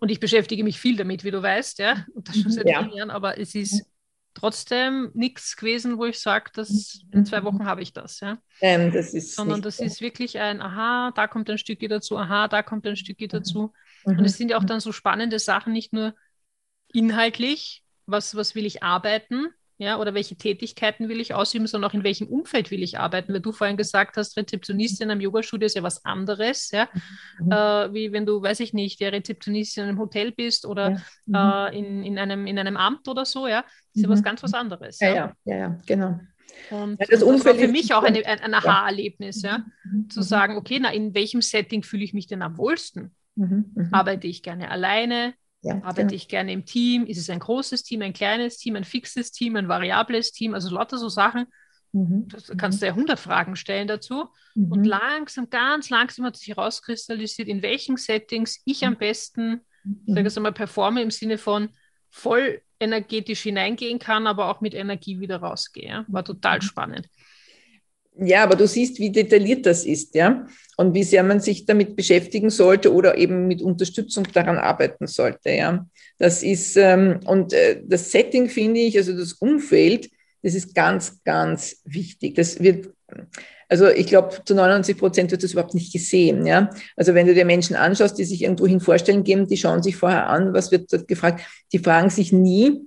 Und 0.00 0.10
ich 0.10 0.18
beschäftige 0.18 0.64
mich 0.64 0.80
viel 0.80 0.96
damit, 0.96 1.22
wie 1.22 1.30
du 1.30 1.40
weißt, 1.40 1.78
ja, 1.78 2.04
und 2.12 2.28
das 2.28 2.36
schon 2.36 2.50
seit 2.50 2.68
ja. 2.68 2.80
vielen 2.80 2.96
Jahren, 2.96 3.10
aber 3.10 3.38
es 3.38 3.54
ist 3.54 3.86
trotzdem 4.34 5.12
nichts 5.14 5.54
gewesen, 5.54 5.96
wo 5.96 6.06
ich 6.06 6.18
sage, 6.18 6.50
dass 6.54 7.02
in 7.12 7.24
zwei 7.24 7.44
Wochen 7.44 7.66
habe 7.66 7.82
ich 7.82 7.92
das, 7.92 8.18
ja. 8.18 8.38
Ähm, 8.60 8.90
das 8.90 9.14
ist 9.14 9.36
Sondern 9.36 9.62
das 9.62 9.76
so. 9.76 9.84
ist 9.84 10.00
wirklich 10.00 10.40
ein, 10.40 10.60
aha, 10.60 11.12
da 11.14 11.28
kommt 11.28 11.48
ein 11.48 11.56
Stückchen 11.56 11.88
dazu, 11.88 12.18
aha, 12.18 12.48
da 12.48 12.64
kommt 12.64 12.88
ein 12.88 12.96
Stückchen 12.96 13.28
mhm. 13.28 13.30
dazu. 13.30 13.72
Mhm. 14.06 14.18
Und 14.18 14.24
es 14.24 14.36
sind 14.36 14.50
ja 14.50 14.58
auch 14.58 14.64
dann 14.64 14.80
so 14.80 14.90
spannende 14.90 15.38
Sachen, 15.38 15.72
nicht 15.72 15.92
nur 15.92 16.16
inhaltlich, 16.92 17.84
was, 18.06 18.34
was 18.34 18.56
will 18.56 18.66
ich 18.66 18.82
arbeiten, 18.82 19.50
ja, 19.84 19.98
oder 19.98 20.14
welche 20.14 20.36
Tätigkeiten 20.36 21.08
will 21.08 21.20
ich 21.20 21.34
ausüben, 21.34 21.66
sondern 21.66 21.90
auch 21.90 21.94
in 21.94 22.02
welchem 22.02 22.26
Umfeld 22.26 22.70
will 22.70 22.82
ich 22.82 22.98
arbeiten. 22.98 23.32
Weil 23.32 23.40
du 23.40 23.52
vorhin 23.52 23.76
gesagt 23.76 24.16
hast, 24.16 24.36
Rezeptionistin 24.36 25.04
in 25.04 25.10
einem 25.12 25.20
Yogastudio 25.20 25.66
ist 25.66 25.76
ja 25.76 25.82
was 25.82 26.04
anderes, 26.04 26.70
ja, 26.70 26.88
mhm. 27.38 27.52
äh, 27.52 27.94
wie 27.94 28.12
wenn 28.12 28.26
du, 28.26 28.42
weiß 28.42 28.60
ich 28.60 28.72
nicht, 28.72 29.00
der 29.00 29.12
Rezeptionistin 29.12 29.84
in 29.84 29.90
einem 29.90 29.98
Hotel 29.98 30.32
bist 30.32 30.66
oder 30.66 31.00
ja. 31.26 31.68
äh, 31.68 31.78
in, 31.78 32.02
in, 32.02 32.18
einem, 32.18 32.46
in 32.46 32.58
einem 32.58 32.76
Amt 32.76 33.06
oder 33.06 33.24
so, 33.24 33.46
ja, 33.46 33.64
ist 33.92 34.02
ja 34.02 34.08
was 34.08 34.20
mhm. 34.20 34.24
ganz 34.24 34.42
was 34.42 34.54
anderes. 34.54 34.98
Ja, 35.00 35.14
ja, 35.14 35.36
ja, 35.44 35.56
ja 35.56 35.80
genau. 35.86 36.18
Und 36.70 37.00
ja, 37.00 37.06
das, 37.10 37.20
das 37.20 37.44
war 37.44 37.54
für 37.54 37.68
mich 37.68 37.92
auch 37.94 38.02
eine, 38.02 38.24
ein, 38.26 38.40
ein 38.40 38.54
Aha-Erlebnis, 38.54 39.42
ja, 39.42 39.64
mhm. 39.84 40.08
zu 40.08 40.22
sagen, 40.22 40.56
okay, 40.56 40.78
na, 40.80 40.92
in 40.92 41.14
welchem 41.14 41.42
Setting 41.42 41.82
fühle 41.82 42.04
ich 42.04 42.14
mich 42.14 42.26
denn 42.26 42.42
am 42.42 42.56
wohlsten? 42.58 43.14
Mhm. 43.36 43.72
Mhm. 43.74 43.88
Arbeite 43.92 44.26
ich 44.26 44.42
gerne 44.42 44.70
alleine? 44.70 45.34
Ja, 45.64 45.76
Arbeite 45.76 46.02
genau. 46.02 46.14
ich 46.14 46.28
gerne 46.28 46.52
im 46.52 46.66
Team? 46.66 47.06
Ist 47.06 47.18
es 47.18 47.30
ein 47.30 47.38
großes 47.38 47.82
Team, 47.82 48.02
ein 48.02 48.12
kleines 48.12 48.58
Team, 48.58 48.76
ein 48.76 48.84
fixes 48.84 49.32
Team, 49.32 49.56
ein 49.56 49.66
variables 49.66 50.30
Team? 50.32 50.52
Also 50.52 50.68
lauter 50.70 50.98
so 50.98 51.08
Sachen. 51.08 51.46
Mhm. 51.92 52.28
Da 52.28 52.54
kannst 52.54 52.82
du 52.82 52.86
ja 52.86 52.92
100 52.92 53.18
Fragen 53.18 53.56
stellen 53.56 53.88
dazu. 53.88 54.28
Mhm. 54.54 54.72
Und 54.72 54.84
langsam, 54.84 55.48
ganz 55.48 55.88
langsam 55.88 56.26
hat 56.26 56.36
sich 56.36 56.48
herauskristallisiert, 56.48 57.48
in 57.48 57.62
welchen 57.62 57.96
Settings 57.96 58.60
ich 58.66 58.84
am 58.84 58.96
besten, 58.96 59.62
mhm. 59.84 60.14
sage 60.14 60.28
ich 60.28 60.38
mal, 60.38 60.52
performe 60.52 61.00
im 61.00 61.10
Sinne 61.10 61.38
von 61.38 61.70
voll 62.10 62.60
energetisch 62.78 63.40
hineingehen 63.40 63.98
kann, 63.98 64.26
aber 64.26 64.50
auch 64.50 64.60
mit 64.60 64.74
Energie 64.74 65.18
wieder 65.18 65.38
rausgehe. 65.38 66.04
War 66.08 66.24
total 66.24 66.58
mhm. 66.58 66.62
spannend. 66.62 67.08
Ja, 68.16 68.44
aber 68.44 68.54
du 68.54 68.66
siehst, 68.68 69.00
wie 69.00 69.10
detailliert 69.10 69.66
das 69.66 69.84
ist, 69.84 70.14
ja, 70.14 70.46
und 70.76 70.94
wie 70.94 71.02
sehr 71.02 71.24
man 71.24 71.40
sich 71.40 71.66
damit 71.66 71.96
beschäftigen 71.96 72.48
sollte 72.48 72.92
oder 72.92 73.18
eben 73.18 73.48
mit 73.48 73.60
Unterstützung 73.60 74.24
daran 74.32 74.56
arbeiten 74.56 75.08
sollte, 75.08 75.50
ja. 75.50 75.86
Das 76.18 76.44
ist, 76.44 76.76
ähm, 76.76 77.20
und 77.26 77.52
äh, 77.52 77.82
das 77.84 78.12
Setting 78.12 78.48
finde 78.48 78.80
ich, 78.80 78.96
also 78.96 79.16
das 79.16 79.32
Umfeld, 79.32 80.10
das 80.42 80.54
ist 80.54 80.74
ganz, 80.74 81.24
ganz 81.24 81.80
wichtig. 81.84 82.36
Das 82.36 82.60
wird, 82.62 82.90
also 83.68 83.88
ich 83.88 84.06
glaube, 84.06 84.36
zu 84.44 84.54
99 84.54 84.96
Prozent 84.96 85.30
wird 85.32 85.42
das 85.42 85.52
überhaupt 85.52 85.74
nicht 85.74 85.92
gesehen, 85.92 86.46
ja. 86.46 86.70
Also 86.96 87.14
wenn 87.14 87.26
du 87.26 87.34
dir 87.34 87.44
Menschen 87.44 87.74
anschaust, 87.74 88.16
die 88.16 88.24
sich 88.24 88.42
irgendwohin 88.42 88.78
vorstellen 88.78 89.24
geben, 89.24 89.48
die 89.48 89.56
schauen 89.56 89.82
sich 89.82 89.96
vorher 89.96 90.28
an, 90.28 90.54
was 90.54 90.70
wird 90.70 90.92
dort 90.92 91.08
gefragt, 91.08 91.44
die 91.72 91.80
fragen 91.80 92.10
sich 92.10 92.32
nie, 92.32 92.82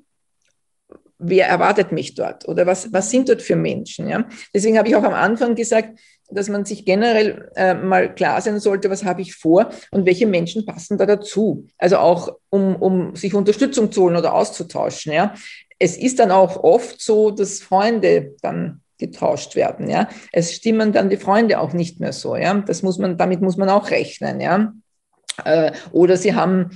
wer 1.20 1.48
erwartet 1.48 1.92
mich 1.92 2.16
dort 2.16 2.48
oder 2.48 2.66
was, 2.66 2.94
was 2.94 3.10
sind 3.10 3.30
dort 3.30 3.42
für 3.42 3.56
Menschen. 3.56 4.08
Ja? 4.08 4.26
Deswegen 4.54 4.78
habe 4.78 4.88
ich 4.88 4.96
auch 4.96 5.04
am 5.04 5.14
Anfang 5.14 5.56
gesagt, 5.56 6.00
dass 6.30 6.50
man 6.50 6.66
sich 6.66 6.86
generell 6.86 7.50
äh, 7.56 7.74
mal 7.74 8.14
klar 8.14 8.42
sein 8.42 8.60
sollte, 8.60 8.90
was 8.90 9.06
habe 9.06 9.22
ich 9.22 9.36
vor 9.36 9.70
und 9.92 10.06
welche 10.06 10.28
Menschen 10.28 10.66
passen 10.66 10.98
da 10.98 11.06
dazu. 11.06 11.68
Also 11.78 11.98
auch, 11.98 12.36
um, 12.50 12.76
um 12.76 13.16
sich 13.16 13.34
Unterstützung 13.34 13.92
zu 13.92 14.04
holen 14.04 14.18
oder 14.18 14.34
auszutauschen. 14.34 15.14
Ja? 15.14 15.34
Es 15.80 15.98
ist 15.98 16.20
dann 16.20 16.32
auch 16.32 16.64
oft 16.64 17.02
so, 17.02 17.32
dass 17.32 17.62
Freunde 17.62 18.36
dann 18.42 18.82
getauscht 18.98 19.56
werden. 19.56 19.90
Ja? 19.90 20.10
Es 20.32 20.54
stimmen 20.54 20.92
dann 20.92 21.10
die 21.10 21.18
Freunde 21.18 21.60
auch 21.60 21.74
nicht 21.74 22.00
mehr 22.00 22.14
so. 22.14 22.36
Ja? 22.36 22.54
Das 22.56 22.84
muss 22.84 22.98
man, 22.98 23.18
damit 23.18 23.42
muss 23.42 23.58
man 23.58 23.70
auch 23.70 23.90
rechnen. 23.90 24.42
Ja? 24.42 24.74
Äh, 25.46 25.72
oder 25.92 26.18
sie 26.18 26.36
haben 26.36 26.72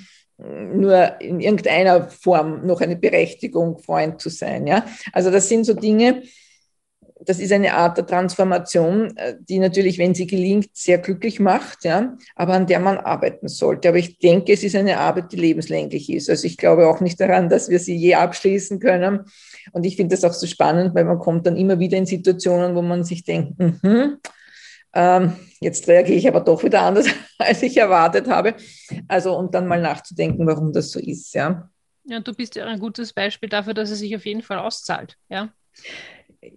nur 0.74 1.22
in 1.22 1.40
irgendeiner 1.40 2.10
Form 2.10 2.66
noch 2.66 2.82
eine 2.82 2.96
Berechtigung, 2.96 3.78
Freund 3.80 4.22
zu 4.22 4.30
sein. 4.30 4.68
Ja? 4.68 4.86
Also 5.14 5.32
das 5.32 5.50
sind 5.50 5.66
so 5.66 5.74
Dinge, 5.74 6.24
das 7.24 7.40
ist 7.40 7.52
eine 7.52 7.74
Art 7.76 7.98
der 7.98 8.06
Transformation, 8.06 9.16
äh, 9.18 9.36
die 9.40 9.60
natürlich, 9.60 9.98
wenn 9.98 10.16
sie 10.16 10.28
gelingt, 10.28 10.70
sehr 10.74 10.98
glücklich 10.98 11.40
macht, 11.40 11.84
ja, 11.84 12.18
aber 12.36 12.54
an 12.54 12.68
der 12.68 12.80
man 12.80 12.98
arbeiten 12.98 13.48
sollte. 13.48 13.90
Aber 13.90 13.98
ich 13.98 14.18
denke, 14.18 14.54
es 14.54 14.64
ist 14.64 14.76
eine 14.76 14.98
Arbeit, 14.98 15.32
die 15.32 15.38
lebenslänglich 15.38 16.12
ist. 16.12 16.30
Also 16.30 16.48
ich 16.48 16.58
glaube 16.58 16.88
auch 16.88 17.00
nicht 17.00 17.20
daran, 17.20 17.50
dass 17.50 17.70
wir 17.70 17.80
sie 17.80 17.96
je 17.96 18.16
abschließen 18.16 18.80
können. 18.80 19.26
Und 19.72 19.86
ich 19.86 19.96
finde 19.96 20.16
das 20.16 20.24
auch 20.24 20.34
so 20.34 20.48
spannend, 20.48 20.96
weil 20.96 21.06
man 21.06 21.20
kommt 21.20 21.46
dann 21.46 21.58
immer 21.58 21.80
wieder 21.80 21.98
in 21.98 22.06
Situationen, 22.06 22.76
wo 22.76 22.82
man 22.82 23.04
sich 23.04 23.24
denkt, 23.24 23.60
mhm, 23.60 24.18
ähm, 24.94 25.34
jetzt 25.62 25.88
reagiere 25.88 26.18
ich 26.18 26.28
aber 26.28 26.42
doch 26.42 26.64
wieder 26.64 26.82
anders, 26.82 27.08
als 27.38 27.62
ich 27.62 27.78
erwartet 27.78 28.28
habe. 28.28 28.56
Also, 29.08 29.38
und 29.38 29.56
dann 29.56 29.68
mal 29.68 29.82
nachzudenken, 29.82 30.46
warum 30.46 30.74
das 30.74 30.92
so 30.92 31.00
ist, 31.00 31.34
ja. 31.34 31.70
Ja, 32.04 32.20
du 32.20 32.34
bist 32.34 32.56
ja 32.56 32.66
ein 32.66 32.80
gutes 32.80 33.14
Beispiel 33.14 33.48
dafür, 33.48 33.74
dass 33.74 33.92
es 33.92 34.00
sich 34.00 34.16
auf 34.16 34.26
jeden 34.26 34.42
Fall 34.42 34.60
auszahlt, 34.60 35.18
ja. 35.30 35.54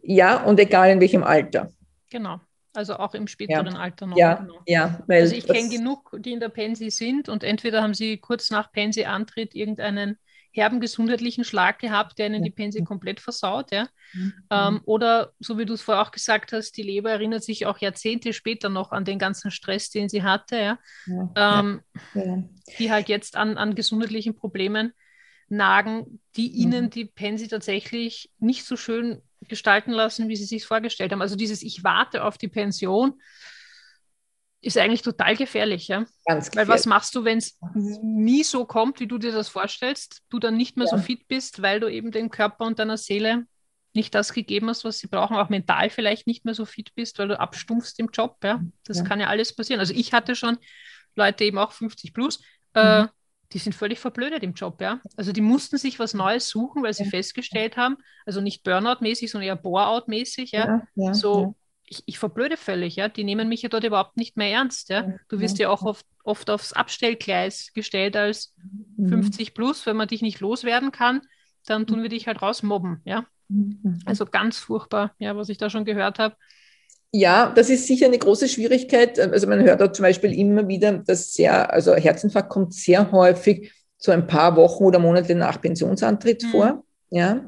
Ja, 0.03 0.43
und 0.43 0.59
egal 0.59 0.91
in 0.91 1.01
welchem 1.01 1.23
Alter. 1.23 1.71
Genau. 2.11 2.41
Also 2.73 2.97
auch 2.97 3.15
im 3.15 3.29
späteren 3.29 3.75
ja. 3.75 3.79
Alter 3.79 4.07
noch. 4.07 4.17
Ja, 4.17 4.35
genau. 4.35 4.61
ja. 4.67 5.01
also 5.07 5.37
ich 5.37 5.47
kenne 5.47 5.69
genug, 5.69 6.17
die 6.19 6.33
in 6.33 6.41
der 6.41 6.49
Pensi 6.49 6.91
sind 6.91 7.29
und 7.29 7.45
entweder 7.45 7.83
haben 7.83 7.95
sie 7.95 8.17
kurz 8.17 8.51
nach 8.51 8.73
Pensi-Antritt 8.73 9.55
irgendeinen 9.55 10.19
herben 10.55 10.81
gesundheitlichen 10.81 11.45
Schlag 11.45 11.81
gehabt, 11.81 12.19
der 12.19 12.29
ihnen 12.29 12.45
die 12.45 12.51
Pensi 12.51 12.85
komplett 12.85 13.21
versaut, 13.21 13.73
ja. 13.73 13.89
Mhm. 14.13 14.33
Ähm, 14.51 14.81
oder 14.85 15.33
so 15.41 15.59
wie 15.59 15.67
du 15.67 15.75
es 15.75 15.83
vorher 15.83 16.03
auch 16.03 16.13
gesagt 16.13 16.53
hast, 16.53 16.77
die 16.77 16.83
Leber 16.83 17.11
erinnert 17.11 17.43
sich 17.43 17.67
auch 17.67 17.79
Jahrzehnte 17.79 18.33
später 18.33 18.69
noch 18.69 18.93
an 18.93 19.05
den 19.05 19.19
ganzen 19.19 19.51
Stress, 19.51 19.91
den 19.91 20.09
sie 20.09 20.23
hatte, 20.23 20.57
ja. 20.57 20.79
ja. 21.07 21.61
Ähm, 21.61 21.81
ja. 22.15 22.45
Die 22.79 22.91
halt 22.93 23.09
jetzt 23.09 23.37
an, 23.37 23.57
an 23.57 23.75
gesundheitlichen 23.75 24.37
Problemen 24.37 24.93
nagen, 25.49 26.21
die 26.37 26.49
mhm. 26.49 26.55
ihnen 26.55 26.91
die 26.91 27.05
Pensi 27.05 27.49
tatsächlich 27.49 28.31
nicht 28.39 28.65
so 28.65 28.77
schön 28.77 29.23
gestalten 29.49 29.91
lassen, 29.91 30.29
wie 30.29 30.37
sie 30.37 30.45
sich 30.45 30.65
vorgestellt 30.65 31.13
haben. 31.13 31.21
Also 31.21 31.37
dieses 31.37 31.63
Ich 31.63 31.83
warte 31.83 32.25
auf 32.25 32.39
die 32.39 32.49
Pension 32.49 33.21
ist 34.65 34.79
eigentlich 34.79 35.03
total 35.03 35.37
gefährlich, 35.37 35.89
ja. 35.89 36.05
Ganz 36.25 36.51
gefährlich. 36.51 36.57
Weil 36.57 36.69
was 36.69 36.87
machst 36.87 37.15
du, 37.15 37.25
wenn 37.25 37.39
es 37.39 37.59
nie 38.03 38.43
so 38.45 38.65
kommt, 38.65 39.01
wie 39.01 39.07
du 39.07 39.19
dir 39.19 39.33
das 39.33 39.49
vorstellst, 39.49 40.23
du 40.31 40.39
dann 40.39 40.57
nicht 40.57 40.77
mehr 40.77 40.87
ja. 40.87 40.97
so 40.97 41.03
fit 41.03 41.29
bist, 41.29 41.62
weil 41.62 41.81
du 41.81 41.89
eben 41.89 42.11
dem 42.11 42.31
Körper 42.31 42.65
und 42.65 42.79
deiner 42.79 42.97
Seele 42.97 43.47
nicht 43.93 44.15
das 44.15 44.33
gegeben 44.33 44.69
hast, 44.69 44.85
was 44.85 44.99
sie 44.99 45.07
brauchen, 45.07 45.37
auch 45.37 45.49
mental 45.49 45.89
vielleicht 45.91 46.27
nicht 46.27 46.45
mehr 46.45 46.55
so 46.55 46.65
fit 46.65 46.95
bist, 46.95 47.19
weil 47.19 47.29
du 47.29 47.39
abstumpfst 47.39 47.95
im 47.99 48.09
Job, 48.12 48.39
ja. 48.43 48.61
Das 48.85 48.99
ja. 48.99 49.05
kann 49.05 49.21
ja 49.21 49.29
alles 49.29 49.55
passieren. 49.55 49.81
Also 49.81 49.95
ich 49.95 50.12
hatte 50.12 50.35
schon 50.35 50.59
Leute 51.15 51.45
eben 51.45 51.59
auch 51.59 51.73
50 51.73 52.12
plus, 52.12 52.41
äh, 52.75 53.03
mhm. 53.03 53.05
äh, 53.05 53.09
die 53.53 53.59
sind 53.59 53.75
völlig 53.75 54.01
verblödet 54.01 54.43
im 54.43 54.55
Job, 54.55 54.81
ja. 54.81 55.01
Also 55.17 55.31
die 55.31 55.41
mussten 55.41 55.79
sich 55.79 55.99
was 55.99 56.15
Neues 56.15 56.49
suchen, 56.49 56.83
weil 56.83 56.93
sie 56.93 57.05
ja. 57.05 57.11
festgestellt 57.11 57.77
haben, 57.77 57.97
also 58.27 58.41
nicht 58.41 58.65
Burnout-mäßig, 58.65 59.31
sondern 59.31 59.49
eher 59.49 59.57
Bore-out-mäßig, 59.57 60.51
ja 60.51 60.83
so, 61.12 61.55
Ich, 61.87 62.03
ich 62.07 62.18
verblöde 62.18 62.57
völlig, 62.57 62.97
ja. 62.97 63.09
Die 63.09 63.24
nehmen 63.24 63.49
mich 63.49 63.62
ja 63.62 63.68
dort 63.68 63.85
überhaupt 63.85 64.16
nicht 64.16 64.37
mehr 64.37 64.51
ernst, 64.51 64.89
ja. 64.89 65.14
Du 65.28 65.41
wirst 65.41 65.59
ja, 65.59 65.68
auch 65.68 65.82
oft, 65.82 66.07
oft 66.24 66.51
aufs 66.51 66.72
Abstellgleis 66.72 67.72
gestellt 67.74 68.16
als 68.16 68.55
mhm. 68.97 69.09
50 69.09 69.55
plus, 69.55 69.87
wenn 69.87 69.97
man 69.97 70.09
dich 70.09 70.22
nicht 70.22 70.41
loswerden 70.41 70.93
kann, 70.93 71.22
dann 71.66 71.87
tun 71.87 72.03
wir 72.03 72.09
dich 72.09 72.26
halt 72.26 72.43
rausmobben, 72.43 73.01
ja. 73.05 73.26
Mhm. 73.49 74.01
Also 74.05 74.26
ganz 74.26 74.59
furchtbar, 74.59 75.14
ja, 75.18 75.37
was 75.37 75.49
ich 75.49 75.59
da 75.59 75.70
schon 75.70 75.85
gehört 75.85 76.18
habe. 76.18 76.37
Ja, 77.12 77.53
das 77.55 77.70
ist 77.70 77.87
sicher 77.87 78.07
eine 78.07 78.18
große 78.18 78.49
Schwierigkeit. 78.49 79.20
Also 79.20 79.47
man 79.47 79.62
hört 79.62 79.80
da 79.80 79.93
zum 79.93 80.03
Beispiel 80.03 80.32
immer 80.32 80.66
wieder, 80.66 80.99
dass 80.99 81.32
sehr, 81.32 81.72
also 81.72 81.95
Herzinfarkt 81.95 82.51
kommt 82.51 82.74
sehr 82.74 83.12
häufig 83.12 83.72
so 83.97 84.11
ein 84.11 84.26
paar 84.26 84.57
Wochen 84.57 84.85
oder 84.85 84.99
Monate 84.99 85.35
nach 85.35 85.61
Pensionsantritt 85.61 86.43
mhm. 86.43 86.49
vor. 86.49 86.84
Ja, 87.15 87.47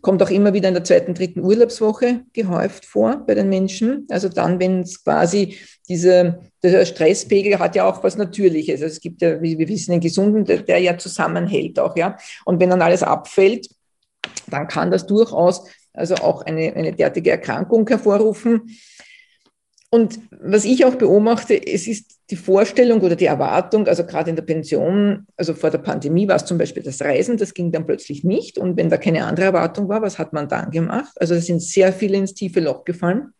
kommt 0.00 0.22
auch 0.22 0.30
immer 0.30 0.54
wieder 0.54 0.68
in 0.68 0.74
der 0.74 0.84
zweiten, 0.84 1.12
dritten 1.12 1.40
Urlaubswoche 1.40 2.22
gehäuft 2.32 2.86
vor 2.86 3.22
bei 3.26 3.34
den 3.34 3.50
Menschen. 3.50 4.06
Also 4.08 4.30
dann, 4.30 4.58
wenn 4.58 4.80
es 4.80 5.04
quasi 5.04 5.58
diese, 5.86 6.40
der 6.62 6.86
Stresspegel 6.86 7.58
hat 7.58 7.76
ja 7.76 7.84
auch 7.84 8.02
was 8.02 8.16
Natürliches. 8.16 8.80
Also 8.80 8.86
es 8.86 9.00
gibt 9.02 9.20
ja, 9.20 9.42
wie 9.42 9.58
wir 9.58 9.68
wissen, 9.68 9.92
einen 9.92 10.00
gesunden, 10.00 10.46
der, 10.46 10.62
der 10.62 10.78
ja 10.78 10.96
zusammenhält 10.96 11.78
auch, 11.78 11.94
ja. 11.94 12.16
Und 12.46 12.58
wenn 12.58 12.70
dann 12.70 12.80
alles 12.80 13.02
abfällt, 13.02 13.68
dann 14.46 14.66
kann 14.66 14.90
das 14.90 15.06
durchaus 15.06 15.66
also 15.92 16.14
auch 16.14 16.40
eine, 16.46 16.74
eine 16.74 16.94
derartige 16.94 17.32
Erkrankung 17.32 17.86
hervorrufen. 17.86 18.70
Und 19.94 20.20
was 20.40 20.64
ich 20.64 20.86
auch 20.86 20.94
beobachte, 20.94 21.54
es 21.66 21.86
ist 21.86 22.18
die 22.30 22.36
Vorstellung 22.36 23.02
oder 23.02 23.14
die 23.14 23.26
Erwartung, 23.26 23.86
also 23.86 24.06
gerade 24.06 24.30
in 24.30 24.36
der 24.36 24.42
Pension, 24.42 25.26
also 25.36 25.52
vor 25.52 25.68
der 25.68 25.78
Pandemie 25.78 26.26
war 26.26 26.36
es 26.36 26.46
zum 26.46 26.56
Beispiel 26.56 26.82
das 26.82 27.02
Reisen, 27.02 27.36
das 27.36 27.52
ging 27.52 27.70
dann 27.72 27.84
plötzlich 27.84 28.24
nicht. 28.24 28.56
Und 28.56 28.78
wenn 28.78 28.88
da 28.88 28.96
keine 28.96 29.26
andere 29.26 29.44
Erwartung 29.46 29.90
war, 29.90 30.00
was 30.00 30.18
hat 30.18 30.32
man 30.32 30.48
dann 30.48 30.70
gemacht? 30.70 31.12
Also 31.16 31.34
da 31.34 31.42
sind 31.42 31.60
sehr 31.60 31.92
viele 31.92 32.16
ins 32.16 32.32
tiefe 32.32 32.60
Loch 32.60 32.86
gefallen. 32.86 33.34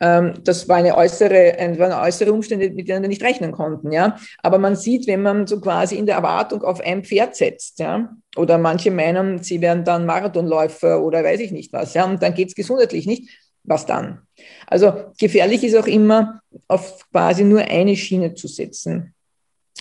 Ähm, 0.00 0.34
das 0.42 0.68
war 0.68 0.78
eine 0.78 0.96
äußere, 0.96 1.78
waren 1.78 2.04
äußere 2.04 2.32
Umstände, 2.32 2.70
mit 2.70 2.88
denen 2.88 3.02
wir 3.02 3.08
nicht 3.08 3.22
rechnen 3.22 3.52
konnten, 3.52 3.92
ja. 3.92 4.16
Aber 4.42 4.58
man 4.58 4.74
sieht, 4.74 5.06
wenn 5.06 5.22
man 5.22 5.46
so 5.46 5.60
quasi 5.60 5.94
in 5.94 6.06
der 6.06 6.16
Erwartung 6.16 6.64
auf 6.64 6.80
ein 6.80 7.04
Pferd 7.04 7.36
setzt, 7.36 7.78
ja, 7.78 8.16
oder 8.36 8.58
manche 8.58 8.90
meinen, 8.90 9.40
sie 9.44 9.60
werden 9.60 9.84
dann 9.84 10.04
Marathonläufer 10.04 11.00
oder 11.00 11.22
weiß 11.22 11.38
ich 11.38 11.52
nicht 11.52 11.72
was, 11.72 11.94
ja, 11.94 12.06
und 12.06 12.20
dann 12.20 12.34
geht 12.34 12.48
es 12.48 12.56
gesundheitlich 12.56 13.06
nicht 13.06 13.30
was 13.64 13.86
dann? 13.86 14.22
Also 14.66 15.12
gefährlich 15.18 15.64
ist 15.64 15.76
auch 15.76 15.86
immer, 15.86 16.40
auf 16.68 17.08
quasi 17.10 17.44
nur 17.44 17.60
eine 17.60 17.96
Schiene 17.96 18.34
zu 18.34 18.48
setzen. 18.48 19.14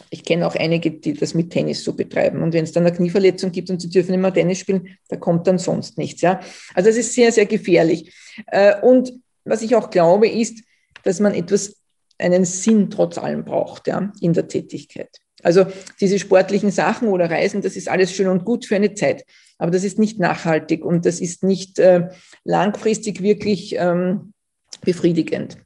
Ich 0.09 0.23
kenne 0.23 0.47
auch 0.47 0.55
einige, 0.55 0.91
die 0.91 1.13
das 1.13 1.33
mit 1.33 1.49
Tennis 1.51 1.83
so 1.83 1.93
betreiben. 1.93 2.41
Und 2.41 2.53
wenn 2.53 2.63
es 2.63 2.71
dann 2.71 2.85
eine 2.85 2.95
Knieverletzung 2.95 3.51
gibt 3.51 3.69
und 3.69 3.81
sie 3.81 3.89
dürfen 3.89 4.13
immer 4.13 4.33
Tennis 4.33 4.59
spielen, 4.59 4.97
da 5.09 5.17
kommt 5.17 5.47
dann 5.47 5.57
sonst 5.57 5.97
nichts. 5.97 6.21
Ja? 6.21 6.39
Also 6.73 6.89
es 6.89 6.97
ist 6.97 7.13
sehr, 7.13 7.31
sehr 7.31 7.45
gefährlich. 7.45 8.13
Äh, 8.47 8.79
und 8.81 9.13
was 9.43 9.61
ich 9.61 9.75
auch 9.75 9.89
glaube, 9.89 10.29
ist, 10.29 10.63
dass 11.03 11.19
man 11.19 11.33
etwas, 11.33 11.75
einen 12.17 12.45
Sinn 12.45 12.89
trotz 12.89 13.17
allem 13.17 13.45
braucht 13.45 13.87
ja, 13.87 14.11
in 14.19 14.33
der 14.33 14.47
Tätigkeit. 14.47 15.09
Also 15.41 15.65
diese 16.01 16.19
sportlichen 16.19 16.71
Sachen 16.71 17.07
oder 17.07 17.29
Reisen, 17.29 17.61
das 17.61 17.75
ist 17.75 17.87
alles 17.87 18.13
schön 18.13 18.27
und 18.27 18.43
gut 18.43 18.65
für 18.65 18.75
eine 18.75 18.93
Zeit. 18.93 19.25
Aber 19.59 19.69
das 19.69 19.83
ist 19.83 19.99
nicht 19.99 20.19
nachhaltig 20.19 20.83
und 20.83 21.05
das 21.05 21.19
ist 21.21 21.43
nicht 21.43 21.77
äh, 21.77 22.09
langfristig 22.43 23.21
wirklich 23.21 23.75
ähm, 23.75 24.33
befriedigend. 24.81 25.57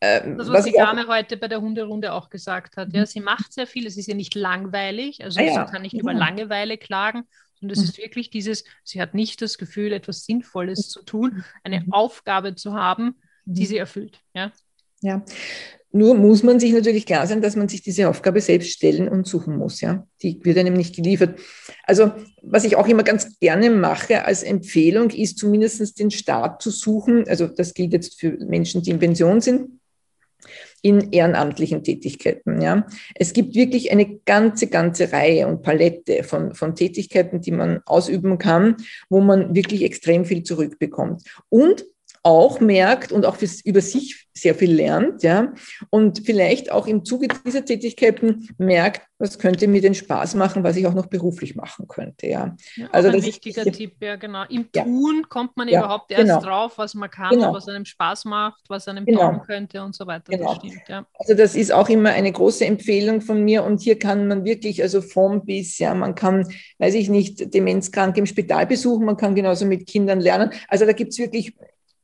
Ähm, 0.00 0.36
das, 0.36 0.48
was, 0.48 0.58
was 0.58 0.64
die 0.66 0.72
Dame 0.72 1.06
heute 1.08 1.36
bei 1.36 1.48
der 1.48 1.60
Hunderunde 1.60 2.12
auch 2.12 2.28
gesagt 2.28 2.76
hat. 2.76 2.92
Ja, 2.92 3.00
mhm. 3.00 3.06
sie 3.06 3.20
macht 3.20 3.52
sehr 3.52 3.66
viel, 3.66 3.86
es 3.86 3.96
ist 3.96 4.06
ja 4.06 4.14
nicht 4.14 4.34
langweilig, 4.34 5.24
also 5.24 5.40
ah, 5.40 5.42
ja. 5.42 5.66
sie 5.66 5.72
kann 5.72 5.82
nicht 5.82 5.94
ja. 5.94 6.00
über 6.00 6.12
Langeweile 6.12 6.76
klagen, 6.76 7.24
sondern 7.54 7.78
es 7.78 7.82
mhm. 7.82 7.88
ist 7.88 7.98
wirklich 7.98 8.30
dieses, 8.30 8.64
sie 8.84 9.00
hat 9.00 9.14
nicht 9.14 9.40
das 9.40 9.56
Gefühl, 9.56 9.92
etwas 9.92 10.24
Sinnvolles 10.24 10.90
zu 10.90 11.02
tun, 11.02 11.44
eine 11.64 11.80
mhm. 11.80 11.92
Aufgabe 11.92 12.54
zu 12.54 12.74
haben, 12.74 13.16
die 13.46 13.62
mhm. 13.62 13.66
sie 13.66 13.76
erfüllt. 13.78 14.20
Ja. 14.34 14.52
Ja, 15.02 15.24
nur 15.96 16.14
muss 16.14 16.42
man 16.42 16.60
sich 16.60 16.72
natürlich 16.74 17.06
klar 17.06 17.26
sein, 17.26 17.40
dass 17.40 17.56
man 17.56 17.68
sich 17.68 17.80
diese 17.80 18.10
Aufgabe 18.10 18.42
selbst 18.42 18.70
stellen 18.70 19.08
und 19.08 19.26
suchen 19.26 19.56
muss. 19.56 19.80
Ja? 19.80 20.06
Die 20.20 20.38
wird 20.44 20.58
einem 20.58 20.74
nicht 20.74 20.94
geliefert. 20.94 21.40
Also 21.84 22.12
was 22.42 22.64
ich 22.64 22.76
auch 22.76 22.86
immer 22.86 23.02
ganz 23.02 23.38
gerne 23.38 23.70
mache 23.70 24.26
als 24.26 24.42
Empfehlung, 24.42 25.08
ist 25.08 25.38
zumindest 25.38 25.98
den 25.98 26.10
Start 26.10 26.60
zu 26.60 26.70
suchen. 26.70 27.26
Also 27.28 27.46
das 27.46 27.72
gilt 27.72 27.94
jetzt 27.94 28.20
für 28.20 28.32
Menschen, 28.44 28.82
die 28.82 28.90
in 28.90 28.98
Pension 28.98 29.40
sind, 29.40 29.80
in 30.82 31.12
ehrenamtlichen 31.12 31.82
Tätigkeiten. 31.82 32.60
Ja. 32.60 32.86
Es 33.14 33.32
gibt 33.32 33.54
wirklich 33.54 33.90
eine 33.90 34.18
ganze, 34.26 34.66
ganze 34.66 35.12
Reihe 35.12 35.46
und 35.46 35.62
Palette 35.62 36.24
von, 36.24 36.54
von 36.54 36.74
Tätigkeiten, 36.74 37.40
die 37.40 37.52
man 37.52 37.80
ausüben 37.86 38.36
kann, 38.36 38.76
wo 39.08 39.22
man 39.22 39.54
wirklich 39.54 39.82
extrem 39.82 40.26
viel 40.26 40.42
zurückbekommt. 40.42 41.22
Und 41.48 41.86
auch 42.26 42.58
merkt 42.58 43.12
und 43.12 43.24
auch 43.24 43.36
über 43.64 43.80
sich 43.80 44.26
sehr 44.34 44.56
viel 44.56 44.72
lernt, 44.72 45.22
ja, 45.22 45.54
und 45.90 46.26
vielleicht 46.26 46.72
auch 46.72 46.88
im 46.88 47.04
Zuge 47.04 47.28
dieser 47.28 47.64
Tätigkeiten 47.64 48.48
merkt, 48.58 49.06
was 49.18 49.38
könnte 49.38 49.68
mir 49.68 49.80
den 49.80 49.94
Spaß 49.94 50.34
machen, 50.34 50.64
was 50.64 50.76
ich 50.76 50.88
auch 50.88 50.92
noch 50.92 51.06
beruflich 51.06 51.54
machen 51.54 51.86
könnte, 51.86 52.26
ja. 52.26 52.56
ja 52.74 52.88
also 52.90 53.08
ein 53.10 53.22
wichtiger 53.22 53.64
ist, 53.64 53.76
Tipp, 53.76 53.94
ja, 54.00 54.16
genau. 54.16 54.42
Im 54.50 54.68
ja. 54.74 54.82
Tun 54.82 55.26
kommt 55.28 55.56
man 55.56 55.68
ja, 55.68 55.78
überhaupt 55.78 56.10
erst 56.10 56.24
genau. 56.24 56.40
drauf, 56.40 56.78
was 56.78 56.94
man 56.94 57.08
kann, 57.10 57.30
genau. 57.30 57.54
was 57.54 57.68
einem 57.68 57.84
Spaß 57.84 58.24
macht, 58.24 58.64
was 58.68 58.88
einem 58.88 59.06
genau. 59.06 59.20
taugen 59.20 59.42
könnte 59.42 59.82
und 59.84 59.94
so 59.94 60.04
weiter. 60.08 60.32
Genau. 60.32 60.54
Das 60.54 60.56
stimmt, 60.56 60.88
ja. 60.88 61.06
Also 61.14 61.34
das 61.34 61.54
ist 61.54 61.72
auch 61.72 61.88
immer 61.88 62.10
eine 62.10 62.32
große 62.32 62.66
Empfehlung 62.66 63.20
von 63.20 63.44
mir 63.44 63.62
und 63.62 63.80
hier 63.80 64.00
kann 64.00 64.26
man 64.26 64.44
wirklich, 64.44 64.82
also 64.82 65.00
vom 65.00 65.44
bis, 65.46 65.78
ja, 65.78 65.94
man 65.94 66.16
kann, 66.16 66.44
weiß 66.78 66.94
ich 66.94 67.08
nicht, 67.08 67.54
Demenzkranke 67.54 68.18
im 68.18 68.26
Spital 68.26 68.66
besuchen, 68.66 69.06
man 69.06 69.16
kann 69.16 69.36
genauso 69.36 69.64
mit 69.64 69.86
Kindern 69.86 70.18
lernen. 70.18 70.50
Also 70.66 70.86
da 70.86 70.92
gibt 70.92 71.12
es 71.12 71.18
wirklich 71.18 71.54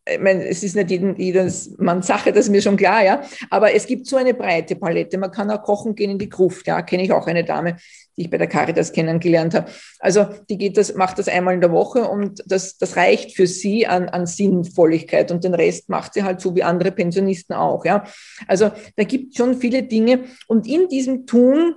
ich 0.04 0.18
meine, 0.18 0.44
es 0.48 0.62
ist 0.64 0.74
nicht 0.74 0.90
jeden, 0.90 1.16
jedes 1.16 1.78
Manns 1.78 2.08
Sache, 2.08 2.32
das 2.32 2.46
ist 2.46 2.50
mir 2.50 2.60
schon 2.60 2.76
klar, 2.76 3.04
ja. 3.04 3.22
Aber 3.50 3.72
es 3.72 3.86
gibt 3.86 4.06
so 4.06 4.16
eine 4.16 4.34
breite 4.34 4.74
Palette. 4.74 5.16
Man 5.16 5.30
kann 5.30 5.50
auch 5.50 5.62
kochen 5.62 5.94
gehen 5.94 6.10
in 6.10 6.18
die 6.18 6.28
Gruft, 6.28 6.66
ja. 6.66 6.82
Kenne 6.82 7.04
ich 7.04 7.12
auch 7.12 7.26
eine 7.28 7.44
Dame, 7.44 7.76
die 8.16 8.22
ich 8.22 8.30
bei 8.30 8.38
der 8.38 8.48
Caritas 8.48 8.92
kennengelernt 8.92 9.54
habe. 9.54 9.70
Also 10.00 10.26
die 10.48 10.58
geht 10.58 10.76
das, 10.76 10.94
macht 10.94 11.18
das 11.18 11.28
einmal 11.28 11.54
in 11.54 11.60
der 11.60 11.70
Woche 11.70 12.08
und 12.08 12.42
das, 12.46 12.78
das 12.78 12.96
reicht 12.96 13.36
für 13.36 13.46
sie 13.46 13.86
an, 13.86 14.08
an 14.08 14.26
Sinnvolligkeit 14.26 15.30
und 15.30 15.44
den 15.44 15.54
Rest 15.54 15.88
macht 15.88 16.14
sie 16.14 16.24
halt 16.24 16.40
so 16.40 16.56
wie 16.56 16.64
andere 16.64 16.90
Pensionisten 16.90 17.54
auch, 17.54 17.84
ja. 17.84 18.04
Also 18.48 18.72
da 18.96 19.04
gibt 19.04 19.36
schon 19.36 19.54
viele 19.54 19.84
Dinge 19.84 20.24
und 20.48 20.66
in 20.66 20.88
diesem 20.88 21.26
Tun 21.26 21.76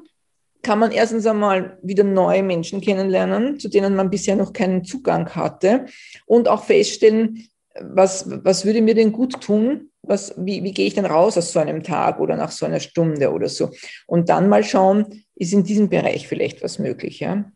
kann 0.64 0.80
man 0.80 0.92
erstens 0.92 1.28
einmal 1.28 1.78
wieder 1.84 2.04
neue 2.04 2.42
Menschen 2.42 2.82
kennenlernen, 2.82 3.60
zu 3.60 3.70
denen 3.70 3.96
man 3.96 4.10
bisher 4.10 4.36
noch 4.36 4.52
keinen 4.52 4.84
Zugang 4.84 5.30
hatte 5.36 5.86
und 6.26 6.48
auch 6.48 6.64
feststellen, 6.64 7.48
was, 7.82 8.26
was 8.44 8.66
würde 8.66 8.82
mir 8.82 8.96
denn 8.96 9.12
gut 9.12 9.42
tun? 9.42 9.90
Was, 10.02 10.34
wie, 10.38 10.64
wie 10.64 10.72
gehe 10.72 10.88
ich 10.88 10.94
denn 10.94 11.06
raus 11.06 11.38
aus 11.38 11.52
so 11.52 11.60
einem 11.60 11.84
Tag 11.84 12.20
oder 12.20 12.36
nach 12.36 12.52
so 12.52 12.66
einer 12.66 12.80
Stunde 12.80 13.32
oder 13.32 13.50
so? 13.50 13.72
Und 14.08 14.30
dann 14.30 14.50
mal 14.50 14.64
schauen, 14.64 15.24
ist 15.36 15.54
in 15.54 15.64
diesem 15.64 15.90
Bereich 15.90 16.28
vielleicht 16.28 16.64
was 16.64 16.80
möglich? 16.80 17.20
Ja? 17.20 17.52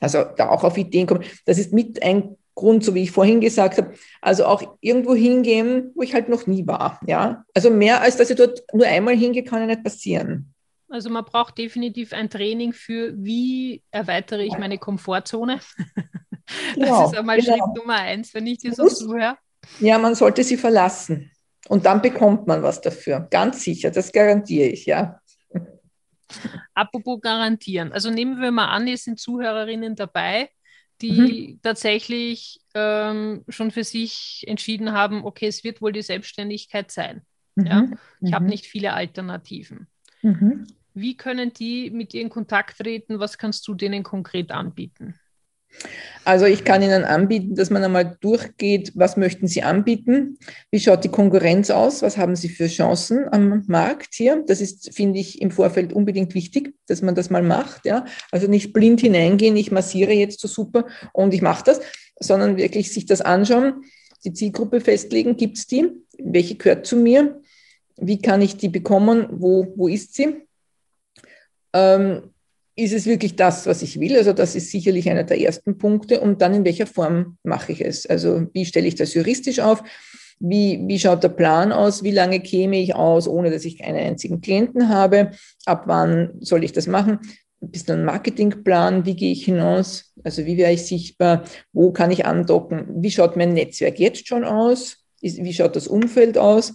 Also 0.00 0.24
da 0.36 0.48
auch 0.48 0.64
auf 0.64 0.78
Ideen 0.78 1.06
kommen. 1.06 1.24
Das 1.44 1.58
ist 1.58 1.72
mit 1.72 2.02
ein 2.02 2.36
Grund, 2.54 2.84
so 2.84 2.94
wie 2.94 3.02
ich 3.02 3.10
vorhin 3.10 3.40
gesagt 3.40 3.78
habe, 3.78 3.94
also 4.20 4.46
auch 4.46 4.76
irgendwo 4.80 5.14
hingehen, 5.14 5.90
wo 5.94 6.02
ich 6.02 6.14
halt 6.14 6.28
noch 6.28 6.46
nie 6.46 6.66
war. 6.66 7.00
Ja? 7.06 7.44
Also 7.54 7.70
mehr 7.70 8.00
als 8.00 8.16
dass 8.16 8.30
ich 8.30 8.36
dort 8.36 8.62
nur 8.72 8.86
einmal 8.86 9.16
hingehe, 9.16 9.44
kann 9.44 9.60
ja 9.60 9.66
nicht 9.66 9.84
passieren. 9.84 10.52
Also 10.88 11.08
man 11.08 11.24
braucht 11.24 11.56
definitiv 11.56 12.12
ein 12.12 12.28
Training 12.28 12.74
für, 12.74 13.14
wie 13.16 13.82
erweitere 13.90 14.44
ich 14.44 14.58
meine 14.58 14.78
Komfortzone. 14.78 15.60
Das 16.44 16.74
genau, 16.74 17.06
ist 17.06 17.16
einmal 17.16 17.40
genau. 17.40 17.56
Schritt 17.56 17.76
Nummer 17.76 17.94
eins, 17.94 18.34
wenn 18.34 18.46
ich 18.46 18.58
dir 18.58 18.74
so 18.74 18.86
zuhöre. 18.86 19.38
Ja, 19.80 19.98
man 19.98 20.14
sollte 20.14 20.44
sie 20.44 20.56
verlassen. 20.56 21.30
Und 21.68 21.86
dann 21.86 22.02
bekommt 22.02 22.46
man 22.46 22.62
was 22.62 22.80
dafür. 22.80 23.26
Ganz 23.30 23.62
sicher, 23.62 23.90
das 23.90 24.12
garantiere 24.12 24.68
ich, 24.68 24.86
ja. 24.86 25.20
Apropos 26.74 27.20
garantieren. 27.20 27.92
Also 27.92 28.10
nehmen 28.10 28.40
wir 28.40 28.50
mal 28.50 28.68
an, 28.68 28.88
es 28.88 29.04
sind 29.04 29.20
Zuhörerinnen 29.20 29.94
dabei, 29.94 30.50
die 31.00 31.54
mhm. 31.54 31.60
tatsächlich 31.62 32.60
ähm, 32.74 33.44
schon 33.48 33.70
für 33.70 33.84
sich 33.84 34.44
entschieden 34.46 34.92
haben, 34.92 35.24
okay, 35.24 35.46
es 35.46 35.64
wird 35.64 35.82
wohl 35.82 35.92
die 35.92 36.02
Selbstständigkeit 36.02 36.90
sein. 36.90 37.22
Mhm. 37.54 37.66
Ja? 37.66 37.88
Ich 38.20 38.30
mhm. 38.30 38.34
habe 38.34 38.44
nicht 38.46 38.66
viele 38.66 38.94
Alternativen. 38.94 39.88
Mhm. 40.22 40.66
Wie 40.94 41.16
können 41.16 41.52
die 41.52 41.90
mit 41.90 42.12
dir 42.12 42.20
in 42.20 42.28
Kontakt 42.28 42.78
treten? 42.78 43.18
Was 43.18 43.38
kannst 43.38 43.66
du 43.66 43.74
denen 43.74 44.02
konkret 44.02 44.50
anbieten? 44.50 45.18
Also 46.24 46.46
ich 46.46 46.64
kann 46.64 46.82
Ihnen 46.82 47.04
anbieten, 47.04 47.56
dass 47.56 47.70
man 47.70 47.82
einmal 47.82 48.16
durchgeht, 48.20 48.92
was 48.94 49.16
möchten 49.16 49.48
Sie 49.48 49.62
anbieten, 49.62 50.38
wie 50.70 50.78
schaut 50.78 51.02
die 51.02 51.08
Konkurrenz 51.08 51.70
aus, 51.70 52.02
was 52.02 52.16
haben 52.16 52.36
Sie 52.36 52.48
für 52.48 52.68
Chancen 52.68 53.26
am 53.32 53.64
Markt 53.66 54.14
hier. 54.14 54.44
Das 54.46 54.60
ist, 54.60 54.94
finde 54.94 55.18
ich, 55.18 55.42
im 55.42 55.50
Vorfeld 55.50 55.92
unbedingt 55.92 56.34
wichtig, 56.34 56.74
dass 56.86 57.02
man 57.02 57.14
das 57.14 57.30
mal 57.30 57.42
macht. 57.42 57.86
Ja? 57.86 58.04
Also 58.30 58.46
nicht 58.46 58.72
blind 58.72 59.00
hineingehen, 59.00 59.56
ich 59.56 59.72
massiere 59.72 60.12
jetzt 60.12 60.40
so 60.40 60.46
super 60.46 60.86
und 61.12 61.34
ich 61.34 61.42
mache 61.42 61.64
das, 61.64 61.80
sondern 62.20 62.56
wirklich 62.56 62.92
sich 62.92 63.06
das 63.06 63.20
anschauen, 63.20 63.82
die 64.24 64.32
Zielgruppe 64.32 64.80
festlegen, 64.80 65.36
gibt 65.36 65.58
es 65.58 65.66
die, 65.66 65.90
welche 66.18 66.54
gehört 66.54 66.86
zu 66.86 66.96
mir, 66.96 67.40
wie 67.96 68.22
kann 68.22 68.42
ich 68.42 68.56
die 68.56 68.68
bekommen, 68.68 69.26
wo, 69.30 69.72
wo 69.76 69.88
ist 69.88 70.14
sie. 70.14 70.46
Ähm, 71.72 72.31
ist 72.74 72.92
es 72.92 73.06
wirklich 73.06 73.36
das, 73.36 73.66
was 73.66 73.82
ich 73.82 74.00
will? 74.00 74.16
Also 74.16 74.32
das 74.32 74.54
ist 74.54 74.70
sicherlich 74.70 75.10
einer 75.10 75.24
der 75.24 75.40
ersten 75.40 75.76
Punkte. 75.76 76.20
Und 76.20 76.40
dann 76.40 76.54
in 76.54 76.64
welcher 76.64 76.86
Form 76.86 77.36
mache 77.42 77.72
ich 77.72 77.84
es? 77.84 78.06
Also 78.06 78.46
wie 78.52 78.64
stelle 78.64 78.88
ich 78.88 78.94
das 78.94 79.14
juristisch 79.14 79.60
auf? 79.60 79.82
Wie, 80.40 80.82
wie 80.86 80.98
schaut 80.98 81.22
der 81.22 81.28
Plan 81.28 81.70
aus? 81.70 82.02
Wie 82.02 82.10
lange 82.10 82.40
käme 82.40 82.80
ich 82.80 82.94
aus, 82.94 83.28
ohne 83.28 83.50
dass 83.50 83.64
ich 83.64 83.78
keinen 83.78 83.98
einzigen 83.98 84.40
Klienten 84.40 84.88
habe? 84.88 85.32
Ab 85.66 85.84
wann 85.86 86.30
soll 86.40 86.64
ich 86.64 86.72
das 86.72 86.86
machen? 86.86 87.20
Bist 87.60 87.88
du 87.88 87.92
ein 87.92 88.04
Marketingplan? 88.04 89.06
Wie 89.06 89.14
gehe 89.14 89.32
ich 89.32 89.44
hinaus? 89.44 90.12
Also 90.24 90.44
wie 90.46 90.56
wäre 90.56 90.72
ich 90.72 90.84
sichtbar? 90.84 91.44
Wo 91.72 91.92
kann 91.92 92.10
ich 92.10 92.26
andocken? 92.26 92.86
Wie 93.02 93.10
schaut 93.10 93.36
mein 93.36 93.52
Netzwerk 93.52 94.00
jetzt 94.00 94.26
schon 94.26 94.44
aus? 94.44 95.04
Wie 95.20 95.52
schaut 95.52 95.76
das 95.76 95.86
Umfeld 95.86 96.38
aus? 96.38 96.72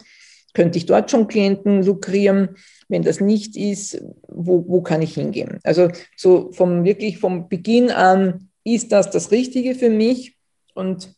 Könnte 0.54 0.78
ich 0.78 0.86
dort 0.86 1.12
schon 1.12 1.28
Klienten 1.28 1.84
lukrieren? 1.84 2.56
Wenn 2.88 3.04
das 3.04 3.20
nicht 3.20 3.56
ist, 3.56 4.02
wo, 4.28 4.66
wo 4.68 4.82
kann 4.82 5.02
ich 5.02 5.14
hingehen? 5.14 5.60
Also 5.64 5.90
so 6.16 6.52
vom 6.52 6.84
wirklich 6.84 7.20
vom 7.20 7.50
Beginn 7.50 7.92
an, 7.92 8.50
ist 8.64 8.92
das 8.92 9.10
das 9.12 9.32
Richtige 9.32 9.76
für 9.76 9.90
mich? 9.90 10.36
Und 10.74 11.14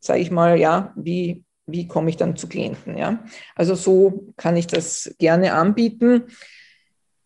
sage 0.00 0.20
ich 0.20 0.30
mal, 0.30 0.58
ja, 0.58 0.92
wie, 0.96 1.44
wie 1.66 1.86
komme 1.86 2.10
ich 2.10 2.16
dann 2.16 2.36
zu 2.36 2.48
Klienten? 2.48 2.96
Ja? 2.96 3.24
Also 3.54 3.74
so 3.74 4.32
kann 4.36 4.56
ich 4.56 4.66
das 4.66 5.14
gerne 5.18 5.54
anbieten. 5.54 6.24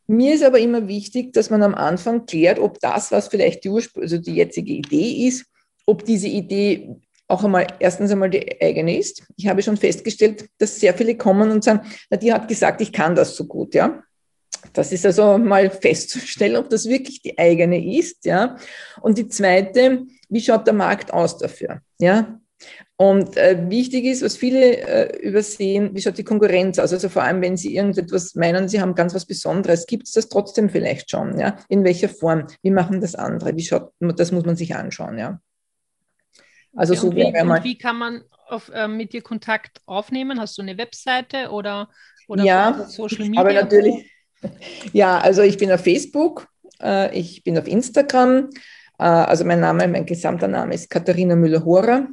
Mir 0.06 0.34
ist 0.34 0.44
aber 0.44 0.58
immer 0.58 0.88
wichtig, 0.88 1.32
dass 1.32 1.50
man 1.50 1.62
am 1.62 1.74
Anfang 1.74 2.26
klärt, 2.26 2.58
ob 2.58 2.80
das, 2.80 3.12
was 3.12 3.28
vielleicht 3.28 3.64
die, 3.64 3.70
Urspr 3.70 4.02
also 4.02 4.18
die 4.18 4.34
jetzige 4.34 4.72
Idee 4.72 5.26
ist, 5.26 5.46
ob 5.86 6.04
diese 6.04 6.28
Idee 6.28 6.96
auch 7.32 7.44
einmal 7.44 7.66
erstens 7.78 8.10
einmal 8.10 8.28
die 8.28 8.60
eigene 8.60 8.98
ist. 8.98 9.24
Ich 9.36 9.48
habe 9.48 9.62
schon 9.62 9.78
festgestellt, 9.78 10.48
dass 10.58 10.78
sehr 10.78 10.92
viele 10.92 11.16
kommen 11.16 11.50
und 11.50 11.64
sagen, 11.64 11.80
na, 12.10 12.18
die 12.18 12.32
hat 12.32 12.46
gesagt, 12.46 12.80
ich 12.82 12.92
kann 12.92 13.14
das 13.14 13.34
so 13.34 13.46
gut, 13.46 13.74
ja. 13.74 14.02
Das 14.74 14.92
ist 14.92 15.04
also 15.06 15.38
mal 15.38 15.70
festzustellen, 15.70 16.56
ob 16.56 16.68
das 16.68 16.88
wirklich 16.88 17.22
die 17.22 17.38
eigene 17.38 17.96
ist, 17.98 18.26
ja. 18.26 18.56
Und 19.00 19.16
die 19.16 19.28
zweite, 19.28 20.02
wie 20.28 20.40
schaut 20.40 20.66
der 20.66 20.74
Markt 20.74 21.12
aus 21.12 21.38
dafür, 21.38 21.80
ja? 21.98 22.38
Und 22.96 23.36
äh, 23.36 23.58
wichtig 23.68 24.04
ist, 24.04 24.22
was 24.22 24.36
viele 24.36 24.76
äh, 24.76 25.26
übersehen, 25.26 25.90
wie 25.94 26.00
schaut 26.00 26.18
die 26.18 26.24
Konkurrenz 26.24 26.78
aus? 26.78 26.92
Also 26.92 27.08
vor 27.08 27.22
allem, 27.22 27.40
wenn 27.40 27.56
Sie 27.56 27.74
irgendetwas 27.74 28.36
meinen, 28.36 28.68
Sie 28.68 28.80
haben 28.80 28.94
ganz 28.94 29.14
was 29.14 29.26
Besonderes, 29.26 29.86
gibt 29.86 30.06
es 30.06 30.12
das 30.12 30.28
trotzdem 30.28 30.70
vielleicht 30.70 31.10
schon? 31.10 31.40
Ja? 31.40 31.56
In 31.68 31.82
welcher 31.82 32.08
Form? 32.08 32.46
Wie 32.62 32.70
machen 32.70 33.00
das 33.00 33.16
andere? 33.16 33.56
Wie 33.56 33.64
schaut, 33.64 33.90
das 33.98 34.30
muss 34.30 34.44
man 34.44 34.54
sich 34.54 34.76
anschauen, 34.76 35.18
ja. 35.18 35.40
Also 36.74 36.94
so 36.94 37.14
wie, 37.14 37.24
und 37.24 37.64
wie 37.64 37.76
kann 37.76 37.98
man 37.98 38.22
auf, 38.48 38.70
äh, 38.70 38.88
mit 38.88 39.12
dir 39.12 39.22
Kontakt 39.22 39.80
aufnehmen? 39.86 40.40
Hast 40.40 40.56
du 40.58 40.62
eine 40.62 40.78
Webseite 40.78 41.50
oder, 41.50 41.88
oder 42.28 42.44
ja, 42.44 42.86
Social 42.88 43.26
Media? 43.26 43.40
Aber 43.40 43.52
natürlich. 43.52 44.10
Ja, 44.92 45.18
also 45.18 45.42
ich 45.42 45.56
bin 45.56 45.70
auf 45.70 45.84
Facebook, 45.84 46.48
äh, 46.82 47.16
ich 47.16 47.44
bin 47.44 47.56
auf 47.56 47.68
Instagram. 47.68 48.50
Äh, 48.98 49.04
also 49.04 49.44
mein 49.44 49.60
Name, 49.60 49.86
mein 49.86 50.04
gesamter 50.04 50.48
Name 50.48 50.74
ist 50.74 50.90
Katharina 50.90 51.36
Müller-Horer. 51.36 52.08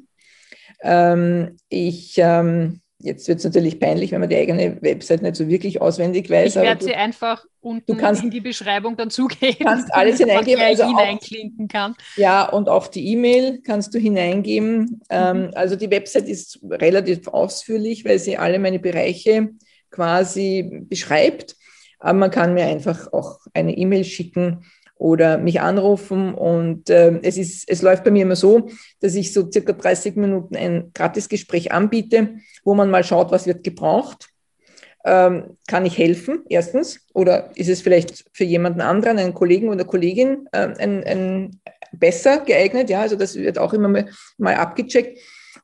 Ähm, 0.83 1.57
ich 1.69 2.19
ähm, 2.19 2.81
Jetzt 3.01 3.29
wird 3.29 3.39
es 3.39 3.45
natürlich 3.45 3.79
peinlich, 3.79 4.11
wenn 4.11 4.19
man 4.19 4.27
die 4.27 4.35
eigene 4.35 4.81
Website 4.81 5.21
nicht 5.21 5.37
so 5.37 5.47
wirklich 5.47 5.79
auswendig 5.79 6.29
weiß. 6.29 6.57
Ich 6.57 6.61
werde 6.61 6.83
sie 6.83 6.95
einfach 6.95 7.45
unten 7.61 7.95
kannst, 7.95 8.23
in 8.23 8.29
die 8.29 8.41
Beschreibung 8.41 8.97
dazugeben. 8.97 9.55
Du 9.57 9.63
kannst 9.63 9.93
alles 9.93 10.17
hineingeben. 10.19 10.61
Also 10.61 10.85
hineinklinken 10.85 11.69
kann. 11.69 11.95
Ja, 12.17 12.49
und 12.49 12.67
auch 12.67 12.87
die 12.87 13.07
E-Mail 13.13 13.61
kannst 13.61 13.93
du 13.93 13.99
hineingeben. 13.99 15.01
Ähm, 15.09 15.43
mhm. 15.43 15.51
also 15.55 15.77
die 15.77 15.89
Website 15.89 16.27
ist 16.27 16.59
relativ 16.69 17.29
ausführlich, 17.29 18.03
weil 18.03 18.19
sie 18.19 18.37
alle 18.37 18.59
meine 18.59 18.79
Bereiche 18.79 19.49
quasi 19.91 20.83
beschreibt. 20.89 21.55
Aber 21.99 22.13
man 22.13 22.31
kann 22.31 22.53
mir 22.53 22.65
einfach 22.65 23.13
auch 23.13 23.39
eine 23.53 23.77
E-Mail 23.77 24.03
schicken 24.03 24.65
oder 24.99 25.37
mich 25.37 25.61
anrufen. 25.61 26.35
Und 26.35 26.89
äh, 26.91 27.19
es, 27.23 27.37
ist, 27.37 27.67
es 27.67 27.81
läuft 27.81 28.03
bei 28.03 28.11
mir 28.11 28.23
immer 28.23 28.35
so, 28.35 28.69
dass 28.99 29.15
ich 29.15 29.33
so 29.33 29.49
circa 29.49 29.73
30 29.73 30.15
Minuten 30.17 30.55
ein 30.55 30.91
Gratisgespräch 30.93 31.71
anbiete, 31.71 32.35
wo 32.63 32.75
man 32.75 32.91
mal 32.91 33.03
schaut, 33.03 33.31
was 33.31 33.47
wird 33.47 33.63
gebraucht. 33.63 34.29
Ähm, 35.05 35.57
kann 35.67 35.85
ich 35.85 35.97
helfen, 35.97 36.43
erstens? 36.49 37.07
Oder 37.13 37.51
ist 37.55 37.69
es 37.69 37.81
vielleicht 37.81 38.25
für 38.33 38.43
jemanden 38.43 38.81
anderen, 38.81 39.17
einen 39.17 39.33
Kollegen 39.33 39.69
oder 39.69 39.85
Kollegin, 39.85 40.47
äh, 40.51 40.67
ein, 40.77 41.03
ein 41.05 41.61
besser 41.93 42.39
geeignet? 42.39 42.89
Ja, 42.89 43.01
also 43.01 43.15
das 43.15 43.35
wird 43.35 43.57
auch 43.57 43.73
immer 43.73 43.87
mal, 43.87 44.09
mal 44.37 44.55
abgecheckt. 44.55 45.17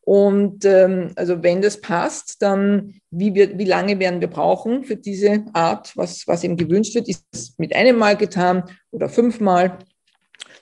Und 0.05 0.65
ähm, 0.65 1.11
also 1.15 1.41
wenn 1.41 1.63
das 1.63 1.81
passt, 1.81 2.41
dann 2.43 2.93
wie, 3.09 3.33
wir, 3.33 3.57
wie 3.57 3.65
lange 3.65 3.99
werden 3.99 4.21
wir 4.21 4.27
brauchen 4.27 4.83
für 4.83 4.95
diese 4.95 5.43
Art, 5.53 5.97
was, 5.97 6.27
was 6.27 6.43
eben 6.43 6.57
gewünscht 6.57 6.93
wird? 6.93 7.09
Ist 7.09 7.25
es 7.31 7.55
mit 7.57 7.75
einem 7.75 7.97
Mal 7.97 8.15
getan 8.15 8.63
oder 8.91 9.09
fünfmal? 9.09 9.79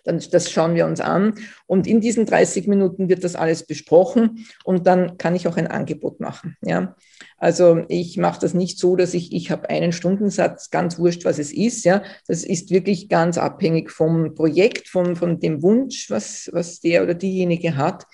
Dann, 0.06 0.22
das 0.32 0.50
schauen 0.50 0.76
wir 0.76 0.86
uns 0.86 1.02
an. 1.02 1.36
Und 1.66 1.88
in 1.88 2.00
diesen 2.00 2.26
30 2.26 2.68
Minuten 2.68 3.10
wird 3.10 3.26
das 3.26 3.36
alles 3.36 3.66
besprochen 3.66 4.46
und 4.64 4.88
dann 4.88 5.18
kann 5.18 5.36
ich 5.36 5.46
auch 5.48 5.58
ein 5.58 5.68
Angebot 5.68 6.22
machen. 6.22 6.56
Ja? 6.62 6.96
Also 7.38 7.84
ich 7.90 8.18
mache 8.18 8.40
das 8.40 8.54
nicht 8.54 8.80
so, 8.80 8.96
dass 8.96 9.14
ich, 9.14 9.34
ich 9.34 9.52
habe 9.52 9.70
einen 9.70 9.92
Stundensatz, 9.92 10.70
ganz 10.70 11.00
wurscht, 11.00 11.26
was 11.26 11.38
es 11.38 11.52
ist. 11.52 11.84
Ja? 11.84 12.04
Das 12.28 12.46
ist 12.46 12.70
wirklich 12.70 13.10
ganz 13.10 13.38
abhängig 13.38 13.92
vom 13.92 14.36
Projekt, 14.36 14.88
von, 14.88 15.18
von 15.18 15.42
dem 15.42 15.62
Wunsch, 15.62 16.10
was, 16.10 16.50
was 16.54 16.80
der 16.80 17.04
oder 17.04 17.14
diejenige 17.14 17.76
hat. 17.76 18.06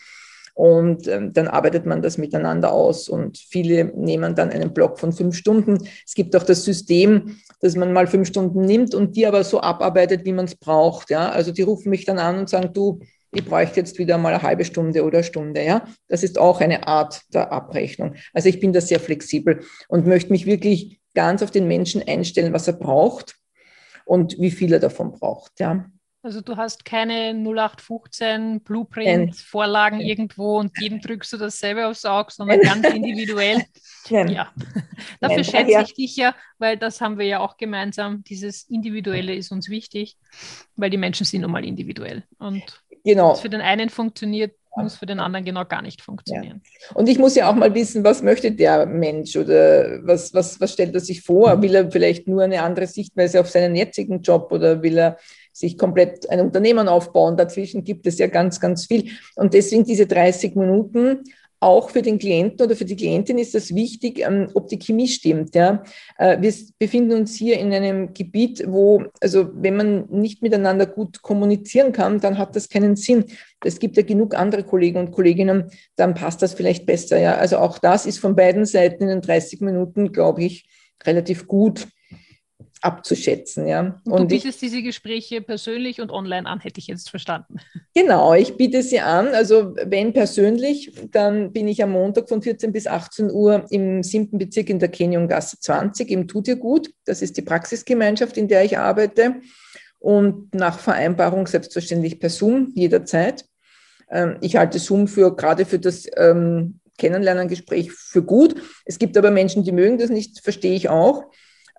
Und 0.59 1.07
ähm, 1.07 1.31
dann 1.31 1.47
arbeitet 1.47 1.85
man 1.85 2.01
das 2.01 2.17
miteinander 2.17 2.73
aus 2.73 3.07
und 3.07 3.37
viele 3.37 3.85
nehmen 3.95 4.35
dann 4.35 4.49
einen 4.49 4.73
Block 4.73 4.99
von 4.99 5.13
fünf 5.13 5.37
Stunden. 5.37 5.77
Es 6.05 6.15
gibt 6.15 6.35
auch 6.35 6.43
das 6.43 6.65
System, 6.65 7.37
dass 7.61 7.77
man 7.77 7.93
mal 7.93 8.07
fünf 8.07 8.27
Stunden 8.27 8.65
nimmt 8.65 8.93
und 8.93 9.15
die 9.15 9.25
aber 9.25 9.45
so 9.45 9.61
abarbeitet, 9.61 10.25
wie 10.25 10.33
man 10.33 10.43
es 10.43 10.55
braucht. 10.55 11.11
Ja? 11.11 11.29
Also 11.29 11.53
die 11.53 11.61
rufen 11.61 11.89
mich 11.89 12.03
dann 12.03 12.19
an 12.19 12.39
und 12.39 12.49
sagen, 12.49 12.73
du, 12.73 12.99
ich 13.31 13.45
bräuchte 13.45 13.79
jetzt 13.79 13.97
wieder 13.99 14.17
mal 14.17 14.33
eine 14.33 14.43
halbe 14.43 14.65
Stunde 14.65 15.05
oder 15.05 15.23
Stunde. 15.23 15.63
Ja? 15.63 15.85
Das 16.09 16.23
ist 16.23 16.37
auch 16.37 16.59
eine 16.59 16.85
Art 16.85 17.21
der 17.33 17.53
Abrechnung. 17.53 18.15
Also 18.33 18.49
ich 18.49 18.59
bin 18.59 18.73
da 18.73 18.81
sehr 18.81 18.99
flexibel 18.99 19.61
und 19.87 20.07
möchte 20.07 20.33
mich 20.33 20.45
wirklich 20.45 20.99
ganz 21.15 21.41
auf 21.41 21.51
den 21.51 21.69
Menschen 21.69 22.05
einstellen, 22.05 22.51
was 22.51 22.67
er 22.67 22.73
braucht 22.73 23.37
und 24.03 24.37
wie 24.39 24.51
viel 24.51 24.73
er 24.73 24.81
davon 24.81 25.13
braucht. 25.13 25.57
Ja? 25.61 25.85
Also 26.21 26.41
du 26.41 26.57
hast 26.57 26.83
keine 26.83 27.33
0815 27.33 28.59
Blueprint-Vorlagen 28.61 30.01
irgendwo 30.01 30.59
und 30.59 30.77
jedem 30.77 30.99
drückst 30.99 31.31
du 31.31 31.37
dasselbe 31.37 31.87
aufs 31.87 32.03
Auge, 32.03 32.33
sondern 32.33 32.59
ganz 32.61 32.85
individuell. 32.87 33.63
Ja, 34.09 34.51
dafür 35.19 35.35
Nein, 35.35 35.43
schätze 35.43 35.81
ich 35.83 35.93
dich 35.93 36.15
ja, 36.15 36.33
weil 36.57 36.77
das 36.77 36.99
haben 36.99 37.19
wir 37.19 37.27
ja 37.27 37.41
auch 37.41 37.57
gemeinsam. 37.57 38.23
Dieses 38.23 38.63
Individuelle 38.63 39.35
ist 39.35 39.51
uns 39.51 39.69
wichtig, 39.69 40.17
weil 40.77 40.89
die 40.89 40.97
Menschen 40.97 41.27
sind 41.27 41.41
nun 41.41 41.51
mal 41.51 41.63
individuell. 41.63 42.23
Und 42.39 42.63
genau. 43.03 43.33
was 43.33 43.41
für 43.41 43.49
den 43.49 43.61
einen 43.61 43.89
funktioniert, 43.89 44.55
muss 44.75 44.95
für 44.95 45.05
den 45.05 45.19
anderen 45.19 45.45
genau 45.45 45.65
gar 45.65 45.81
nicht 45.81 46.01
funktionieren. 46.01 46.61
Ja. 46.63 46.95
Und 46.95 47.07
ich 47.07 47.19
muss 47.19 47.35
ja 47.35 47.49
auch 47.49 47.55
mal 47.55 47.73
wissen, 47.75 48.03
was 48.03 48.23
möchte 48.23 48.51
der 48.51 48.85
Mensch 48.85 49.35
oder 49.35 49.99
was, 50.05 50.33
was, 50.33 50.59
was 50.59 50.73
stellt 50.73 50.93
er 50.93 51.01
sich 51.01 51.21
vor? 51.21 51.61
Will 51.61 51.75
er 51.75 51.91
vielleicht 51.91 52.27
nur 52.27 52.43
eine 52.43 52.63
andere 52.63 52.87
Sichtweise 52.87 53.39
auf 53.39 53.49
seinen 53.49 53.75
jetzigen 53.75 54.21
Job 54.21 54.51
oder 54.51 54.81
will 54.81 54.97
er 54.97 55.17
sich 55.59 55.77
komplett 55.77 56.29
ein 56.29 56.39
Unternehmen 56.39 56.87
aufbauen. 56.87 57.37
Dazwischen 57.37 57.83
gibt 57.83 58.07
es 58.07 58.17
ja 58.17 58.27
ganz, 58.27 58.59
ganz 58.59 58.85
viel. 58.85 59.11
Und 59.35 59.53
deswegen 59.53 59.83
diese 59.83 60.07
30 60.07 60.55
Minuten 60.55 61.23
auch 61.61 61.89
für 61.89 62.01
den 62.01 62.19
Klienten 62.19 62.65
oder 62.65 62.75
für 62.75 62.85
die 62.85 62.95
Klientin 62.95 63.37
ist 63.37 63.53
das 63.53 63.75
wichtig, 63.75 64.19
ähm, 64.19 64.47
ob 64.53 64.69
die 64.69 64.79
Chemie 64.79 65.07
stimmt. 65.07 65.55
Ja. 65.55 65.83
Äh, 66.17 66.41
wir 66.41 66.53
befinden 66.77 67.11
uns 67.11 67.35
hier 67.35 67.59
in 67.59 67.73
einem 67.73 68.13
Gebiet, 68.13 68.63
wo, 68.67 69.03
also 69.19 69.49
wenn 69.53 69.75
man 69.75 70.05
nicht 70.09 70.41
miteinander 70.41 70.85
gut 70.85 71.21
kommunizieren 71.21 71.91
kann, 71.91 72.21
dann 72.21 72.37
hat 72.37 72.55
das 72.55 72.69
keinen 72.69 72.95
Sinn. 72.95 73.25
Es 73.63 73.79
gibt 73.79 73.97
ja 73.97 74.03
genug 74.03 74.35
andere 74.35 74.63
Kollegen 74.63 74.99
und 74.99 75.11
Kolleginnen, 75.11 75.69
dann 75.97 76.13
passt 76.13 76.41
das 76.41 76.53
vielleicht 76.53 76.85
besser. 76.85 77.19
Ja. 77.19 77.35
Also 77.35 77.57
auch 77.57 77.77
das 77.77 78.05
ist 78.05 78.19
von 78.19 78.37
beiden 78.37 78.65
Seiten 78.65 79.03
in 79.03 79.09
den 79.09 79.21
30 79.21 79.59
Minuten, 79.59 80.13
glaube 80.13 80.43
ich, 80.43 80.69
relativ 81.05 81.45
gut 81.45 81.87
abzuschätzen. 82.81 83.67
Ja. 83.67 83.99
Und, 84.05 84.11
und 84.11 84.21
du 84.21 84.27
bietest 84.27 84.63
ich, 84.63 84.69
diese 84.69 84.81
Gespräche 84.81 85.41
persönlich 85.41 85.99
und 85.99 86.11
online 86.11 86.47
an, 86.47 86.59
hätte 86.59 86.79
ich 86.79 86.87
jetzt 86.87 87.09
verstanden. 87.09 87.57
Genau, 87.95 88.33
ich 88.33 88.55
biete 88.55 88.81
sie 88.81 88.99
an. 88.99 89.29
Also 89.29 89.75
wenn 89.83 90.13
persönlich, 90.13 90.93
dann 91.11 91.51
bin 91.51 91.67
ich 91.67 91.83
am 91.83 91.91
Montag 91.91 92.29
von 92.29 92.41
14 92.41 92.71
bis 92.71 92.87
18 92.87 93.29
Uhr 93.31 93.65
im 93.71 94.03
siebten 94.03 94.37
Bezirk 94.37 94.69
in 94.69 94.79
der 94.79 94.89
Kenyon-Gasse 94.89 95.57
20 95.59 96.09
im 96.09 96.27
Tut 96.27 96.47
dir 96.47 96.55
gut. 96.55 96.91
Das 97.05 97.21
ist 97.21 97.35
die 97.35 97.41
Praxisgemeinschaft, 97.41 98.37
in 98.37 98.47
der 98.47 98.63
ich 98.63 98.77
arbeite. 98.77 99.41
Und 99.97 100.53
nach 100.55 100.79
Vereinbarung 100.79 101.47
selbstverständlich 101.47 102.19
per 102.19 102.29
Zoom 102.29 102.71
jederzeit. 102.75 103.43
Ähm, 104.09 104.37
ich 104.39 104.55
halte 104.55 104.79
Zoom 104.79 105.07
für 105.07 105.35
gerade 105.35 105.65
für 105.65 105.79
das 105.79 106.05
ähm, 106.15 106.79
Kennenlernen-Gespräch 106.97 107.91
für 107.91 108.21
gut. 108.21 108.55
Es 108.85 108.99
gibt 108.99 109.17
aber 109.17 109.31
Menschen, 109.31 109.63
die 109.63 109.71
mögen 109.71 109.97
das 109.97 110.09
nicht, 110.09 110.41
verstehe 110.41 110.75
ich 110.75 110.87
auch. 110.87 111.25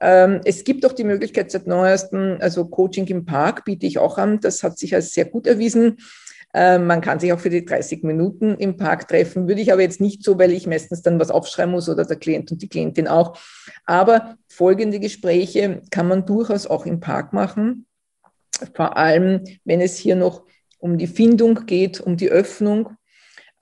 Ähm, 0.01 0.41
es 0.45 0.65
gibt 0.65 0.87
auch 0.87 0.93
die 0.93 1.05
Möglichkeit 1.05 1.51
seit 1.51 1.67
neuestem, 1.67 2.39
also 2.41 2.65
Coaching 2.67 3.07
im 3.07 3.27
Park 3.27 3.65
biete 3.65 3.87
ich 3.87 3.99
auch 3.99 4.19
an. 4.19 4.41
Das 4.41 4.63
hat 4.63 4.79
sich 4.79 4.95
als 4.95 5.13
sehr 5.13 5.27
gut 5.27 5.47
erwiesen. 5.47 5.99
Ähm, 6.53 6.87
man 6.87 7.01
kann 7.01 7.21
sich 7.21 7.33
auch 7.33 7.39
für 7.39 7.51
die 7.51 7.65
30 7.65 8.03
Minuten 8.03 8.57
im 8.57 8.77
Park 8.77 9.07
treffen, 9.07 9.47
würde 9.47 9.61
ich 9.61 9.73
aber 9.73 9.83
jetzt 9.83 10.01
nicht 10.01 10.25
so, 10.25 10.39
weil 10.39 10.51
ich 10.51 10.67
meistens 10.67 11.03
dann 11.03 11.21
was 11.21 11.31
aufschreiben 11.31 11.71
muss 11.71 11.89
oder 11.89 12.05
der 12.05 12.17
Klient 12.17 12.51
und 12.51 12.61
die 12.61 12.69
Klientin 12.69 13.07
auch. 13.07 13.39
Aber 13.85 14.37
folgende 14.49 14.99
Gespräche 14.99 15.83
kann 15.91 16.09
man 16.09 16.27
durchaus 16.27 16.67
auch 16.67 16.87
im 16.87 16.99
Park 16.99 17.33
machen. 17.33 17.87
Vor 18.75 18.97
allem, 18.97 19.45
wenn 19.65 19.81
es 19.81 19.97
hier 19.97 20.17
noch 20.17 20.45
um 20.79 20.99
die 20.99 21.07
Findung 21.07 21.67
geht, 21.67 22.01
um 22.01 22.17
die 22.17 22.31
Öffnung. 22.31 22.97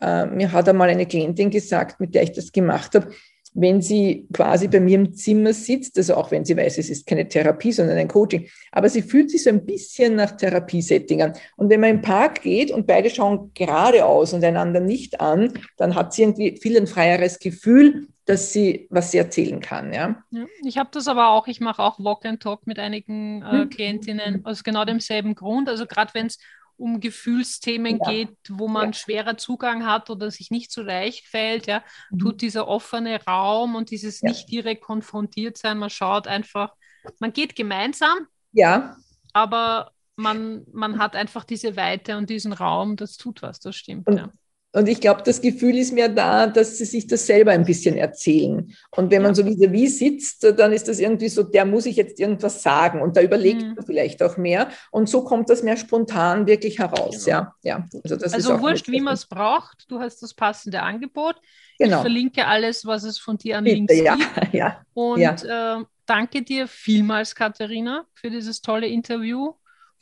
Äh, 0.01 0.27
mir 0.27 0.53
hat 0.53 0.69
einmal 0.69 0.89
eine 0.89 1.07
Klientin 1.07 1.51
gesagt, 1.51 2.01
mit 2.01 2.15
der 2.15 2.23
ich 2.23 2.33
das 2.33 2.53
gemacht 2.53 2.95
habe, 2.95 3.11
wenn 3.55 3.83
sie 3.83 4.27
quasi 4.33 4.69
bei 4.69 4.81
mir 4.81 4.97
im 4.97 5.13
Zimmer 5.15 5.53
sitzt, 5.53 5.97
also 5.99 6.15
auch 6.15 6.31
wenn 6.31 6.45
sie 6.45 6.57
weiß, 6.57 6.79
es 6.79 6.91
ist 6.91 7.07
keine 7.07 7.29
Therapie, 7.29 7.73
sondern 7.73 7.97
ein 7.97 8.09
Coaching, 8.09 8.49
aber 8.73 8.89
sie 8.89 9.03
fühlt 9.03 9.31
sich 9.31 9.45
so 9.45 9.51
ein 9.51 9.65
bisschen 9.65 10.17
nach 10.17 10.33
Therapiesetting 10.33 11.23
an. 11.23 11.33
Und 11.57 11.71
wenn 11.71 11.81
man 11.81 11.91
im 11.91 12.03
Park 12.03 12.43
geht 12.43 12.71
und 12.71 12.87
beide 12.87 13.11
schauen 13.11 13.51
geradeaus 13.55 14.33
und 14.33 14.45
einander 14.45 14.81
nicht 14.81 15.21
an, 15.21 15.53
dann 15.77 15.95
hat 15.95 16.13
sie 16.13 16.23
irgendwie 16.23 16.59
viel 16.61 16.77
ein 16.77 16.87
freieres 16.87 17.39
Gefühl, 17.39 18.09
dass 18.29 18.53
sie 18.53 18.87
was 18.91 19.11
sie 19.11 19.19
erzählen 19.19 19.59
kann. 19.61 19.93
Ja, 19.93 20.23
ja 20.31 20.45
ich 20.63 20.77
habe 20.77 20.91
das 20.93 21.09
aber 21.09 21.31
auch, 21.31 21.47
ich 21.47 21.61
mache 21.61 21.83
auch 21.83 21.99
Walk 21.99 22.27
and 22.27 22.43
Talk 22.43 22.67
mit 22.67 22.79
einigen 22.79 23.43
äh, 23.43 23.63
hm. 23.63 23.71
Klientinnen 23.71 24.45
aus 24.45 24.63
genau 24.63 24.85
demselben 24.85 25.35
Grund. 25.35 25.69
Also 25.69 25.87
gerade 25.87 26.13
wenn 26.13 26.27
es 26.27 26.39
um 26.79 27.01
Gefühlsthemen 27.01 27.99
ja. 27.99 28.11
geht, 28.11 28.37
wo 28.49 28.69
man 28.69 28.87
ja. 28.87 28.93
schwerer 28.93 29.37
Zugang 29.37 29.85
hat 29.85 30.11
oder 30.11 30.31
sich 30.31 30.51
nicht 30.51 30.73
so 30.73 30.83
leicht 30.83 31.27
fällt, 31.27 31.67
ja, 31.67 31.83
mhm. 32.11 32.19
tut 32.21 32.41
dieser 32.41 32.69
offene 32.69 33.23
Raum 33.25 33.75
und 33.75 33.91
dieses 33.91 34.21
ja. 34.21 34.31
nicht 34.31 34.51
direkt 34.51 34.83
konfrontiert 34.83 35.59
sein, 35.59 35.79
man 35.79 35.91
schaut 35.91 36.27
einfach, 36.27 36.75
man 37.19 37.33
geht 37.33 37.57
gemeinsam, 37.57 38.27
ja. 38.53 38.97
aber 39.33 39.93
man, 40.17 40.65
man 40.73 40.99
hat 40.99 41.15
einfach 41.17 41.45
diese 41.45 41.77
Weite 41.77 42.17
und 42.17 42.31
diesen 42.31 42.53
Raum, 42.53 42.97
das 42.97 43.17
tut 43.17 43.43
was, 43.43 43.61
das 43.61 43.77
stimmt. 43.77 44.07
Und, 44.07 44.17
ja. 44.17 44.33
Und 44.79 44.89
ich 44.89 45.01
glaube, 45.01 45.23
das 45.25 45.41
Gefühl 45.41 45.77
ist 45.77 45.93
mir 45.93 46.09
da, 46.09 46.47
dass 46.47 46.79
sie 46.79 46.85
sich 46.85 47.09
das 47.09 47.27
selber 47.27 47.51
ein 47.51 47.65
bisschen 47.65 47.97
erzählen. 47.97 48.73
Und 48.95 49.11
wenn 49.11 49.23
man 49.23 49.35
so 49.35 49.45
wie 49.45 49.57
wie 49.73 49.89
sitzt, 49.89 50.45
dann 50.45 50.73
ist 50.73 50.87
das 50.87 51.01
irgendwie 51.01 51.29
so, 51.29 51.43
der 51.43 51.65
muss 51.65 51.85
ich 51.85 51.97
jetzt 51.97 52.21
irgendwas 52.21 52.63
sagen. 52.63 53.03
Und 53.03 53.17
da 53.17 53.23
überlegt 53.23 53.61
mhm. 53.61 53.75
man 53.75 53.85
vielleicht 53.85 54.23
auch 54.23 54.37
mehr. 54.37 54.69
Und 54.93 55.09
so 55.09 55.25
kommt 55.25 55.51
das 55.51 55.65
mehr 55.65 55.77
spontan 55.77 56.47
wirklich 56.47 56.79
heraus. 56.79 57.25
Genau. 57.25 57.39
Ja, 57.39 57.55
ja. 57.65 57.87
Also, 58.05 58.15
das 58.15 58.33
also 58.33 58.55
ist 58.55 58.61
wurscht, 58.61 58.87
wie 58.87 59.01
man 59.01 59.15
es 59.15 59.27
braucht. 59.27 59.91
Du 59.91 59.99
hast 59.99 60.23
das 60.23 60.33
passende 60.33 60.81
Angebot. 60.81 61.35
Genau. 61.81 61.97
Ich 61.97 62.01
verlinke 62.03 62.47
alles, 62.47 62.87
was 62.87 63.03
es 63.03 63.19
von 63.19 63.37
dir 63.37 63.59
an 63.59 63.65
Bitte, 63.65 63.77
Links 63.79 63.97
ja, 63.97 64.15
gibt. 64.15 64.29
Ja, 64.55 64.81
Und 64.95 65.19
ja. 65.21 65.81
Äh, 65.81 65.85
danke 66.07 66.43
dir 66.43 66.69
vielmals, 66.69 67.35
Katharina, 67.35 68.07
für 68.15 68.31
dieses 68.31 68.63
tolle 68.63 68.87
Interview. 68.87 69.55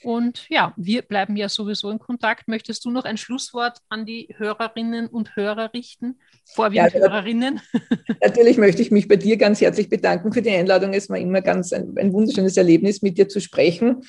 Und 0.02 0.48
ja, 0.48 0.74
wir 0.76 1.02
bleiben 1.02 1.36
ja 1.36 1.48
sowieso 1.48 1.90
in 1.90 1.98
Kontakt. 1.98 2.48
Möchtest 2.48 2.84
du 2.84 2.90
noch 2.90 3.04
ein 3.04 3.16
Schlusswort 3.16 3.78
an 3.88 4.04
die 4.04 4.28
Hörerinnen 4.36 5.06
und 5.06 5.36
Hörer 5.36 5.72
richten? 5.72 6.18
Vorwiegend 6.44 6.92
ja, 6.92 7.00
Hörerinnen. 7.00 7.60
Natürlich 8.22 8.58
möchte 8.58 8.82
ich 8.82 8.90
mich 8.90 9.08
bei 9.08 9.16
dir 9.16 9.36
ganz 9.36 9.60
herzlich 9.60 9.88
bedanken 9.88 10.32
für 10.32 10.42
die 10.42 10.50
Einladung. 10.50 10.92
Es 10.92 11.08
war 11.08 11.18
immer 11.18 11.40
ganz 11.40 11.72
ein, 11.72 11.94
ein 11.96 12.12
wunderschönes 12.12 12.56
Erlebnis, 12.56 13.02
mit 13.02 13.16
dir 13.16 13.28
zu 13.28 13.40
sprechen. 13.40 14.02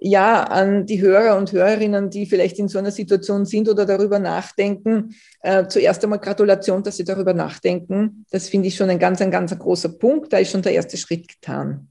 Ja, 0.00 0.44
an 0.44 0.86
die 0.86 1.00
Hörer 1.00 1.36
und 1.36 1.50
Hörerinnen, 1.50 2.10
die 2.10 2.26
vielleicht 2.26 2.60
in 2.60 2.68
so 2.68 2.78
einer 2.78 2.92
Situation 2.92 3.44
sind 3.44 3.68
oder 3.68 3.84
darüber 3.84 4.20
nachdenken. 4.20 5.16
Äh, 5.42 5.66
zuerst 5.66 6.04
einmal 6.04 6.20
Gratulation, 6.20 6.84
dass 6.84 6.98
Sie 6.98 7.04
darüber 7.04 7.34
nachdenken. 7.34 8.24
Das 8.30 8.48
finde 8.48 8.68
ich 8.68 8.76
schon 8.76 8.90
ein 8.90 9.00
ganz, 9.00 9.20
ein 9.20 9.32
ganz 9.32 9.58
großer 9.58 9.88
Punkt. 9.88 10.32
Da 10.32 10.38
ist 10.38 10.52
schon 10.52 10.62
der 10.62 10.74
erste 10.74 10.96
Schritt 10.96 11.26
getan 11.26 11.88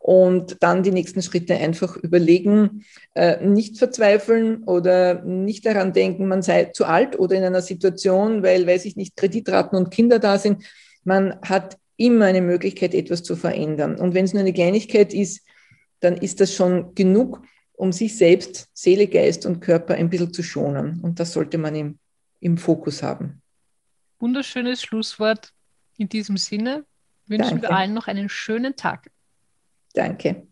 und 0.00 0.56
dann 0.60 0.82
die 0.82 0.90
nächsten 0.90 1.22
Schritte 1.22 1.56
einfach 1.56 1.96
überlegen, 1.96 2.84
äh, 3.14 3.44
nicht 3.44 3.78
verzweifeln 3.78 4.64
oder 4.64 5.22
nicht 5.24 5.66
daran 5.66 5.92
denken, 5.92 6.28
man 6.28 6.42
sei 6.42 6.66
zu 6.66 6.84
alt 6.84 7.18
oder 7.18 7.36
in 7.36 7.44
einer 7.44 7.62
Situation, 7.62 8.42
weil, 8.42 8.66
weiß 8.66 8.84
ich 8.84 8.96
nicht, 8.96 9.16
Kreditraten 9.16 9.76
und 9.76 9.90
Kinder 9.90 10.18
da 10.18 10.38
sind. 10.38 10.64
Man 11.04 11.38
hat 11.42 11.76
immer 11.96 12.26
eine 12.26 12.40
Möglichkeit, 12.42 12.94
etwas 12.94 13.22
zu 13.22 13.36
verändern. 13.36 13.96
Und 13.96 14.14
wenn 14.14 14.24
es 14.24 14.32
nur 14.32 14.40
eine 14.40 14.52
Kleinigkeit 14.52 15.12
ist, 15.12 15.44
dann 16.00 16.16
ist 16.16 16.40
das 16.40 16.54
schon 16.54 16.94
genug, 16.94 17.42
um 17.72 17.92
sich 17.92 18.16
selbst, 18.16 18.68
Seele, 18.72 19.08
Geist 19.08 19.46
und 19.46 19.60
Körper 19.60 19.94
ein 19.94 20.10
bisschen 20.10 20.32
zu 20.32 20.42
schonen. 20.42 21.00
Und 21.02 21.20
das 21.20 21.32
sollte 21.32 21.58
man 21.58 21.74
im, 21.74 21.98
im 22.40 22.56
Fokus 22.56 23.02
haben. 23.02 23.42
Wunderschönes 24.20 24.82
Schlusswort. 24.82 25.52
In 25.96 26.08
diesem 26.08 26.36
Sinne 26.36 26.84
wünschen 27.26 27.60
Danke. 27.60 27.62
wir 27.62 27.72
allen 27.72 27.94
noch 27.94 28.06
einen 28.06 28.28
schönen 28.28 28.76
Tag. 28.76 29.10
Danke. 29.98 30.47